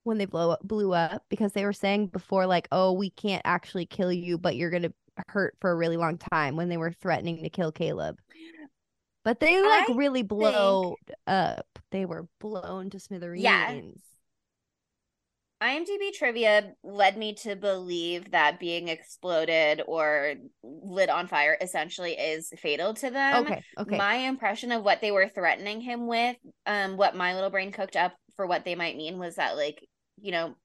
[0.03, 1.23] when they blow up, blew up?
[1.29, 4.93] Because they were saying before, like, oh, we can't actually kill you, but you're gonna
[5.27, 6.55] hurt for a really long time.
[6.55, 8.19] When they were threatening to kill Caleb,
[9.27, 10.95] but they like I really blowed
[11.27, 11.67] up.
[11.91, 13.43] They were blown to smithereens.
[13.43, 13.81] Yeah.
[15.61, 22.53] IMDb trivia led me to believe that being exploded or lit on fire essentially is
[22.57, 23.43] fatal to them.
[23.43, 23.61] Okay.
[23.77, 23.97] Okay.
[23.97, 27.97] My impression of what they were threatening him with, um, what my little brain cooked
[27.97, 29.85] up for what they might mean was that, like,
[30.21, 30.55] you know,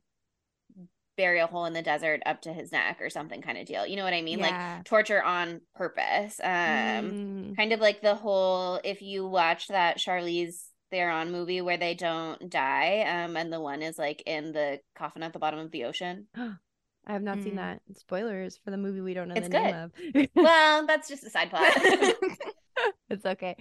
[1.16, 3.86] bury a hole in the desert up to his neck or something kind of deal.
[3.86, 4.39] You know what I mean?
[4.39, 4.76] Yeah.
[4.78, 6.40] Like torture on purpose.
[6.43, 11.76] Um, Mm, kind of like the whole if you watch that Charlize Theron movie where
[11.76, 15.59] they don't die, um, and the one is like in the coffin at the bottom
[15.60, 16.26] of the ocean.
[16.36, 17.56] I have not seen Mm.
[17.56, 17.80] that.
[17.97, 20.28] Spoilers for the movie we don't know It's the name of.
[20.36, 21.72] Well, that's just a side plot.
[23.10, 23.56] it's okay.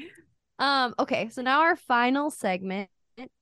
[0.60, 2.90] Um, okay, so now our final segment.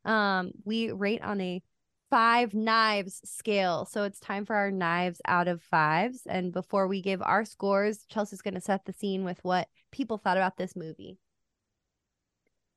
[0.06, 1.62] Um, we rate on a
[2.10, 3.86] five knives scale.
[3.86, 6.22] So it's time for our knives out of fives.
[6.28, 10.38] And before we give our scores, Chelsea's gonna set the scene with what people thought
[10.38, 11.18] about this movie.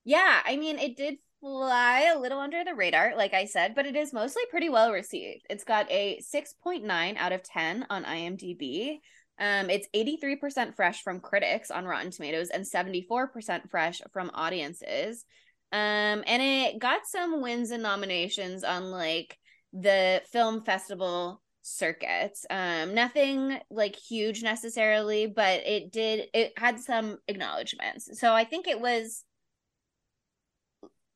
[0.05, 3.87] yeah, I mean, it did fly a little under the radar, like I said, but
[3.87, 5.47] it is mostly pretty well received.
[5.51, 9.01] It's got a 6.9 out of 10 on IMDb.
[9.39, 15.25] Um, it's 83% fresh from critics on Rotten Tomatoes and 74% fresh from audiences.
[15.73, 19.39] Um, and it got some wins and nominations on like
[19.73, 22.45] the film festival circuits.
[22.51, 28.21] Um, nothing like huge necessarily, but it did it had some acknowledgments.
[28.21, 29.25] So I think it was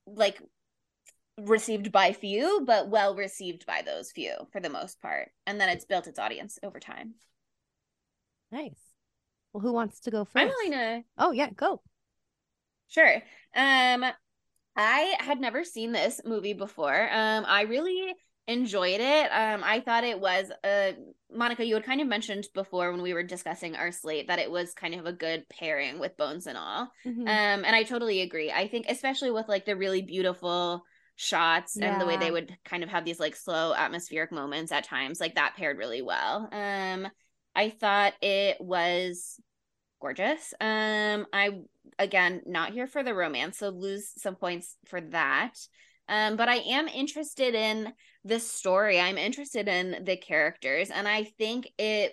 [0.07, 0.41] like
[1.39, 5.31] received by few, but well received by those few for the most part.
[5.47, 7.15] And then it's built its audience over time.
[8.51, 8.81] Nice.
[9.53, 11.83] Well, who wants to go 1st I'm to Oh yeah, go.
[12.89, 13.23] Sure.
[13.55, 14.05] Um
[14.77, 17.09] I had never seen this movie before.
[17.13, 18.15] Um I really
[18.47, 19.27] enjoyed it.
[19.33, 20.93] Um I thought it was uh
[21.33, 24.51] Monica, you had kind of mentioned before when we were discussing our slate that it
[24.51, 26.91] was kind of a good pairing with Bones and all.
[27.07, 27.23] Mhm.
[27.23, 28.53] Um and I totally agree.
[28.53, 30.85] I think especially with like the really beautiful
[31.17, 34.85] shots and the way they would kind of have these like slow atmospheric moments at
[34.85, 36.49] times, like that paired really well.
[36.53, 37.09] Um
[37.55, 39.41] I thought it was
[40.01, 40.55] gorgeous.
[40.61, 41.61] Um, I
[41.99, 45.55] again not here for the romance, so lose some points for that.
[46.09, 47.93] Um, but I am interested in
[48.25, 49.01] the story.
[49.01, 52.13] I'm interested in the characters, and I think it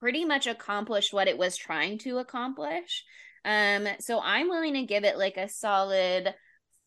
[0.00, 3.04] pretty much accomplished what it was trying to accomplish.
[3.44, 6.34] Um, so I'm willing to give it like a solid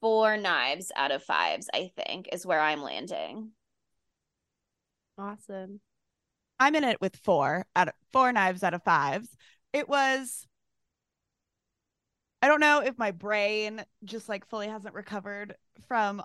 [0.01, 3.51] four knives out of fives, I think, is where I'm landing.
[5.17, 5.79] Awesome.
[6.59, 9.29] I'm in it with four out of four knives out of fives.
[9.73, 10.47] It was
[12.45, 15.55] I don't know if my brain just like fully hasn't recovered
[15.88, 16.22] from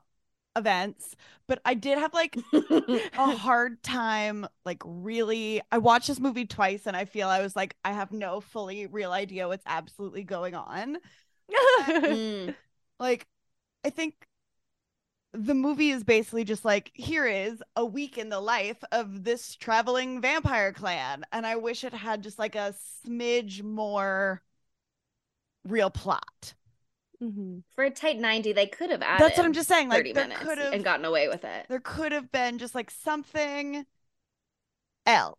[0.55, 1.16] events,
[1.47, 6.86] but I did have like a hard time like really I watched this movie twice
[6.86, 10.55] and I feel I was like I have no fully real idea what's absolutely going
[10.55, 10.98] on.
[11.88, 12.55] Mm.
[12.98, 13.26] like
[13.84, 14.14] I think
[15.32, 19.55] the movie is basically just like here is a week in the life of this
[19.55, 22.74] traveling vampire clan and I wish it had just like a
[23.06, 24.42] smidge more
[25.64, 26.54] real plot.
[27.22, 27.64] Mhm.
[27.74, 29.88] For a tight 90, they could have added That's what I'm just saying.
[29.88, 31.66] Like 30 there minutes could have and gotten away with it.
[31.68, 33.84] there could have been just like something
[35.06, 35.38] else.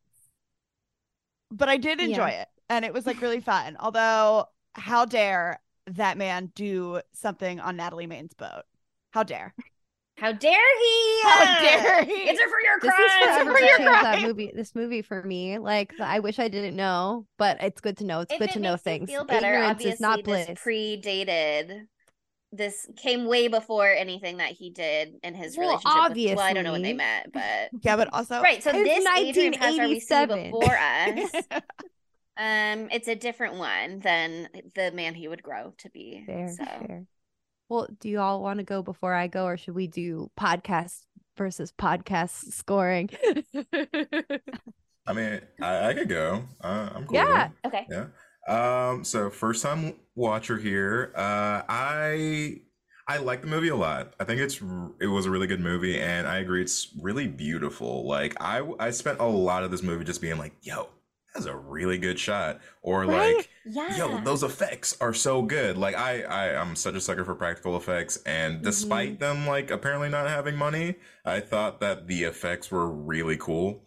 [1.49, 3.77] But I did enjoy it and it was like really fun.
[3.79, 8.63] Although, how dare that man do something on Natalie Maines' boat?
[9.11, 9.53] How dare?
[10.17, 11.21] How dare he?
[11.23, 12.11] How dare he?
[12.11, 12.93] It's her for your crime.
[12.97, 14.21] This is for your crime.
[14.23, 14.51] movie.
[14.53, 18.21] This movie for me, like I wish I didn't know, but it's good to know.
[18.21, 19.09] It's If good it to know things.
[19.09, 19.47] Feel better.
[19.47, 20.47] Ignorance Obviously, is not bliss.
[20.47, 21.85] this predated.
[22.53, 26.15] This came way before anything that he did in his Well, relationship.
[26.17, 28.61] With, well, I don't know when they met, but Yeah, but also right.
[28.61, 30.51] So this Adrian Pasdar we see 1987.
[30.51, 31.61] before us.
[32.37, 36.23] Um, it's a different one than the man he would grow to be.
[36.25, 37.03] Fair, so fair.
[37.71, 41.05] Well, do you all want to go before I go, or should we do podcast
[41.37, 43.09] versus podcast scoring?
[45.07, 46.43] I mean, I, I could go.
[46.61, 47.15] Uh, I'm cool.
[47.15, 47.47] Yeah.
[47.65, 47.87] okay.
[47.89, 48.07] Yeah.
[48.49, 49.05] Um.
[49.05, 51.13] So first time watcher here.
[51.15, 52.57] Uh, I
[53.07, 54.15] I like the movie a lot.
[54.19, 54.59] I think it's
[54.99, 58.05] it was a really good movie, and I agree it's really beautiful.
[58.05, 60.89] Like I I spent a lot of this movie just being like, yo,
[61.33, 63.35] that's a really good shot, or Right?
[63.37, 63.49] like.
[63.65, 63.95] Yeah.
[63.95, 65.77] Yo, those effects are so good.
[65.77, 69.19] Like I, I, I'm such a sucker for practical effects, and despite mm-hmm.
[69.19, 73.83] them like apparently not having money, I thought that the effects were really cool.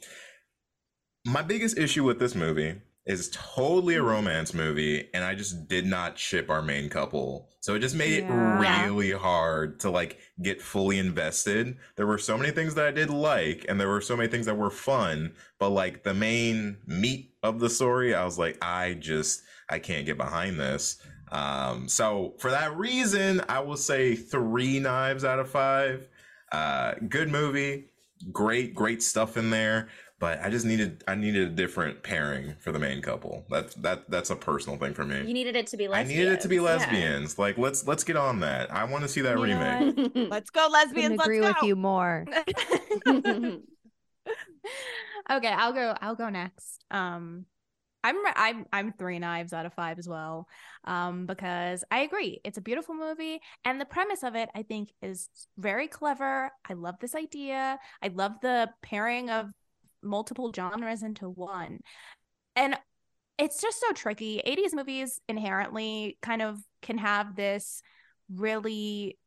[1.26, 5.84] My biggest issue with this movie is totally a romance movie, and I just did
[5.86, 7.50] not ship our main couple.
[7.60, 8.56] So it just made Yeah.
[8.56, 11.76] it really hard to like get fully invested.
[11.96, 14.46] There were so many things that I did like, and there were so many things
[14.46, 18.94] that were fun, but like the main meat of the story, I was like, I
[18.94, 20.98] just I can't get behind this.
[21.32, 26.08] Um, so for that reason, I will say three knives out of five.
[26.52, 27.86] Uh, good movie,
[28.30, 29.88] great, great stuff in there.
[30.24, 33.44] But I just needed I needed a different pairing for the main couple.
[33.50, 35.18] That's that that's a personal thing for me.
[35.18, 36.62] You needed it to be I needed it to be yeah.
[36.62, 37.38] lesbians.
[37.38, 38.72] Like let's let's get on that.
[38.72, 40.12] I want to see that You remake.
[40.30, 40.94] let's go lesbians.
[40.94, 41.48] Couldn't Let's agree go.
[41.48, 42.24] with you more.
[45.30, 45.94] okay, I'll go.
[46.00, 46.82] I'll go next.
[46.90, 47.44] Um,
[48.02, 50.48] I'm I'm I'm three knives out of five as well.
[50.86, 54.88] Um, because I agree, it's a beautiful movie, and the premise of it I think
[55.02, 55.28] is
[55.58, 56.50] very clever.
[56.66, 57.78] I love this idea.
[58.02, 59.50] I love the pairing of
[60.04, 61.80] multiple genres into one,
[62.56, 62.76] and
[63.38, 64.40] it's just so tricky.
[64.44, 67.82] 80s movies inherently kind of can have this
[68.34, 69.18] really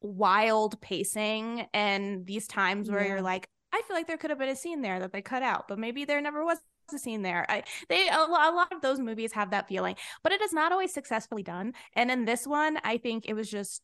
[0.00, 3.08] wild pacing and these times where Yeah.
[3.08, 5.42] you're like I feel like there could have been a scene there that they cut
[5.42, 6.58] out, but maybe there never was
[6.94, 7.44] a scene there.
[7.48, 10.72] I they a, a lot of those movies have that feeling, but it is not
[10.72, 11.74] always successfully done.
[11.94, 13.82] And in this one, I think it was just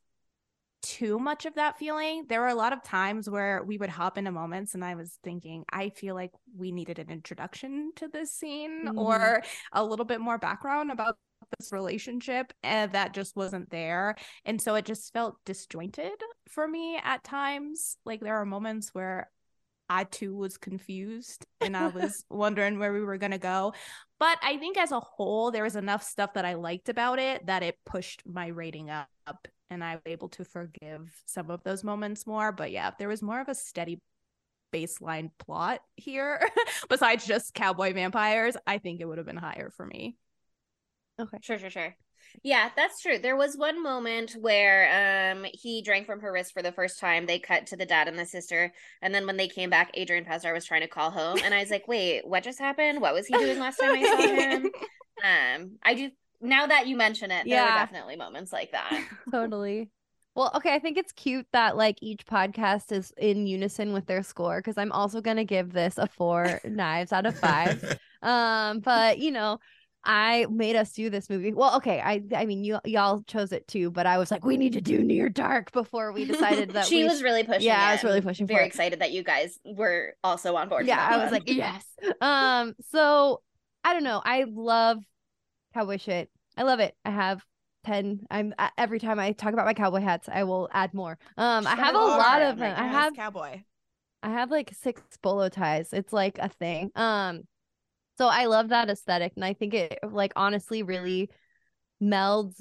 [0.83, 2.27] too much of that feeling.
[2.29, 5.19] There were a lot of times where we would hop into moments and I was
[5.23, 8.99] thinking, I feel like we needed an introduction to this scene Mhm.
[8.99, 9.43] or
[9.73, 11.17] a little bit more background about
[11.59, 14.15] this relationship and that just wasn't there
[14.45, 16.13] and so it just felt disjointed
[16.49, 19.29] for me at times like there are moments where
[19.91, 23.75] i too was confused and i was wondering where we were going to go
[24.19, 27.45] but i think as a whole there was enough stuff that i liked about it
[27.45, 29.09] that it pushed my rating up
[29.73, 33.09] and i was able to forgive some of those moments more but yeah if there
[33.09, 34.01] was more of a steady
[34.73, 36.41] baseline plot here
[36.89, 40.17] besides just cowboy vampires i think it would have been higher for me
[41.21, 41.39] Okay.
[41.41, 41.97] Sure, sure, sure.
[42.43, 43.19] Yeah, that's true.
[43.19, 47.27] There was one moment where um he drank from her wrist for the first time.
[47.27, 48.73] They cut to the dad and the sister,
[49.03, 51.61] and then when they came back, Adrian Pasdar was trying to call home, and I
[51.61, 53.01] was like, "Wait, what just happened?
[53.01, 54.71] What was he doing last time I saw him?"
[55.23, 56.11] Um, I do.
[56.43, 57.75] Now that you mention it, there were Yeah.
[57.79, 59.01] definitely moments like that.
[59.31, 59.91] totally.
[60.35, 64.23] Well, okay, I think it's cute that like each podcast is in unison with their
[64.23, 67.99] score because I'm also gonna give this a four knives out of five.
[68.23, 69.59] Um, but you know,
[70.05, 71.53] I made us do this movie.
[71.53, 74.57] Well, okay, I I mean you y'all chose it too, but I was like, we
[74.57, 77.65] need to do Near Dark before we decided that she we was really pushing.
[77.65, 78.69] Yeah, I was really pushing for Very it.
[78.69, 80.87] excited that you guys were also on board.
[80.87, 81.33] yeah i was one.
[81.33, 81.85] like yes
[82.21, 83.43] um so
[83.85, 84.99] i don't know i love
[85.73, 86.31] cowboy shit.
[86.57, 86.95] I love it.
[87.05, 87.45] I have
[87.85, 91.19] 10 i'm every time i talk about my cowboy hats i will add more.
[91.37, 93.61] Um i have a lot of them i have cowboy.
[94.23, 95.93] i have like six bolo ties.
[95.93, 96.91] It's like a thing.
[96.95, 97.43] Um
[98.19, 101.31] so i love that aesthetic and i think it like honestly really
[102.01, 102.61] melds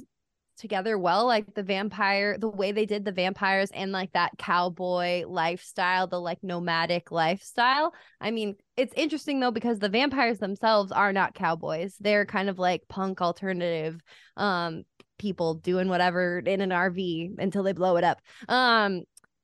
[0.62, 5.26] together well like the vampire the way they did the vampires and like that cowboy
[5.28, 11.12] lifestyle the like nomadic lifestyle i mean it's interesting though because the vampires themselves are
[11.12, 14.00] not cowboys they're kind of like punk alternative
[14.38, 14.84] um
[15.18, 19.02] people doing whatever in an rv until they blow it up um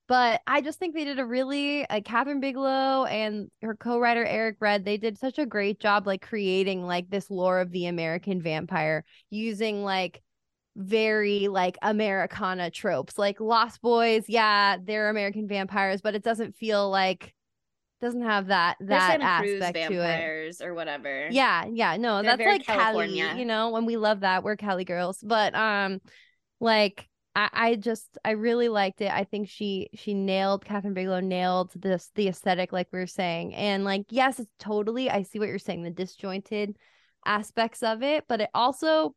[0.07, 4.57] but I just think they did a really uh, Kathryn Bigelow and her co-writer Eric
[4.61, 4.85] Red.
[4.85, 9.03] They did such a great job, like creating like this lore of the American vampire
[9.29, 10.21] using like
[10.77, 14.25] very like Americana tropes, like Lost Boys.
[14.27, 17.33] Yeah, they're American vampires, but it doesn't feel like
[17.99, 20.61] doesn't have that that aspect to it.
[20.63, 21.27] or whatever.
[21.31, 23.25] Yeah, yeah, no, They're that's like California.
[23.25, 25.17] Cali, you know, when we love that, we're Cali girls.
[25.23, 25.99] But um,
[26.59, 29.11] like I, I just I really liked it.
[29.11, 33.55] I think she she nailed Kathryn Bigelow nailed this the aesthetic, like we were saying,
[33.55, 35.09] and like yes, it's totally.
[35.09, 36.77] I see what you're saying, the disjointed
[37.25, 39.15] aspects of it, but it also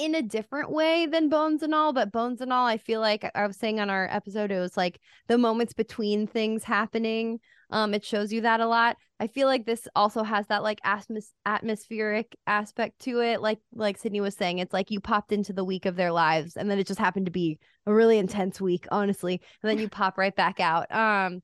[0.00, 1.92] in a different way than Bones and All.
[1.92, 4.76] But Bones and All, I feel like I was saying on our episode, it was
[4.76, 4.98] like
[5.28, 7.38] the moments between things happening.
[7.70, 8.96] Um, it shows you that a lot.
[9.20, 13.42] I feel like this also has that like atmos- atmospheric aspect to it.
[13.42, 16.56] Like like Sydney was saying, it's like you popped into the week of their lives,
[16.56, 19.40] and then it just happened to be a really intense week, honestly.
[19.62, 20.90] And then you pop right back out.
[20.90, 21.42] Um,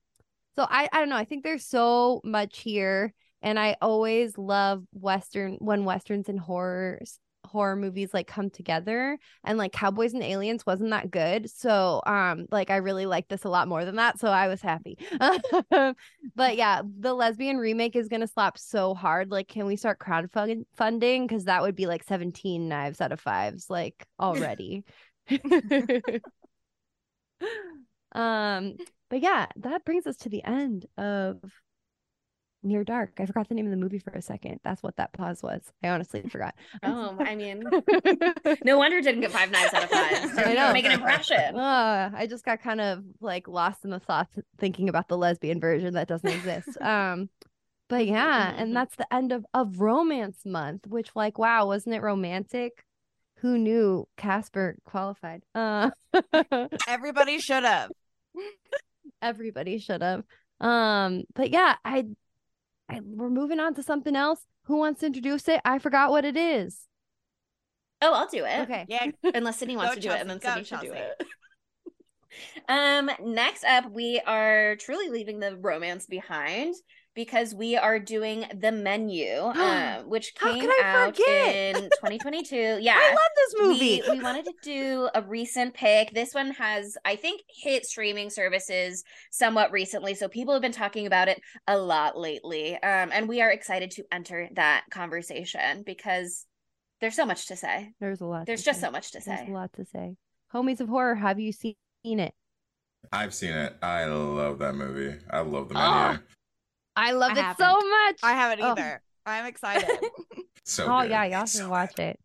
[0.57, 1.15] so I I don't know.
[1.15, 7.19] I think there's so much here, and I always love Western when westerns and horrors
[7.47, 12.45] horror movies like come together and like cowboys and aliens wasn't that good so um
[12.51, 14.97] like i really like this a lot more than that so i was happy.
[16.35, 21.27] But yeah the lesbian remake is gonna slap so hard like can we start crowdfunding
[21.27, 24.83] because that would be like 17 knives out of fives like already.
[28.13, 28.77] Um
[29.09, 31.39] but yeah that brings us to the end of
[32.67, 35.11] near dark i forgot the name of the movie for a second that's what that
[35.13, 36.53] pause was i honestly forgot
[36.83, 37.63] Oh, I mean,
[38.63, 40.37] no wonder it didn't get five knives out of five.
[40.47, 40.71] I know.
[40.73, 41.55] Make an impression.
[41.57, 45.59] Uh, I just got kind of like lost in the thoughts thinking about the lesbian
[45.59, 46.69] version that doesn't exist.
[46.81, 47.29] Um,
[47.89, 52.01] but yeah, and that's the end of of Romance Month, which like wow, wasn't it
[52.01, 52.83] romantic?
[53.37, 55.43] Who knew Casper qualified?
[55.55, 55.91] Uh,
[56.87, 57.91] Everybody should have.
[59.21, 60.23] everybody should have.
[60.59, 62.05] Um, but yeah, I,
[62.89, 64.39] I we're moving on to something else.
[64.65, 65.61] Who wants to introduce it?
[65.65, 66.87] I forgot what it is.
[68.01, 68.59] Oh, I'll do it.
[68.61, 68.85] Okay.
[68.87, 69.11] Yeah.
[69.33, 70.63] Unless Sydney wants Go, to do it, and then Chelsea.
[70.63, 71.27] Sydney Go, should do it.
[72.69, 76.75] um, next up, we are truly leaving the romance behind
[77.17, 81.75] because we are doing the menu, uh, which came out forget?
[81.75, 82.77] in 2022.
[82.79, 84.01] Yeah, I love this movie.
[84.07, 86.13] We, we wanted to do a recent pick.
[86.13, 90.13] This one has, I think, hit streaming services somewhat recently.
[90.13, 92.75] So people have been talking about it a lot lately.
[92.75, 96.45] Um, and we are excited to enter that conversation because
[97.01, 97.93] there's so much to say.
[97.99, 98.45] There's a lot.
[98.45, 98.85] There's to just say.
[98.87, 99.47] so much to There's say.
[99.49, 100.15] a lot to say.
[100.53, 101.75] Homies of horror, have you seen
[102.05, 102.35] it?
[103.11, 103.75] I've seen it.
[103.81, 105.17] I love that movie.
[105.31, 106.19] I love the menu.
[106.29, 106.36] Oh.
[106.97, 107.65] I love I it haven't.
[107.65, 108.19] so much.
[108.23, 108.71] I haven't Oh.
[108.71, 109.01] either.
[109.25, 109.89] I'm excited.
[110.69, 111.11] So oh good.
[111.11, 112.03] yeah, y'all It's should so watch good.
[112.03, 112.19] it.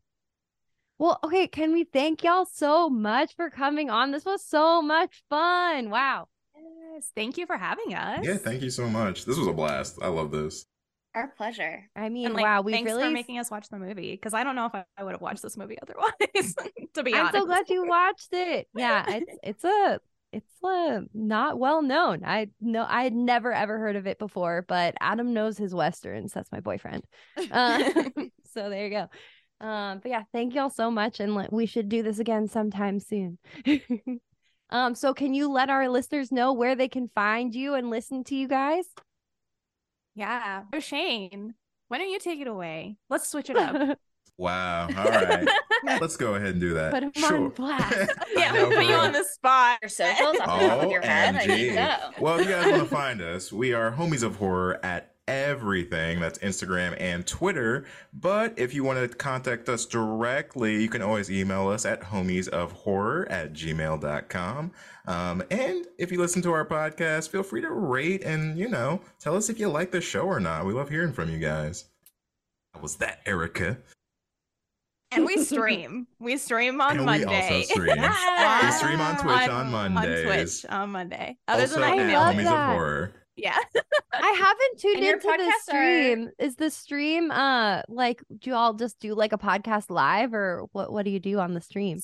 [0.99, 4.11] Well, okay, can we thank y'all so much for coming on?
[4.11, 5.91] This was so much fun.
[5.91, 6.27] Wow.
[6.93, 8.25] Yes, thank you for having us.
[8.25, 9.25] Yeah, thank you so much.
[9.27, 9.99] This was a blast.
[10.03, 10.67] I love this.
[11.15, 11.89] Our pleasure.
[11.95, 14.35] I mean, And like, wow, we thanks really for making us watch the movie because
[14.35, 16.55] I don't know if I, I would have watched this movie otherwise.
[16.95, 17.35] to be honest.
[17.37, 18.67] I'm so glad you watched it.
[18.75, 20.01] Yeah, it's it's a
[20.33, 22.25] it's a not well known.
[22.25, 26.33] I know I had never ever heard of it before, but Adam knows his westerns.
[26.33, 27.05] That's my boyfriend.
[27.51, 27.83] Uh,
[28.53, 29.67] so there you go.
[29.67, 33.39] Um, but yeah, thank y'all so much, and we should do this again sometime soon.
[34.71, 38.25] um, so can you let our listeners know where they can find you and listen
[38.25, 38.87] to you guys?
[40.15, 40.65] Yeah.
[40.73, 41.55] Oh, Shane,
[41.89, 42.97] why don't you take it away?
[43.09, 43.99] Let's switch it up.
[44.43, 44.89] Wow.
[44.99, 45.49] All right.
[46.01, 46.93] Let's go ahead and do that.
[46.93, 47.51] Put 'em on sure.
[47.51, 48.11] blast.
[48.37, 49.79] Yeah, we'll put you on the spot.
[49.83, 51.37] Your socials off the top of your head.
[51.37, 52.21] I mean, OMG.
[52.21, 56.19] Well, if you guys want to find us, we are Homies of Horror at everything.
[56.19, 57.85] That's Instagram and Twitter.
[58.13, 63.31] But if you want to contact us directly, you can always email us at homiesofhorror
[63.31, 64.73] at gmail.com.
[65.07, 69.03] Um, and if you listen to our podcast, feel free to rate and, you know,
[69.21, 70.67] tell us if you like the show or not.
[70.67, 71.85] We love hearing from you guys.
[72.75, 73.79] How was that, Erika?
[75.15, 76.07] And we stream.
[76.19, 77.55] We stream on And we Monday.
[77.55, 77.87] also stream.
[77.97, 78.67] Yeah.
[78.67, 79.77] We stream on Twitch on Monday.
[79.87, 80.25] On Mondays.
[80.61, 81.37] Twitch on Monday.
[81.49, 82.69] Other also than at I love Homies that.
[82.71, 83.13] of Horror.
[83.37, 83.57] yeah.
[84.13, 86.31] I haven't tuned And into the podcasts are- stream.
[86.39, 90.67] Is the stream uh like do you all just do like a podcast live or
[90.73, 92.01] what what do you do on the stream?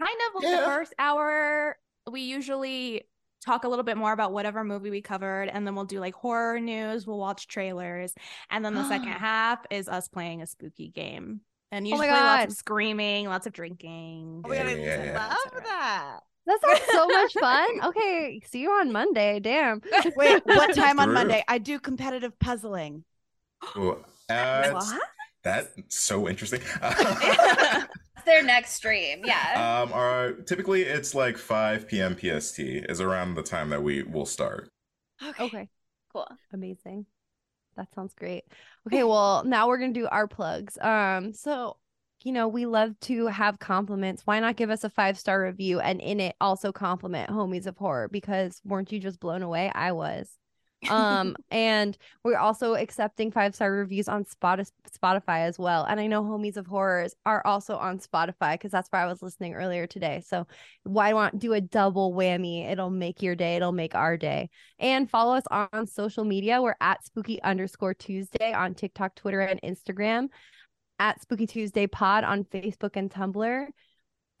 [0.00, 0.60] kind of Yeah.
[0.60, 1.76] the first hour
[2.10, 3.02] we usually
[3.44, 6.14] talk a little bit more about whatever movie we covered and then we'll do like
[6.14, 8.14] horror news we'll watch trailers
[8.50, 11.40] and then the second half is us playing a spooky game
[11.74, 12.48] And Oh usually my lots God.
[12.50, 14.42] of screaming, lots of drinking.
[14.44, 15.26] Oh my God, I Yeah, yeah, yeah.
[15.28, 16.20] love that.
[16.46, 17.68] That sounds so much fun.
[17.84, 19.40] Okay, see you on Monday.
[19.40, 19.80] Damn.
[20.16, 21.42] Wait, what time on Monday?
[21.48, 23.04] I do competitive puzzling.
[23.76, 23.96] Ooh,
[24.30, 25.00] uh, What?
[25.42, 26.60] That's so interesting.
[28.24, 29.22] Their next stream.
[29.24, 29.82] Yeah.
[29.84, 32.16] um, our, typically it's like 5 p.m.
[32.16, 34.68] PST is around the time that we will start.
[35.40, 35.68] Okay.
[36.12, 36.28] cool.
[36.52, 37.06] Amazing.
[37.76, 38.44] That sounds great.
[38.86, 40.78] Okay, well, now we're gonna do our plugs.
[40.80, 41.76] Um, so
[42.24, 44.22] you know, we love to have compliments.
[44.24, 47.76] Why not give us a five star review and in it also compliment Homies of
[47.76, 48.08] Horror?
[48.08, 49.70] Because weren't you just blown away?
[49.74, 50.38] I was.
[50.90, 55.84] Um, and we're also accepting five star reviews on Spotify as well.
[55.84, 59.22] And I know Homies of Horrors are also on Spotify because that's where I was
[59.22, 60.22] listening earlier today.
[60.26, 60.46] So
[60.84, 62.70] why not do a double whammy?
[62.70, 63.56] It'll make your day.
[63.56, 66.60] It'll make our day and follow us on social media.
[66.60, 70.28] We're at spooky underscore Tuesday on TikTok, Twitter, and Instagram,
[70.98, 73.66] at Spooky Tuesday Pod on Facebook and Tumblr.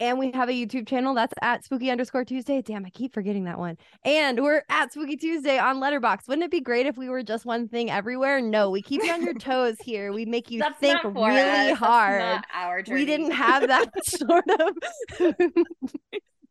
[0.00, 2.60] And we have a YouTube channel that's at spooky underscore Tuesday.
[2.62, 3.76] Damn, I keep forgetting that one.
[4.04, 6.26] And we're at Spooky Tuesday on Letterboxd.
[6.26, 8.40] Wouldn't it be great if we were just one thing everywhere?
[8.40, 10.12] No, we keep you on your toes here.
[10.12, 11.78] We make you That's think really us.
[11.78, 13.00] Hard not our journey.
[13.02, 14.76] we didn't have that sort of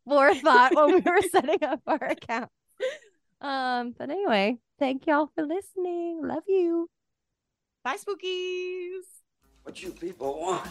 [0.08, 2.50] forethought when we were setting up our account.
[3.42, 6.22] Um, but anyway, thank y'all for listening.
[6.24, 6.90] Love you.
[7.84, 9.23] Bye, spookies.
[9.64, 10.70] What you people want?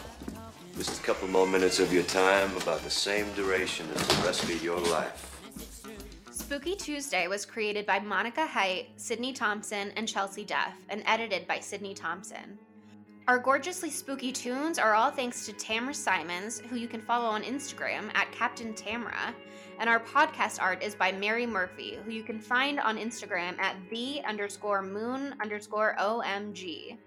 [0.77, 4.43] Just a couple more minutes of your time, about the same duration as the rest
[4.43, 5.29] of your life.
[6.31, 11.59] Spooky Tuesday was created by Monica Height, Sydney Thompson, and Chelsea Duff, and edited by
[11.59, 12.57] Sydney Thompson.
[13.27, 17.41] Our gorgeously spooky tunes are all thanks to Tamra Simons, who you can follow on
[17.41, 19.33] Instagram at Captain Tamra,
[19.79, 23.75] And our podcast art is by Mary Murphy, who you can find on Instagram at
[23.89, 26.97] the underscore moon underscore OMG.